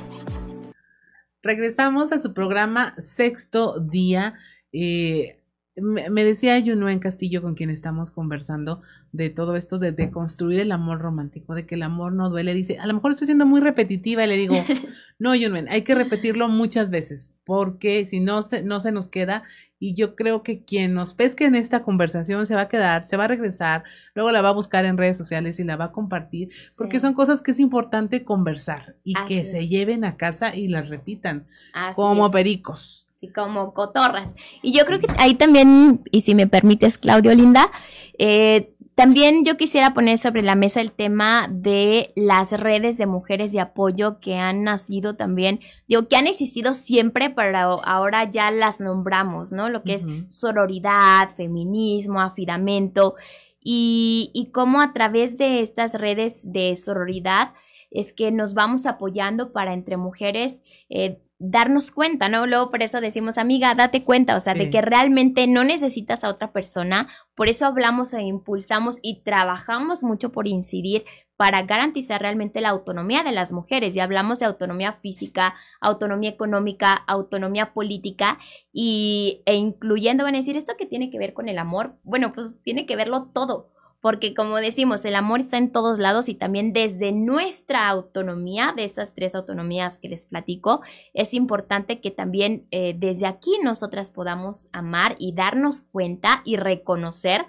Regresamos 1.44 2.12
a 2.12 2.20
su 2.20 2.34
programa 2.34 2.96
Sexto 2.98 3.80
Día. 3.80 4.34
Eh, 4.74 5.39
me 5.82 6.24
decía 6.24 6.58
en 6.58 7.00
Castillo, 7.00 7.42
con 7.42 7.56
quien 7.56 7.70
estamos 7.70 8.12
conversando, 8.12 8.82
de 9.12 9.30
todo 9.30 9.56
esto 9.56 9.80
de, 9.80 9.92
de, 9.92 10.12
construir 10.12 10.60
el 10.60 10.72
amor 10.72 11.00
romántico, 11.00 11.56
de 11.56 11.66
que 11.66 11.76
el 11.76 11.84
amor 11.84 12.14
no 12.14 12.30
duele. 12.30 12.54
Dice, 12.54 12.80
a 12.80 12.88
lo 12.88 12.94
mejor 12.94 13.12
estoy 13.12 13.28
siendo 13.28 13.46
muy 13.46 13.62
repetitiva 13.62 14.24
y 14.24 14.28
le 14.28 14.38
digo, 14.38 14.56
no, 15.20 15.36
Yunuen, 15.36 15.68
hay 15.70 15.82
que 15.82 15.96
repetirlo 15.96 16.48
muchas 16.48 16.90
veces, 16.90 17.34
porque 17.44 18.06
si 18.06 18.20
no 18.20 18.42
se, 18.42 18.64
no 18.64 18.80
se 18.80 18.92
nos 18.92 19.08
queda. 19.08 19.44
Y 19.82 19.94
yo 19.94 20.16
creo 20.16 20.44
que 20.44 20.66
quien 20.66 20.94
nos 20.94 21.14
pesque 21.14 21.46
en 21.46 21.56
esta 21.56 21.84
conversación 21.84 22.46
se 22.46 22.54
va 22.54 22.62
a 22.62 22.68
quedar, 22.68 23.06
se 23.06 23.16
va 23.16 23.24
a 23.24 23.30
regresar, 23.30 23.84
luego 24.14 24.32
la 24.32 24.42
va 24.42 24.50
a 24.50 24.54
buscar 24.54 24.84
en 24.84 24.98
redes 24.98 25.18
sociales 25.18 25.58
y 25.60 25.64
la 25.64 25.78
va 25.78 25.86
a 25.86 25.92
compartir, 25.94 26.50
porque 26.78 27.00
son 27.00 27.14
cosas 27.14 27.42
que 27.42 27.52
es 27.52 27.62
importante 27.62 28.26
conversar 28.26 28.98
y 29.06 29.14
que 29.26 29.46
se 29.46 29.70
lleven 29.70 30.04
a 30.04 30.18
casa 30.18 30.54
y 30.54 30.68
las 30.68 30.90
repitan 30.90 31.48
como 31.96 32.30
pericos 32.30 33.09
así 33.20 33.28
como 33.28 33.74
cotorras. 33.74 34.34
Y 34.62 34.72
yo 34.72 34.86
creo 34.86 35.02
que 35.02 35.08
ahí 35.18 35.36
también, 35.36 36.04
y 36.10 36.22
si 36.22 36.36
me 36.36 36.48
permites, 36.48 36.98
Claudio 36.98 37.36
Linda, 37.36 37.70
eh, 38.18 38.74
también 38.96 39.44
yo 39.44 39.58
quisiera 39.58 39.94
poner 39.94 40.18
sobre 40.18 40.42
la 40.42 40.56
mesa 40.56 40.80
el 40.80 40.94
tema 40.94 41.50
de 41.52 42.14
las 42.16 42.58
redes 42.58 42.98
de 42.98 43.08
mujeres 43.08 43.52
de 43.52 43.60
apoyo 43.60 44.22
que 44.22 44.36
han 44.36 44.64
nacido 44.64 45.18
también, 45.18 45.60
digo, 45.88 46.08
que 46.08 46.16
han 46.16 46.28
existido 46.28 46.74
siempre, 46.74 47.30
pero 47.30 47.86
ahora 47.86 48.30
ya 48.32 48.52
las 48.52 48.80
nombramos, 48.80 49.52
¿no? 49.52 49.68
Lo 49.68 49.84
que 49.84 49.96
es 49.96 50.06
sororidad, 50.28 51.36
feminismo, 51.36 52.22
afidamento, 52.22 53.16
y, 53.62 54.32
y 54.34 54.52
cómo 54.52 54.80
a 54.80 54.94
través 54.94 55.38
de 55.38 55.60
estas 55.60 55.94
redes 55.94 56.50
de 56.54 56.78
sororidad 56.78 57.54
es 57.92 58.14
que 58.14 58.32
nos 58.32 58.54
vamos 58.54 58.86
apoyando 58.86 59.52
para 59.52 59.74
entre 59.74 59.98
mujeres 59.98 60.64
eh, 60.90 61.20
darnos 61.40 61.92
cuenta, 61.92 62.28
¿no? 62.28 62.46
Luego 62.46 62.70
por 62.70 62.84
eso 62.84 63.00
decimos, 63.00 63.38
amiga, 63.38 63.74
date 63.74 64.04
cuenta, 64.04 64.36
o 64.36 64.40
sea, 64.42 64.54
de 64.54 64.70
que 64.70 64.82
realmente 64.82 65.48
no 65.48 65.64
necesitas 65.64 66.24
a 66.24 66.30
otra 66.30 66.52
persona, 66.52 67.08
por 67.34 67.48
eso 67.48 67.66
hablamos 67.66 68.14
e 68.14 68.22
impulsamos 68.22 69.00
y 69.02 69.22
trabajamos 69.22 70.04
mucho 70.04 70.34
por 70.34 70.48
incidir 70.48 71.06
para 71.38 71.62
garantizar 71.64 72.22
realmente 72.22 72.60
la 72.60 72.68
autonomía 72.68 73.24
de 73.24 73.32
las 73.32 73.54
mujeres. 73.54 73.96
Y 73.96 74.02
hablamos 74.02 74.40
de 74.40 74.46
autonomía 74.46 74.92
física, 74.92 75.56
autonomía 75.80 76.30
económica, 76.30 76.94
autonomía 77.08 77.74
política 77.74 78.38
y, 78.74 79.42
e 79.46 79.56
incluyendo, 79.56 80.26
van 80.26 80.36
a 80.36 80.40
decir, 80.40 80.58
¿esto 80.58 80.74
que 80.78 80.86
tiene 80.86 81.10
que 81.10 81.18
ver 81.18 81.34
con 81.34 81.48
el 81.48 81.58
amor? 81.58 81.96
Bueno, 82.04 82.34
pues 82.34 82.60
tiene 82.62 82.86
que 82.86 82.98
verlo 82.98 83.30
todo 83.34 83.72
porque 84.02 84.34
como 84.34 84.58
decimos, 84.58 85.04
el 85.06 85.16
amor 85.16 85.42
está 85.42 85.58
en 85.58 85.72
todos 85.72 86.00
lados 86.00 86.30
y 86.30 86.34
también 86.34 86.72
desde 86.72 87.12
nuestra 87.12 87.88
autonomía, 87.90 88.74
de 88.76 88.86
esas 88.86 89.14
tres 89.14 89.36
autonomías 89.36 89.98
que 89.98 90.10
les 90.10 90.26
platico, 90.26 90.82
es 91.14 91.34
importante 91.34 92.00
que 92.00 92.12
también 92.12 92.68
eh, 92.72 92.96
desde 92.98 93.28
aquí 93.28 93.52
nosotras 93.64 94.12
podamos 94.12 94.70
amar 94.72 95.16
y 95.20 95.34
darnos 95.34 95.82
cuenta 95.82 96.42
y 96.46 96.56
reconocer 96.56 97.46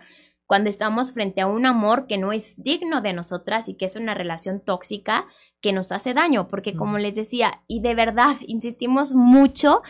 cuando 0.46 0.68
estamos 0.68 1.12
frente 1.12 1.40
a 1.40 1.46
un 1.46 1.64
amor 1.64 2.08
que 2.08 2.18
no 2.18 2.32
es 2.32 2.60
digno 2.60 3.00
de 3.00 3.12
nosotras 3.12 3.68
y 3.68 3.74
que 3.74 3.84
es 3.84 3.94
una 3.94 4.14
relación 4.14 4.58
tóxica 4.58 5.28
que 5.60 5.72
nos 5.72 5.92
hace 5.92 6.14
daño, 6.14 6.48
porque 6.48 6.74
como 6.74 6.98
les 6.98 7.14
decía, 7.14 7.62
y 7.68 7.80
de 7.82 7.94
verdad, 7.94 8.36
insistimos 8.46 9.12
mucho 9.12 9.82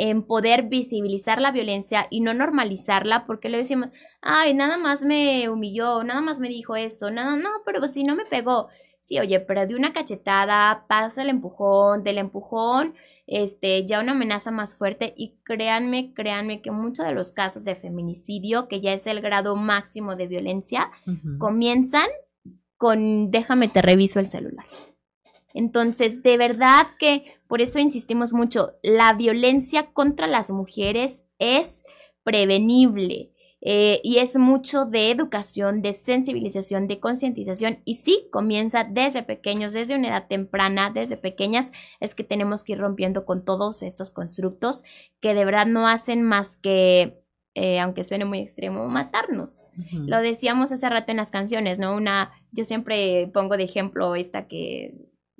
en 0.00 0.22
poder 0.22 0.68
visibilizar 0.68 1.40
la 1.40 1.50
violencia 1.50 2.06
y 2.08 2.20
no 2.20 2.32
normalizarla, 2.32 3.26
porque 3.26 3.48
le 3.48 3.58
decimos, 3.58 3.88
ay, 4.22 4.54
nada 4.54 4.78
más 4.78 5.04
me 5.04 5.48
humilló, 5.48 6.04
nada 6.04 6.20
más 6.20 6.38
me 6.38 6.48
dijo 6.48 6.76
eso, 6.76 7.10
nada, 7.10 7.36
no, 7.36 7.48
pero 7.66 7.86
si 7.88 8.04
no 8.04 8.14
me 8.14 8.24
pegó. 8.24 8.68
Sí, 9.00 9.18
oye, 9.18 9.40
pero 9.40 9.66
de 9.66 9.74
una 9.74 9.92
cachetada, 9.92 10.84
pasa 10.88 11.22
el 11.22 11.30
empujón, 11.30 12.04
del 12.04 12.18
empujón, 12.18 12.94
este, 13.26 13.86
ya 13.86 13.98
una 13.98 14.12
amenaza 14.12 14.52
más 14.52 14.78
fuerte 14.78 15.14
y 15.16 15.34
créanme, 15.42 16.14
créanme 16.14 16.62
que 16.62 16.70
muchos 16.70 17.04
de 17.04 17.12
los 17.12 17.32
casos 17.32 17.64
de 17.64 17.74
feminicidio, 17.74 18.68
que 18.68 18.80
ya 18.80 18.92
es 18.92 19.04
el 19.08 19.20
grado 19.20 19.56
máximo 19.56 20.14
de 20.14 20.28
violencia, 20.28 20.92
comienzan 21.38 22.06
con 22.76 23.32
déjame 23.32 23.66
te 23.66 23.82
reviso 23.82 24.20
el 24.20 24.28
celular. 24.28 24.66
Entonces, 25.54 26.22
de 26.22 26.36
verdad 26.36 26.86
que 27.00 27.37
por 27.48 27.62
eso 27.62 27.78
insistimos 27.78 28.32
mucho, 28.32 28.74
la 28.82 29.14
violencia 29.14 29.90
contra 29.92 30.26
las 30.26 30.50
mujeres 30.50 31.24
es 31.38 31.84
prevenible. 32.22 33.32
Eh, 33.60 34.00
y 34.04 34.18
es 34.18 34.36
mucho 34.36 34.84
de 34.84 35.10
educación, 35.10 35.82
de 35.82 35.92
sensibilización, 35.92 36.86
de 36.86 37.00
concientización. 37.00 37.78
Y 37.84 37.94
sí, 37.94 38.28
comienza 38.30 38.84
desde 38.84 39.24
pequeños, 39.24 39.72
desde 39.72 39.96
una 39.96 40.08
edad 40.08 40.28
temprana, 40.28 40.90
desde 40.90 41.16
pequeñas, 41.16 41.72
es 41.98 42.14
que 42.14 42.22
tenemos 42.22 42.62
que 42.62 42.72
ir 42.72 42.78
rompiendo 42.78 43.24
con 43.24 43.44
todos 43.44 43.82
estos 43.82 44.12
constructos 44.12 44.84
que 45.20 45.34
de 45.34 45.44
verdad 45.44 45.66
no 45.66 45.88
hacen 45.88 46.22
más 46.22 46.56
que, 46.56 47.24
eh, 47.54 47.80
aunque 47.80 48.04
suene 48.04 48.24
muy 48.24 48.38
extremo, 48.38 48.88
matarnos. 48.88 49.70
Lo 49.90 50.20
decíamos 50.20 50.70
hace 50.70 50.88
rato 50.88 51.10
en 51.10 51.16
las 51.16 51.32
canciones, 51.32 51.80
¿no? 51.80 51.96
Una, 51.96 52.30
yo 52.52 52.64
siempre 52.64 53.28
pongo 53.34 53.56
de 53.56 53.64
ejemplo 53.64 54.14
esta 54.14 54.46
que, 54.46 54.94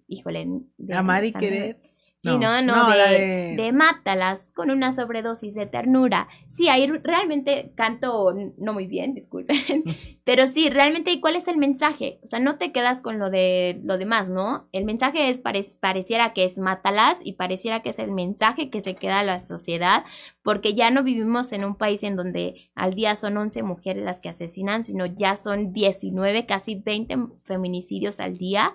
híjole. 0.09 0.49
De, 0.77 0.95
Amar 0.95 1.25
y 1.25 1.33
querer. 1.33 1.77
Sí, 2.19 2.31
no, 2.37 2.61
no, 2.63 2.91
de, 2.91 3.55
de... 3.57 3.73
mátalas 3.73 4.51
con 4.51 4.71
una 4.71 4.93
sobredosis 4.93 5.55
de 5.55 5.67
ternura. 5.67 6.27
Sí, 6.49 6.69
ahí 6.69 6.89
realmente 7.05 7.73
canto 7.77 8.35
no 8.57 8.73
muy 8.73 8.89
bien, 8.89 9.15
disculpen, 9.15 9.85
pero 10.29 10.47
sí, 10.47 10.69
realmente, 10.69 11.23
¿cuál 11.23 11.37
es 11.37 11.49
el 11.49 11.57
mensaje? 11.57 12.21
O 12.23 12.27
sea, 12.27 12.39
no 12.39 12.59
te 12.59 12.71
quedas 12.71 13.01
con 13.01 13.19
lo 13.19 13.31
de 13.31 13.81
lo 13.83 13.97
demás, 13.97 14.29
¿no? 14.29 14.69
El 14.73 14.85
mensaje 14.85 15.31
es, 15.31 15.39
pareciera 15.39 16.35
que 16.35 16.45
es 16.45 16.59
mátalas 16.59 17.17
y 17.25 17.33
pareciera 17.33 17.81
que 17.81 17.89
es 17.89 17.99
el 17.99 18.11
mensaje 18.11 18.69
que 18.69 18.83
se 18.83 18.95
queda 18.95 19.21
a 19.21 19.25
la 19.25 19.41
sociedad, 19.41 20.05
porque 20.43 20.75
ya 20.75 20.91
no 20.91 21.03
vivimos 21.03 21.53
en 21.53 21.65
un 21.65 21.77
país 21.77 22.03
en 22.03 22.15
donde 22.15 22.71
al 22.75 22.93
día 22.93 23.17
son 23.17 23.39
11 23.39 23.63
mujeres 23.63 24.05
las 24.05 24.21
que 24.21 24.29
asesinan, 24.29 24.85
sino 24.85 25.07
ya 25.07 25.35
son 25.35 25.73
19, 25.73 26.45
casi 26.45 26.75
20 26.75 27.17
feminicidios 27.45 28.21
al 28.21 28.37
día, 28.37 28.75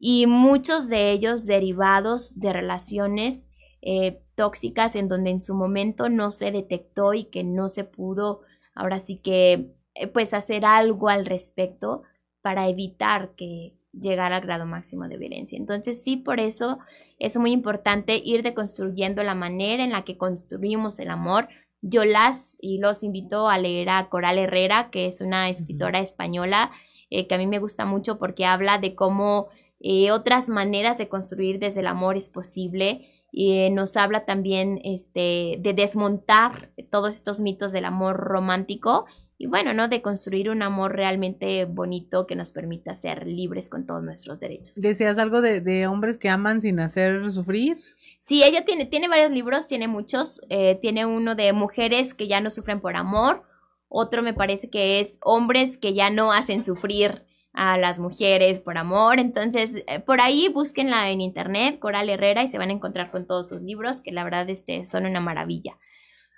y 0.00 0.26
muchos 0.26 0.88
de 0.88 1.10
ellos 1.12 1.44
derivados 1.44 2.40
de 2.40 2.54
relaciones 2.54 3.50
eh, 3.82 4.22
tóxicas 4.36 4.96
en 4.96 5.08
donde 5.08 5.32
en 5.32 5.40
su 5.40 5.54
momento 5.54 6.08
no 6.08 6.30
se 6.30 6.50
detectó 6.50 7.12
y 7.12 7.24
que 7.24 7.44
no 7.44 7.68
se 7.68 7.84
pudo, 7.84 8.40
ahora 8.74 9.00
sí 9.00 9.18
que, 9.18 9.74
pues 10.12 10.34
hacer 10.34 10.64
algo 10.64 11.08
al 11.08 11.26
respecto 11.26 12.02
para 12.42 12.68
evitar 12.68 13.34
que 13.36 13.74
llegara 13.92 14.36
al 14.36 14.42
grado 14.42 14.66
máximo 14.66 15.08
de 15.08 15.16
violencia. 15.16 15.56
Entonces 15.56 16.02
sí, 16.02 16.16
por 16.16 16.40
eso 16.40 16.78
es 17.18 17.36
muy 17.36 17.52
importante 17.52 18.20
ir 18.24 18.42
deconstruyendo 18.42 19.22
la 19.22 19.34
manera 19.34 19.84
en 19.84 19.90
la 19.90 20.04
que 20.04 20.16
construimos 20.16 20.98
el 20.98 21.10
amor. 21.10 21.48
Yo 21.80 22.04
las 22.04 22.58
y 22.60 22.78
los 22.78 23.02
invito 23.02 23.48
a 23.48 23.58
leer 23.58 23.90
a 23.90 24.08
Coral 24.08 24.38
Herrera, 24.38 24.90
que 24.90 25.06
es 25.06 25.20
una 25.20 25.48
escritora 25.48 26.00
española 26.00 26.70
eh, 27.10 27.26
que 27.26 27.34
a 27.34 27.38
mí 27.38 27.46
me 27.46 27.58
gusta 27.58 27.86
mucho 27.86 28.18
porque 28.18 28.44
habla 28.44 28.78
de 28.78 28.94
cómo 28.94 29.48
eh, 29.80 30.10
otras 30.10 30.48
maneras 30.48 30.98
de 30.98 31.08
construir 31.08 31.58
desde 31.58 31.80
el 31.80 31.86
amor 31.86 32.16
es 32.16 32.28
posible. 32.28 33.14
Y 33.30 33.58
eh, 33.58 33.70
nos 33.70 33.96
habla 33.96 34.24
también 34.24 34.80
este, 34.84 35.58
de 35.60 35.74
desmontar 35.74 36.72
todos 36.90 37.14
estos 37.14 37.40
mitos 37.40 37.72
del 37.72 37.84
amor 37.84 38.16
romántico 38.16 39.04
y 39.40 39.46
bueno, 39.46 39.72
¿no? 39.72 39.86
De 39.86 40.02
construir 40.02 40.50
un 40.50 40.62
amor 40.62 40.96
realmente 40.96 41.64
bonito 41.64 42.26
que 42.26 42.34
nos 42.34 42.50
permita 42.50 42.92
ser 42.94 43.24
libres 43.24 43.68
con 43.68 43.86
todos 43.86 44.02
nuestros 44.02 44.40
derechos. 44.40 44.74
¿Deseas 44.74 45.16
algo 45.18 45.40
de, 45.40 45.86
hombres 45.86 46.18
que 46.18 46.28
aman 46.28 46.60
sin 46.60 46.80
hacer 46.80 47.30
sufrir? 47.30 47.78
Sí, 48.18 48.42
ella 48.42 48.64
tiene, 48.64 48.84
tiene 48.86 49.06
varios 49.06 49.30
libros, 49.30 49.68
tiene 49.68 49.86
muchos. 49.86 50.42
Eh, 50.50 50.76
tiene 50.80 51.06
uno 51.06 51.36
de 51.36 51.52
mujeres 51.52 52.14
que 52.14 52.26
ya 52.26 52.40
no 52.40 52.50
sufren 52.50 52.80
por 52.80 52.96
amor. 52.96 53.44
Otro 53.88 54.22
me 54.22 54.34
parece 54.34 54.70
que 54.70 54.98
es 54.98 55.18
hombres 55.22 55.78
que 55.78 55.94
ya 55.94 56.10
no 56.10 56.32
hacen 56.32 56.64
sufrir 56.64 57.24
a 57.52 57.78
las 57.78 58.00
mujeres 58.00 58.58
por 58.58 58.76
amor. 58.76 59.20
Entonces, 59.20 59.84
eh, 59.86 60.00
por 60.00 60.20
ahí 60.20 60.48
búsquenla 60.48 61.10
en 61.10 61.20
internet, 61.20 61.78
Coral 61.78 62.10
Herrera, 62.10 62.42
y 62.42 62.48
se 62.48 62.58
van 62.58 62.70
a 62.70 62.74
encontrar 62.74 63.12
con 63.12 63.24
todos 63.24 63.48
sus 63.48 63.62
libros, 63.62 64.00
que 64.00 64.10
la 64.10 64.24
verdad 64.24 64.50
este, 64.50 64.84
son 64.84 65.06
una 65.06 65.20
maravilla. 65.20 65.76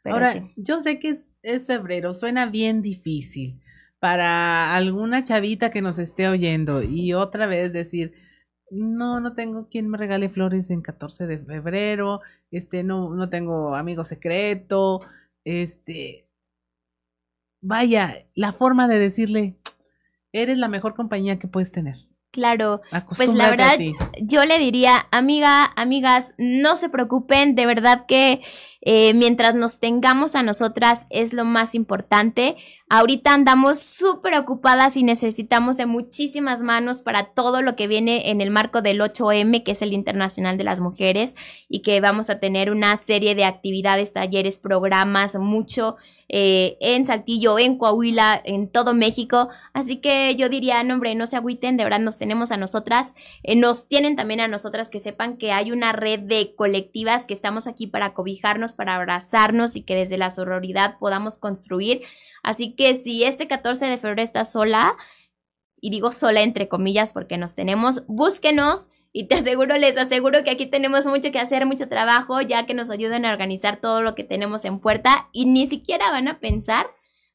Ahora, 0.04 0.32
yo 0.56 0.80
sé 0.80 0.98
que 0.98 1.10
es, 1.10 1.30
es, 1.42 1.66
febrero, 1.66 2.14
suena 2.14 2.46
bien 2.46 2.82
difícil 2.82 3.60
para 3.98 4.74
alguna 4.74 5.22
chavita 5.22 5.70
que 5.70 5.82
nos 5.82 5.98
esté 5.98 6.28
oyendo 6.28 6.82
y 6.82 7.12
otra 7.12 7.46
vez 7.46 7.72
decir, 7.72 8.14
no, 8.70 9.20
no 9.20 9.34
tengo 9.34 9.68
quien 9.68 9.88
me 9.88 9.98
regale 9.98 10.28
flores 10.28 10.70
en 10.70 10.80
14 10.80 11.26
de 11.26 11.38
febrero, 11.38 12.20
este, 12.50 12.82
no, 12.82 13.14
no 13.14 13.28
tengo 13.28 13.74
amigo 13.74 14.04
secreto, 14.04 15.00
este, 15.44 16.28
vaya, 17.60 18.26
la 18.34 18.52
forma 18.52 18.88
de 18.88 18.98
decirle, 18.98 19.58
eres 20.32 20.58
la 20.58 20.68
mejor 20.68 20.94
compañía 20.94 21.38
que 21.38 21.48
puedes 21.48 21.72
tener. 21.72 21.96
Claro, 22.32 22.80
pues 23.16 23.34
la 23.34 23.50
verdad, 23.50 23.76
yo 24.22 24.44
le 24.44 24.60
diría, 24.60 25.08
amiga, 25.10 25.64
amigas, 25.74 26.32
no 26.38 26.76
se 26.76 26.88
preocupen, 26.88 27.56
de 27.56 27.66
verdad 27.66 28.06
que 28.06 28.40
eh, 28.82 29.12
mientras 29.14 29.54
nos 29.54 29.78
tengamos 29.78 30.34
a 30.34 30.42
nosotras 30.42 31.06
es 31.10 31.32
lo 31.32 31.44
más 31.44 31.74
importante. 31.74 32.56
Ahorita 32.88 33.34
andamos 33.34 33.78
súper 33.78 34.34
ocupadas 34.34 34.96
y 34.96 35.04
necesitamos 35.04 35.76
de 35.76 35.86
muchísimas 35.86 36.60
manos 36.62 37.02
para 37.02 37.26
todo 37.26 37.62
lo 37.62 37.76
que 37.76 37.86
viene 37.86 38.30
en 38.30 38.40
el 38.40 38.50
marco 38.50 38.82
del 38.82 39.00
8M, 39.00 39.62
que 39.62 39.72
es 39.72 39.82
el 39.82 39.92
Internacional 39.92 40.58
de 40.58 40.64
las 40.64 40.80
Mujeres, 40.80 41.36
y 41.68 41.82
que 41.82 42.00
vamos 42.00 42.30
a 42.30 42.40
tener 42.40 42.70
una 42.72 42.96
serie 42.96 43.36
de 43.36 43.44
actividades, 43.44 44.12
talleres, 44.12 44.58
programas, 44.58 45.36
mucho 45.36 45.96
eh, 46.32 46.76
en 46.80 47.06
Saltillo, 47.06 47.58
en 47.58 47.76
Coahuila, 47.76 48.40
en 48.44 48.68
todo 48.68 48.94
México. 48.94 49.48
Así 49.72 49.96
que 49.96 50.36
yo 50.36 50.48
diría, 50.48 50.82
no, 50.84 50.94
hombre, 50.94 51.16
no 51.16 51.26
se 51.26 51.36
agüiten, 51.36 51.76
de 51.76 51.82
verdad 51.82 51.98
nos 51.98 52.18
tenemos 52.18 52.52
a 52.52 52.56
nosotras, 52.56 53.14
eh, 53.42 53.56
nos 53.56 53.88
tienen 53.88 54.14
también 54.14 54.38
a 54.38 54.46
nosotras 54.46 54.90
que 54.90 55.00
sepan 55.00 55.38
que 55.38 55.50
hay 55.50 55.72
una 55.72 55.90
red 55.90 56.20
de 56.20 56.54
colectivas 56.54 57.26
que 57.26 57.34
estamos 57.34 57.66
aquí 57.66 57.88
para 57.88 58.14
cobijarnos, 58.14 58.69
para 58.74 58.96
abrazarnos 58.96 59.76
y 59.76 59.82
que 59.82 59.94
desde 59.94 60.18
la 60.18 60.30
sororidad 60.30 60.98
podamos 60.98 61.38
construir. 61.38 62.02
Así 62.42 62.74
que 62.74 62.94
si 62.94 63.24
este 63.24 63.48
14 63.48 63.86
de 63.86 63.98
febrero 63.98 64.22
está 64.22 64.44
sola, 64.44 64.96
y 65.80 65.90
digo 65.90 66.12
sola 66.12 66.42
entre 66.42 66.68
comillas 66.68 67.12
porque 67.12 67.38
nos 67.38 67.54
tenemos, 67.54 68.06
búsquenos 68.06 68.88
y 69.12 69.24
te 69.24 69.34
aseguro, 69.36 69.76
les 69.76 69.96
aseguro 69.96 70.44
que 70.44 70.50
aquí 70.50 70.66
tenemos 70.66 71.06
mucho 71.06 71.32
que 71.32 71.38
hacer, 71.38 71.66
mucho 71.66 71.88
trabajo, 71.88 72.40
ya 72.40 72.66
que 72.66 72.74
nos 72.74 72.90
ayuden 72.90 73.24
a 73.24 73.32
organizar 73.32 73.80
todo 73.80 74.02
lo 74.02 74.14
que 74.14 74.24
tenemos 74.24 74.64
en 74.64 74.80
puerta 74.80 75.28
y 75.32 75.46
ni 75.46 75.66
siquiera 75.66 76.10
van 76.10 76.28
a 76.28 76.40
pensar, 76.40 76.86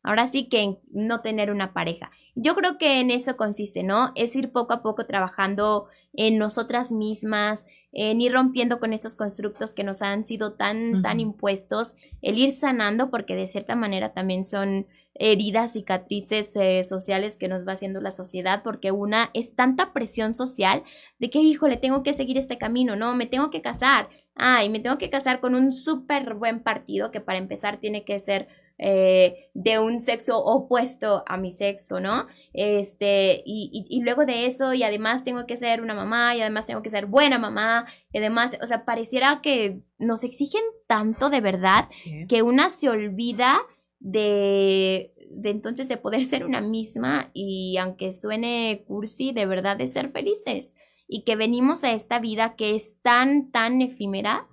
ahora 0.04 0.28
sí 0.28 0.48
que 0.48 0.62
en 0.62 0.80
no 0.92 1.22
tener 1.22 1.52
una 1.52 1.74
pareja. 1.74 2.12
Yo 2.36 2.54
creo 2.54 2.78
que 2.78 3.00
en 3.00 3.12
eso 3.12 3.38
consiste, 3.38 3.82
¿no? 3.82 4.12
Es 4.16 4.36
ir 4.36 4.52
poco 4.52 4.74
a 4.74 4.82
poco 4.82 5.06
trabajando 5.06 5.88
en 6.14 6.38
nosotras 6.38 6.92
mismas, 6.92 7.66
en 7.96 8.20
ir 8.20 8.34
rompiendo 8.34 8.80
con 8.80 8.92
estos 8.92 9.16
constructos 9.16 9.74
que 9.74 9.86
nos 9.86 10.02
han 10.02 10.26
sido 10.26 10.54
tan, 10.54 11.02
tan 11.02 11.22
impuestos, 11.22 11.96
el 12.22 12.38
ir 12.38 12.52
sanando, 12.52 13.10
porque 13.10 13.36
de 13.36 13.48
cierta 13.48 13.76
manera 13.76 14.14
también 14.14 14.44
son 14.44 14.86
heridas, 15.14 15.74
cicatrices 15.74 16.54
eh, 16.58 16.84
sociales 16.84 17.38
que 17.38 17.48
nos 17.48 17.66
va 17.66 17.72
haciendo 17.72 18.02
la 18.02 18.12
sociedad, 18.12 18.64
porque 18.64 18.92
una 18.92 19.30
es 19.34 19.56
tanta 19.56 19.94
presión 19.94 20.36
social 20.36 20.84
de 21.20 21.30
que, 21.30 21.40
híjole, 21.40 21.78
tengo 21.78 22.04
que 22.04 22.14
seguir 22.14 22.38
este 22.38 22.58
camino, 22.58 22.98
no, 22.98 23.16
me 23.16 23.28
tengo 23.28 23.50
que 23.50 23.62
casar, 23.62 24.10
ay, 24.36 24.68
me 24.68 24.82
tengo 24.82 24.98
que 24.98 25.10
casar 25.10 25.40
con 25.40 25.56
un 25.56 25.72
súper 25.72 26.34
buen 26.34 26.62
partido 26.62 27.12
que 27.12 27.22
para 27.22 27.40
empezar 27.40 27.78
tiene 27.78 28.04
que 28.04 28.20
ser 28.20 28.50
eh, 28.78 29.50
de 29.54 29.80
un 29.80 30.02
sexo 30.02 30.38
opuesto 30.44 31.24
a 31.28 31.38
mi 31.38 31.52
sexo, 31.52 32.00
¿no? 32.00 32.28
Este, 32.54 33.42
y, 33.46 33.86
y, 33.90 34.02
luego 34.02 34.26
de 34.26 34.46
eso, 34.48 34.74
y 34.74 34.84
además 34.84 35.24
tengo 35.24 35.46
que 35.46 35.58
ser 35.58 35.82
una 35.82 35.94
mamá, 35.94 36.36
y 36.36 36.42
además 36.42 36.68
tengo 36.68 36.82
que 36.82 36.90
ser 36.90 37.06
buena 37.06 37.40
mamá, 37.40 37.88
y 38.12 38.18
además, 38.18 38.58
o 38.62 38.68
sea, 38.68 38.86
pareciera 38.86 39.42
que 39.42 39.80
nos 39.98 40.24
exigen 40.24 40.62
tanto 40.88 41.30
de 41.30 41.42
verdad 41.42 41.90
que 42.28 42.42
una 42.42 42.70
se 42.70 42.90
olvida 42.90 43.62
de, 44.00 45.14
de 45.32 45.50
entonces 45.50 45.88
de 45.88 45.98
poder 45.98 46.24
ser 46.24 46.46
una 46.46 46.62
misma 46.62 47.30
y 47.34 47.78
aunque 47.78 48.14
suene 48.14 48.84
cursi, 48.88 49.32
de 49.32 49.46
verdad 49.46 49.78
de 49.78 49.88
ser 49.88 50.12
felices 50.12 50.76
y 51.08 51.24
que 51.24 51.36
venimos 51.36 51.84
a 51.84 51.92
esta 51.92 52.20
vida 52.20 52.56
que 52.56 52.76
es 52.76 53.00
tan, 53.02 53.52
tan 53.52 53.82
efímera 53.82 54.48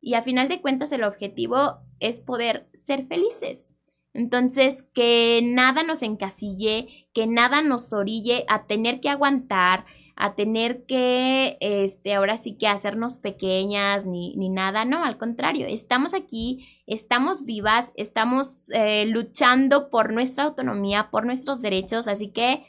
y 0.00 0.14
a 0.14 0.22
final 0.22 0.48
de 0.48 0.60
cuentas 0.60 0.92
el 0.92 1.04
objetivo 1.04 1.78
es 2.00 2.20
poder 2.20 2.68
ser 2.72 3.06
felices. 3.06 3.76
Entonces, 4.14 4.84
que 4.94 5.40
nada 5.42 5.82
nos 5.82 6.02
encasille, 6.02 7.08
que 7.12 7.26
nada 7.26 7.62
nos 7.62 7.92
orille 7.92 8.44
a 8.48 8.66
tener 8.66 9.00
que 9.00 9.10
aguantar, 9.10 9.84
a 10.16 10.34
tener 10.34 10.84
que, 10.86 11.56
este, 11.60 12.14
ahora 12.14 12.36
sí 12.36 12.54
que 12.54 12.66
hacernos 12.66 13.18
pequeñas 13.18 14.06
ni, 14.06 14.34
ni 14.34 14.48
nada, 14.48 14.84
no, 14.84 15.04
al 15.04 15.18
contrario, 15.18 15.66
estamos 15.68 16.14
aquí, 16.14 16.66
estamos 16.86 17.44
vivas, 17.44 17.92
estamos 17.94 18.70
eh, 18.70 19.06
luchando 19.06 19.90
por 19.90 20.12
nuestra 20.12 20.44
autonomía, 20.44 21.10
por 21.10 21.24
nuestros 21.24 21.62
derechos, 21.62 22.08
así 22.08 22.30
que 22.30 22.64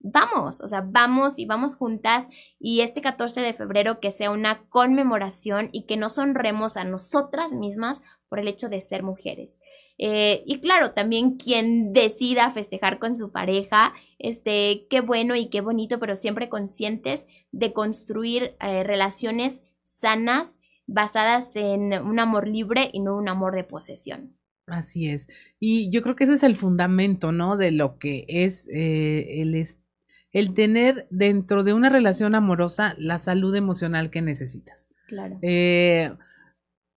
vamos, 0.00 0.60
o 0.60 0.68
sea, 0.68 0.82
vamos 0.84 1.38
y 1.38 1.44
vamos 1.44 1.76
juntas 1.76 2.28
y 2.58 2.80
este 2.80 3.02
14 3.02 3.40
de 3.40 3.52
febrero 3.52 4.00
que 4.00 4.10
sea 4.10 4.30
una 4.30 4.64
conmemoración 4.68 5.68
y 5.72 5.82
que 5.86 5.96
nos 5.96 6.18
honremos 6.18 6.76
a 6.76 6.84
nosotras 6.84 7.54
mismas 7.54 8.02
por 8.28 8.38
el 8.38 8.48
hecho 8.48 8.68
de 8.68 8.80
ser 8.80 9.02
mujeres. 9.02 9.60
Eh, 9.98 10.42
y 10.46 10.60
claro, 10.60 10.92
también 10.92 11.36
quien 11.36 11.92
decida 11.92 12.50
festejar 12.52 12.98
con 12.98 13.16
su 13.16 13.30
pareja, 13.30 13.92
este, 14.18 14.86
qué 14.88 15.02
bueno 15.02 15.36
y 15.36 15.50
qué 15.50 15.60
bonito, 15.60 15.98
pero 15.98 16.16
siempre 16.16 16.48
conscientes 16.48 17.28
de 17.52 17.74
construir 17.74 18.56
eh, 18.60 18.82
relaciones 18.82 19.62
sanas 19.82 20.58
basadas 20.86 21.54
en 21.54 21.92
un 21.92 22.18
amor 22.18 22.48
libre 22.48 22.88
y 22.92 23.00
no 23.00 23.14
un 23.16 23.28
amor 23.28 23.54
de 23.54 23.64
posesión. 23.64 24.36
Así 24.66 25.08
es. 25.08 25.28
Y 25.58 25.90
yo 25.90 26.00
creo 26.00 26.16
que 26.16 26.24
ese 26.24 26.34
es 26.34 26.44
el 26.44 26.56
fundamento, 26.56 27.32
¿no? 27.32 27.56
De 27.56 27.70
lo 27.70 27.98
que 27.98 28.24
es 28.28 28.68
eh, 28.72 29.42
el, 29.42 29.54
el 30.32 30.54
tener 30.54 31.06
dentro 31.10 31.64
de 31.64 31.72
una 31.72 31.88
relación 31.88 32.34
amorosa 32.34 32.94
la 32.98 33.18
salud 33.18 33.54
emocional 33.54 34.10
que 34.10 34.22
necesitas. 34.22 34.88
Claro. 35.08 35.38
Eh, 35.42 36.12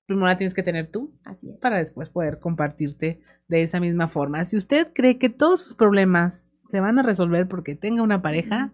primero 0.05 0.27
la 0.27 0.37
tienes 0.37 0.53
que 0.53 0.63
tener 0.63 0.87
tú. 0.87 1.13
Así 1.23 1.49
es. 1.49 1.59
Para 1.59 1.77
después 1.77 2.09
poder 2.09 2.39
compartirte 2.39 3.21
de 3.47 3.63
esa 3.63 3.79
misma 3.79 4.07
forma. 4.07 4.45
Si 4.45 4.57
usted 4.57 4.93
cree 4.93 5.17
que 5.17 5.29
todos 5.29 5.63
sus 5.63 5.75
problemas 5.75 6.51
se 6.69 6.79
van 6.79 6.99
a 6.99 7.03
resolver 7.03 7.47
porque 7.47 7.75
tenga 7.75 8.03
una 8.03 8.21
pareja, 8.21 8.73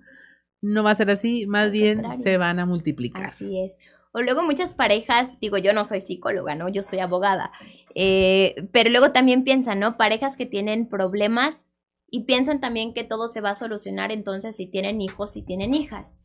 no 0.62 0.84
va 0.84 0.92
a 0.92 0.96
ser 0.96 1.10
así, 1.10 1.46
más 1.48 1.72
bien 1.72 2.04
se 2.22 2.38
van 2.38 2.60
a 2.60 2.66
multiplicar. 2.66 3.28
Así 3.28 3.60
es. 3.62 3.78
O 4.12 4.22
luego 4.22 4.44
muchas 4.44 4.74
parejas, 4.74 5.40
digo, 5.40 5.58
yo 5.58 5.72
no 5.72 5.86
soy 5.86 6.02
psicóloga, 6.02 6.56
¿no? 6.56 6.68
Yo 6.68 6.82
soy 6.82 7.00
abogada. 7.00 7.52
Eh, 7.94 8.68
pero 8.72 8.90
luego 8.90 9.12
también 9.12 9.44
piensan, 9.44 9.80
¿no? 9.80 9.98
Parejas 9.98 10.36
que 10.36 10.46
tienen 10.46 10.88
problemas 10.88 11.70
y 12.12 12.24
piensan 12.24 12.60
también 12.60 12.94
que 12.94 13.04
todo 13.04 13.28
se 13.28 13.42
va 13.42 13.52
a 13.52 13.56
solucionar 13.56 14.12
entonces 14.12 14.56
si 14.56 14.68
tienen 14.68 15.02
hijos, 15.02 15.34
si 15.34 15.42
tienen 15.42 15.74
hijas. 15.74 16.22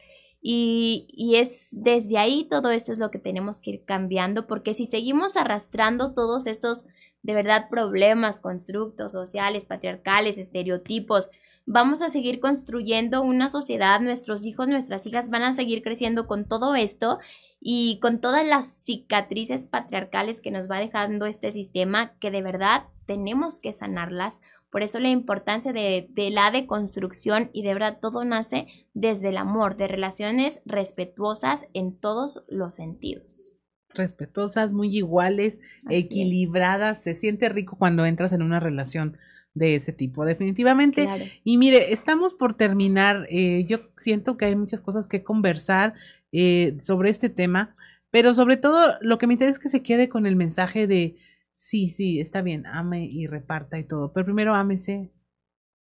Y, 0.47 1.37
es 1.37 1.71
desde 1.73 2.19
ahí 2.19 2.47
todo 2.51 2.71
esto 2.71 2.93
es 2.93 2.99
lo 2.99 3.11
que 3.11 3.19
tenemos 3.19 3.63
que 3.63 3.71
ir 3.71 3.85
cambiando, 3.87 4.47
porque 4.47 4.75
si 4.75 4.85
seguimos 4.85 5.39
arrastrando 5.39 6.13
todos 6.13 6.47
estos, 6.47 6.87
de 7.23 7.33
verdad, 7.33 7.69
problemas, 7.71 8.41
constructos 8.41 9.13
sociales, 9.13 9.65
patriarcales, 9.65 10.37
estereotipos, 10.37 11.31
vamos 11.65 12.03
a 12.03 12.11
seguir 12.11 12.41
construyendo 12.41 13.23
una 13.23 13.49
sociedad, 13.49 14.03
nuestros 14.03 14.45
hijos, 14.45 14.69
nuestras 14.69 15.07
hijas 15.07 15.31
van 15.31 15.45
a 15.45 15.55
seguir 15.55 15.83
creciendo 15.83 16.27
con 16.27 16.47
todo 16.47 16.75
esto 16.75 17.21
y 17.59 17.99
con 18.03 18.21
todas 18.21 18.47
las 18.47 18.67
cicatrices 18.67 19.65
patriarcales 19.65 20.43
que 20.43 20.51
nos 20.51 20.71
va 20.71 20.79
dejando 20.79 21.25
este 21.25 21.53
sistema, 21.53 22.13
que 22.19 22.31
de 22.31 22.43
verdad 22.43 22.85
tenemos 23.07 23.59
que 23.59 23.73
sanarlas 23.73 24.41
por 24.75 24.83
eso 24.83 24.99
la 24.99 25.09
importancia 25.09 25.73
de, 25.73 26.09
la 26.33 26.51
deconstrucción 26.51 27.49
y 27.53 27.63
de 27.63 27.75
verdad 27.75 27.99
todo 28.03 28.25
nace 28.25 28.67
desde 28.93 29.29
el 29.29 29.37
amor, 29.37 29.77
de 29.77 29.87
relaciones 29.87 30.63
respetuosas 30.67 31.69
en 31.75 31.97
todos 31.97 32.43
los 32.49 32.75
sentidos. 32.75 33.53
Respetuosas, 33.91 34.73
muy 34.73 34.97
iguales, 34.97 35.61
equilibradas. 35.89 37.05
Se 37.05 37.15
siente 37.15 37.49
rico 37.51 37.77
cuando 37.79 38.05
entras 38.05 38.33
en 38.33 38.43
una 38.43 38.59
relación 38.59 39.17
de 39.55 39.77
ese 39.77 39.93
tipo, 39.93 40.25
definitivamente. 40.25 41.09
Y 41.45 41.57
mire, 41.57 41.93
estamos 41.93 42.35
por 42.35 42.55
terminar. 42.55 43.29
Eh, 43.31 43.65
yo 43.69 43.79
siento 43.97 44.37
que 44.37 44.47
hay 44.47 44.57
muchas 44.57 44.81
cosas 44.81 45.07
que 45.07 45.23
conversar 45.23 45.95
eh, 46.33 46.77
sobre 46.83 47.11
este 47.11 47.29
tema, 47.29 47.77
pero 48.11 48.35
sobre 48.35 48.57
todo 48.57 48.97
lo 49.01 49.19
que 49.19 49.29
me 49.29 49.35
interesa 49.35 49.53
es 49.53 49.63
que 49.63 49.69
se 49.69 49.85
quede 49.85 50.09
con 50.09 50.27
el 50.27 50.35
mensaje 50.35 50.89
de 50.89 51.15
Sí, 51.55 51.89
sí, 51.89 52.19
está 52.19 52.43
bien, 52.43 52.67
ame 52.67 53.07
y 53.07 53.29
reparta 53.29 53.79
y 53.79 53.85
todo, 53.85 54.13
pero 54.13 54.27
primero 54.27 54.57
ámese 54.57 55.13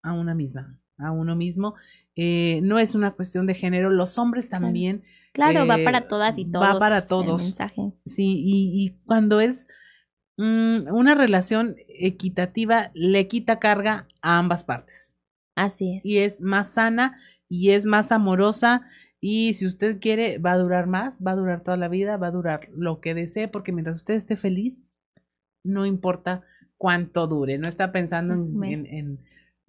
a 0.01 0.13
una 0.13 0.33
misma, 0.33 0.79
a 0.97 1.11
uno 1.11 1.35
mismo. 1.35 1.75
Eh, 2.15 2.61
no 2.63 2.79
es 2.79 2.95
una 2.95 3.11
cuestión 3.11 3.45
de 3.45 3.53
género, 3.53 3.89
los 3.89 4.17
hombres 4.17 4.49
también. 4.49 5.03
Claro, 5.33 5.67
va 5.67 5.77
para 5.83 6.07
todas 6.07 6.37
y 6.37 6.49
todos. 6.49 6.65
Va 6.65 6.79
para 6.79 7.05
todos. 7.05 7.43
mensaje. 7.43 7.91
Sí, 8.05 8.41
y, 8.41 9.01
cuando 9.05 9.41
es 9.41 9.67
mm, 10.37 10.93
una 10.93 11.13
relación 11.13 11.75
equitativa, 11.89 12.91
le 12.93 13.27
quita 13.27 13.59
carga 13.59 14.07
a 14.21 14.37
ambas 14.37 14.63
partes. 14.63 15.17
Así 15.55 15.97
es. 15.97 16.05
Y 16.05 16.19
es 16.19 16.39
más 16.39 16.71
sana 16.71 17.19
y 17.49 17.71
es 17.71 17.85
más 17.85 18.13
amorosa. 18.13 18.87
Y 19.19 19.55
si 19.55 19.65
usted 19.67 19.99
quiere, 19.99 20.37
va 20.37 20.53
a 20.53 20.57
durar 20.57 20.87
más, 20.87 21.19
va 21.21 21.31
a 21.31 21.35
durar 21.35 21.63
toda 21.63 21.75
la 21.75 21.89
vida, 21.89 22.15
va 22.15 22.27
a 22.27 22.31
durar 22.31 22.69
lo 22.71 23.01
que 23.01 23.13
desee, 23.13 23.49
porque 23.49 23.73
mientras 23.73 23.97
usted 23.97 24.13
esté 24.13 24.37
feliz, 24.37 24.81
no 25.69 25.85
importa 25.85 26.41
cuánto 26.77 27.27
dure, 27.27 27.57
no 27.57 27.67
está 27.67 27.91
pensando 27.91 28.35
en, 28.63 28.85
en, 28.85 29.19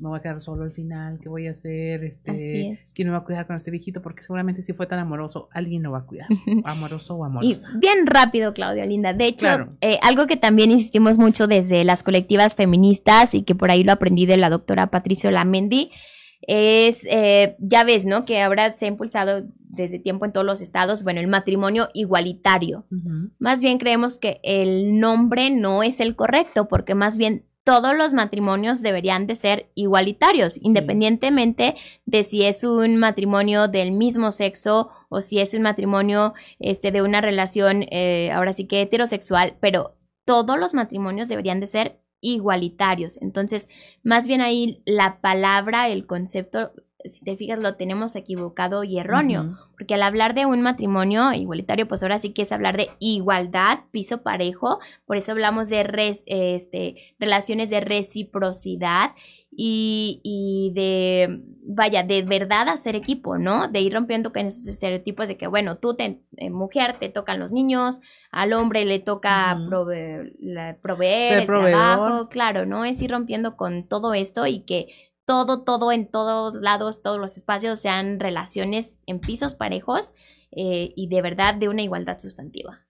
me 0.00 0.08
voy 0.08 0.18
a 0.18 0.22
quedar 0.22 0.40
solo 0.40 0.64
al 0.64 0.72
final, 0.72 1.18
qué 1.20 1.28
voy 1.28 1.46
a 1.46 1.50
hacer, 1.50 2.04
este, 2.04 2.76
quién 2.94 3.08
me 3.08 3.12
va 3.12 3.18
a 3.18 3.24
cuidar 3.24 3.46
con 3.46 3.56
este 3.56 3.70
viejito, 3.70 4.00
porque 4.00 4.22
seguramente 4.22 4.62
si 4.62 4.72
fue 4.72 4.86
tan 4.86 4.98
amoroso, 4.98 5.48
alguien 5.52 5.82
lo 5.82 5.92
va 5.92 5.98
a 5.98 6.06
cuidar, 6.06 6.26
amoroso 6.64 7.16
o 7.16 7.24
amorosa. 7.24 7.68
Y 7.74 7.78
bien 7.78 8.06
rápido, 8.06 8.54
Claudia 8.54 8.86
Linda. 8.86 9.12
De 9.12 9.26
hecho, 9.26 9.46
eh, 9.82 9.98
algo 10.02 10.26
que 10.26 10.36
también 10.36 10.70
insistimos 10.70 11.18
mucho 11.18 11.46
desde 11.46 11.84
las 11.84 12.02
colectivas 12.02 12.56
feministas 12.56 13.34
y 13.34 13.42
que 13.42 13.54
por 13.54 13.70
ahí 13.70 13.84
lo 13.84 13.92
aprendí 13.92 14.24
de 14.24 14.38
la 14.38 14.48
doctora 14.48 14.90
Patricio 14.90 15.30
Lamendi, 15.30 15.90
es, 16.42 17.06
eh, 17.10 17.56
ya 17.58 17.84
ves, 17.84 18.06
¿no? 18.06 18.24
Que 18.24 18.40
ahora 18.42 18.70
se 18.70 18.86
ha 18.86 18.88
impulsado 18.88 19.44
desde 19.58 19.98
tiempo 19.98 20.24
en 20.24 20.32
todos 20.32 20.46
los 20.46 20.60
estados, 20.60 21.04
bueno, 21.04 21.20
el 21.20 21.28
matrimonio 21.28 21.88
igualitario. 21.94 22.86
Más 23.38 23.60
bien 23.60 23.78
creemos 23.78 24.18
que 24.18 24.40
el 24.42 24.98
nombre 24.98 25.50
no 25.50 25.82
es 25.82 26.00
el 26.00 26.16
correcto, 26.16 26.68
porque 26.68 26.94
más 26.94 27.18
bien 27.18 27.46
todos 27.62 27.96
los 27.96 28.14
matrimonios 28.14 28.82
deberían 28.82 29.26
de 29.26 29.36
ser 29.36 29.70
igualitarios, 29.74 30.58
independientemente 30.62 31.76
de 32.04 32.24
si 32.24 32.44
es 32.44 32.64
un 32.64 32.96
matrimonio 32.96 33.68
del 33.68 33.92
mismo 33.92 34.32
sexo 34.32 34.90
o 35.08 35.20
si 35.20 35.40
es 35.40 35.54
un 35.54 35.62
matrimonio 35.62 36.34
este, 36.58 36.90
de 36.90 37.02
una 37.02 37.20
relación, 37.20 37.84
eh, 37.90 38.32
ahora 38.32 38.52
sí 38.52 38.66
que 38.66 38.80
heterosexual, 38.80 39.56
pero 39.60 39.96
todos 40.24 40.58
los 40.58 40.74
matrimonios 40.74 41.28
deberían 41.28 41.60
de 41.60 41.66
ser 41.66 42.00
igualitarios. 42.20 43.20
Entonces, 43.22 43.68
más 44.02 44.28
bien 44.28 44.40
ahí 44.40 44.82
la 44.84 45.20
palabra, 45.20 45.88
el 45.88 46.06
concepto, 46.06 46.72
si 47.04 47.24
te 47.24 47.36
fijas, 47.36 47.58
lo 47.58 47.76
tenemos 47.76 48.14
equivocado 48.16 48.84
y 48.84 48.98
erróneo, 48.98 49.58
porque 49.72 49.94
al 49.94 50.02
hablar 50.02 50.34
de 50.34 50.46
un 50.46 50.60
matrimonio 50.62 51.32
igualitario, 51.32 51.88
pues 51.88 52.02
ahora 52.02 52.18
sí 52.18 52.32
que 52.32 52.42
es 52.42 52.52
hablar 52.52 52.76
de 52.76 52.90
igualdad, 52.98 53.80
piso 53.90 54.22
parejo, 54.22 54.80
por 55.06 55.16
eso 55.16 55.32
hablamos 55.32 55.68
de 55.68 56.22
este, 56.26 56.96
relaciones 57.18 57.70
de 57.70 57.80
reciprocidad 57.80 59.12
y, 59.50 60.20
y, 60.22 60.72
de, 60.74 61.42
vaya, 61.64 62.02
de 62.02 62.22
verdad 62.22 62.68
hacer 62.68 62.94
equipo, 62.94 63.36
¿no? 63.36 63.68
De 63.68 63.80
ir 63.80 63.92
rompiendo 63.92 64.32
con 64.32 64.42
esos 64.42 64.68
estereotipos 64.68 65.28
de 65.28 65.36
que, 65.36 65.46
bueno, 65.46 65.78
tú, 65.78 65.94
te, 65.94 66.22
eh, 66.36 66.50
mujer, 66.50 66.98
te 66.98 67.08
tocan 67.08 67.40
los 67.40 67.52
niños, 67.52 68.00
al 68.30 68.52
hombre 68.52 68.84
le 68.84 69.00
toca 69.00 69.58
proveer 70.82 71.40
el 71.40 71.46
trabajo, 71.46 72.28
claro, 72.28 72.64
¿no? 72.64 72.84
Es 72.84 73.02
ir 73.02 73.10
rompiendo 73.10 73.56
con 73.56 73.88
todo 73.88 74.14
esto 74.14 74.46
y 74.46 74.60
que 74.60 74.88
todo, 75.24 75.62
todo 75.62 75.92
en 75.92 76.08
todos 76.08 76.54
lados, 76.54 77.02
todos 77.02 77.18
los 77.18 77.36
espacios 77.36 77.80
sean 77.80 78.20
relaciones 78.20 79.00
en 79.06 79.20
pisos 79.20 79.54
parejos 79.54 80.14
eh, 80.52 80.92
y 80.96 81.08
de 81.08 81.22
verdad 81.22 81.54
de 81.54 81.68
una 81.68 81.82
igualdad 81.82 82.18
sustantiva. 82.18 82.80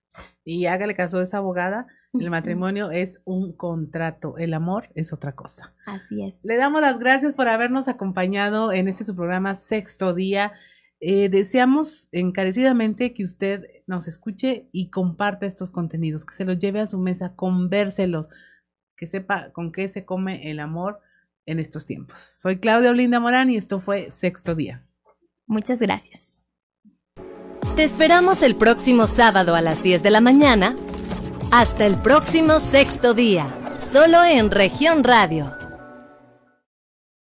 Y 0.45 0.67
hágale 0.67 0.95
caso 0.95 1.19
a 1.19 1.23
esa 1.23 1.39
abogada, 1.39 1.87
el 2.13 2.31
matrimonio 2.31 2.91
es 2.91 3.21
un 3.25 3.53
contrato, 3.53 4.37
el 4.37 4.55
amor 4.55 4.89
es 4.95 5.13
otra 5.13 5.33
cosa. 5.33 5.75
Así 5.87 6.25
es. 6.25 6.45
Le 6.45 6.57
damos 6.57 6.81
las 6.81 6.99
gracias 6.99 7.35
por 7.35 7.47
habernos 7.47 7.87
acompañado 7.87 8.73
en 8.73 8.89
este 8.89 9.05
su 9.05 9.15
programa 9.15 9.55
Sexto 9.55 10.13
Día. 10.13 10.53
Eh, 10.99 11.29
deseamos 11.29 12.09
encarecidamente 12.13 13.15
que 13.15 13.23
usted 13.23 13.65
nos 13.87 14.09
escuche 14.09 14.69
y 14.73 14.91
comparta 14.91 15.47
estos 15.47 15.71
contenidos, 15.71 16.27
que 16.27 16.35
se 16.35 16.45
los 16.45 16.59
lleve 16.59 16.81
a 16.81 16.87
su 16.87 16.99
mesa, 16.99 17.35
convérselos, 17.37 18.29
que 18.97 19.07
sepa 19.07 19.51
con 19.53 19.71
qué 19.71 19.89
se 19.89 20.05
come 20.05 20.51
el 20.51 20.59
amor 20.59 21.01
en 21.47 21.59
estos 21.59 21.87
tiempos. 21.87 22.19
Soy 22.19 22.59
Claudia 22.59 22.91
Olinda 22.91 23.21
Morán 23.21 23.51
y 23.51 23.57
esto 23.57 23.79
fue 23.79 24.11
Sexto 24.11 24.55
Día. 24.55 24.85
Muchas 25.47 25.79
gracias. 25.79 26.47
Te 27.77 27.85
esperamos 27.85 28.43
el 28.43 28.57
próximo 28.57 29.07
sábado 29.07 29.55
a 29.55 29.63
las 29.63 29.83
10 29.83 30.03
de 30.03 30.11
la 30.11 30.21
mañana 30.21 30.77
hasta 31.51 31.87
el 31.87 31.97
próximo 31.97 32.61
sexto 32.61 33.15
día, 33.15 33.47
solo 33.93 34.25
en 34.25 34.51
región 34.51 35.03
radio 35.05 35.60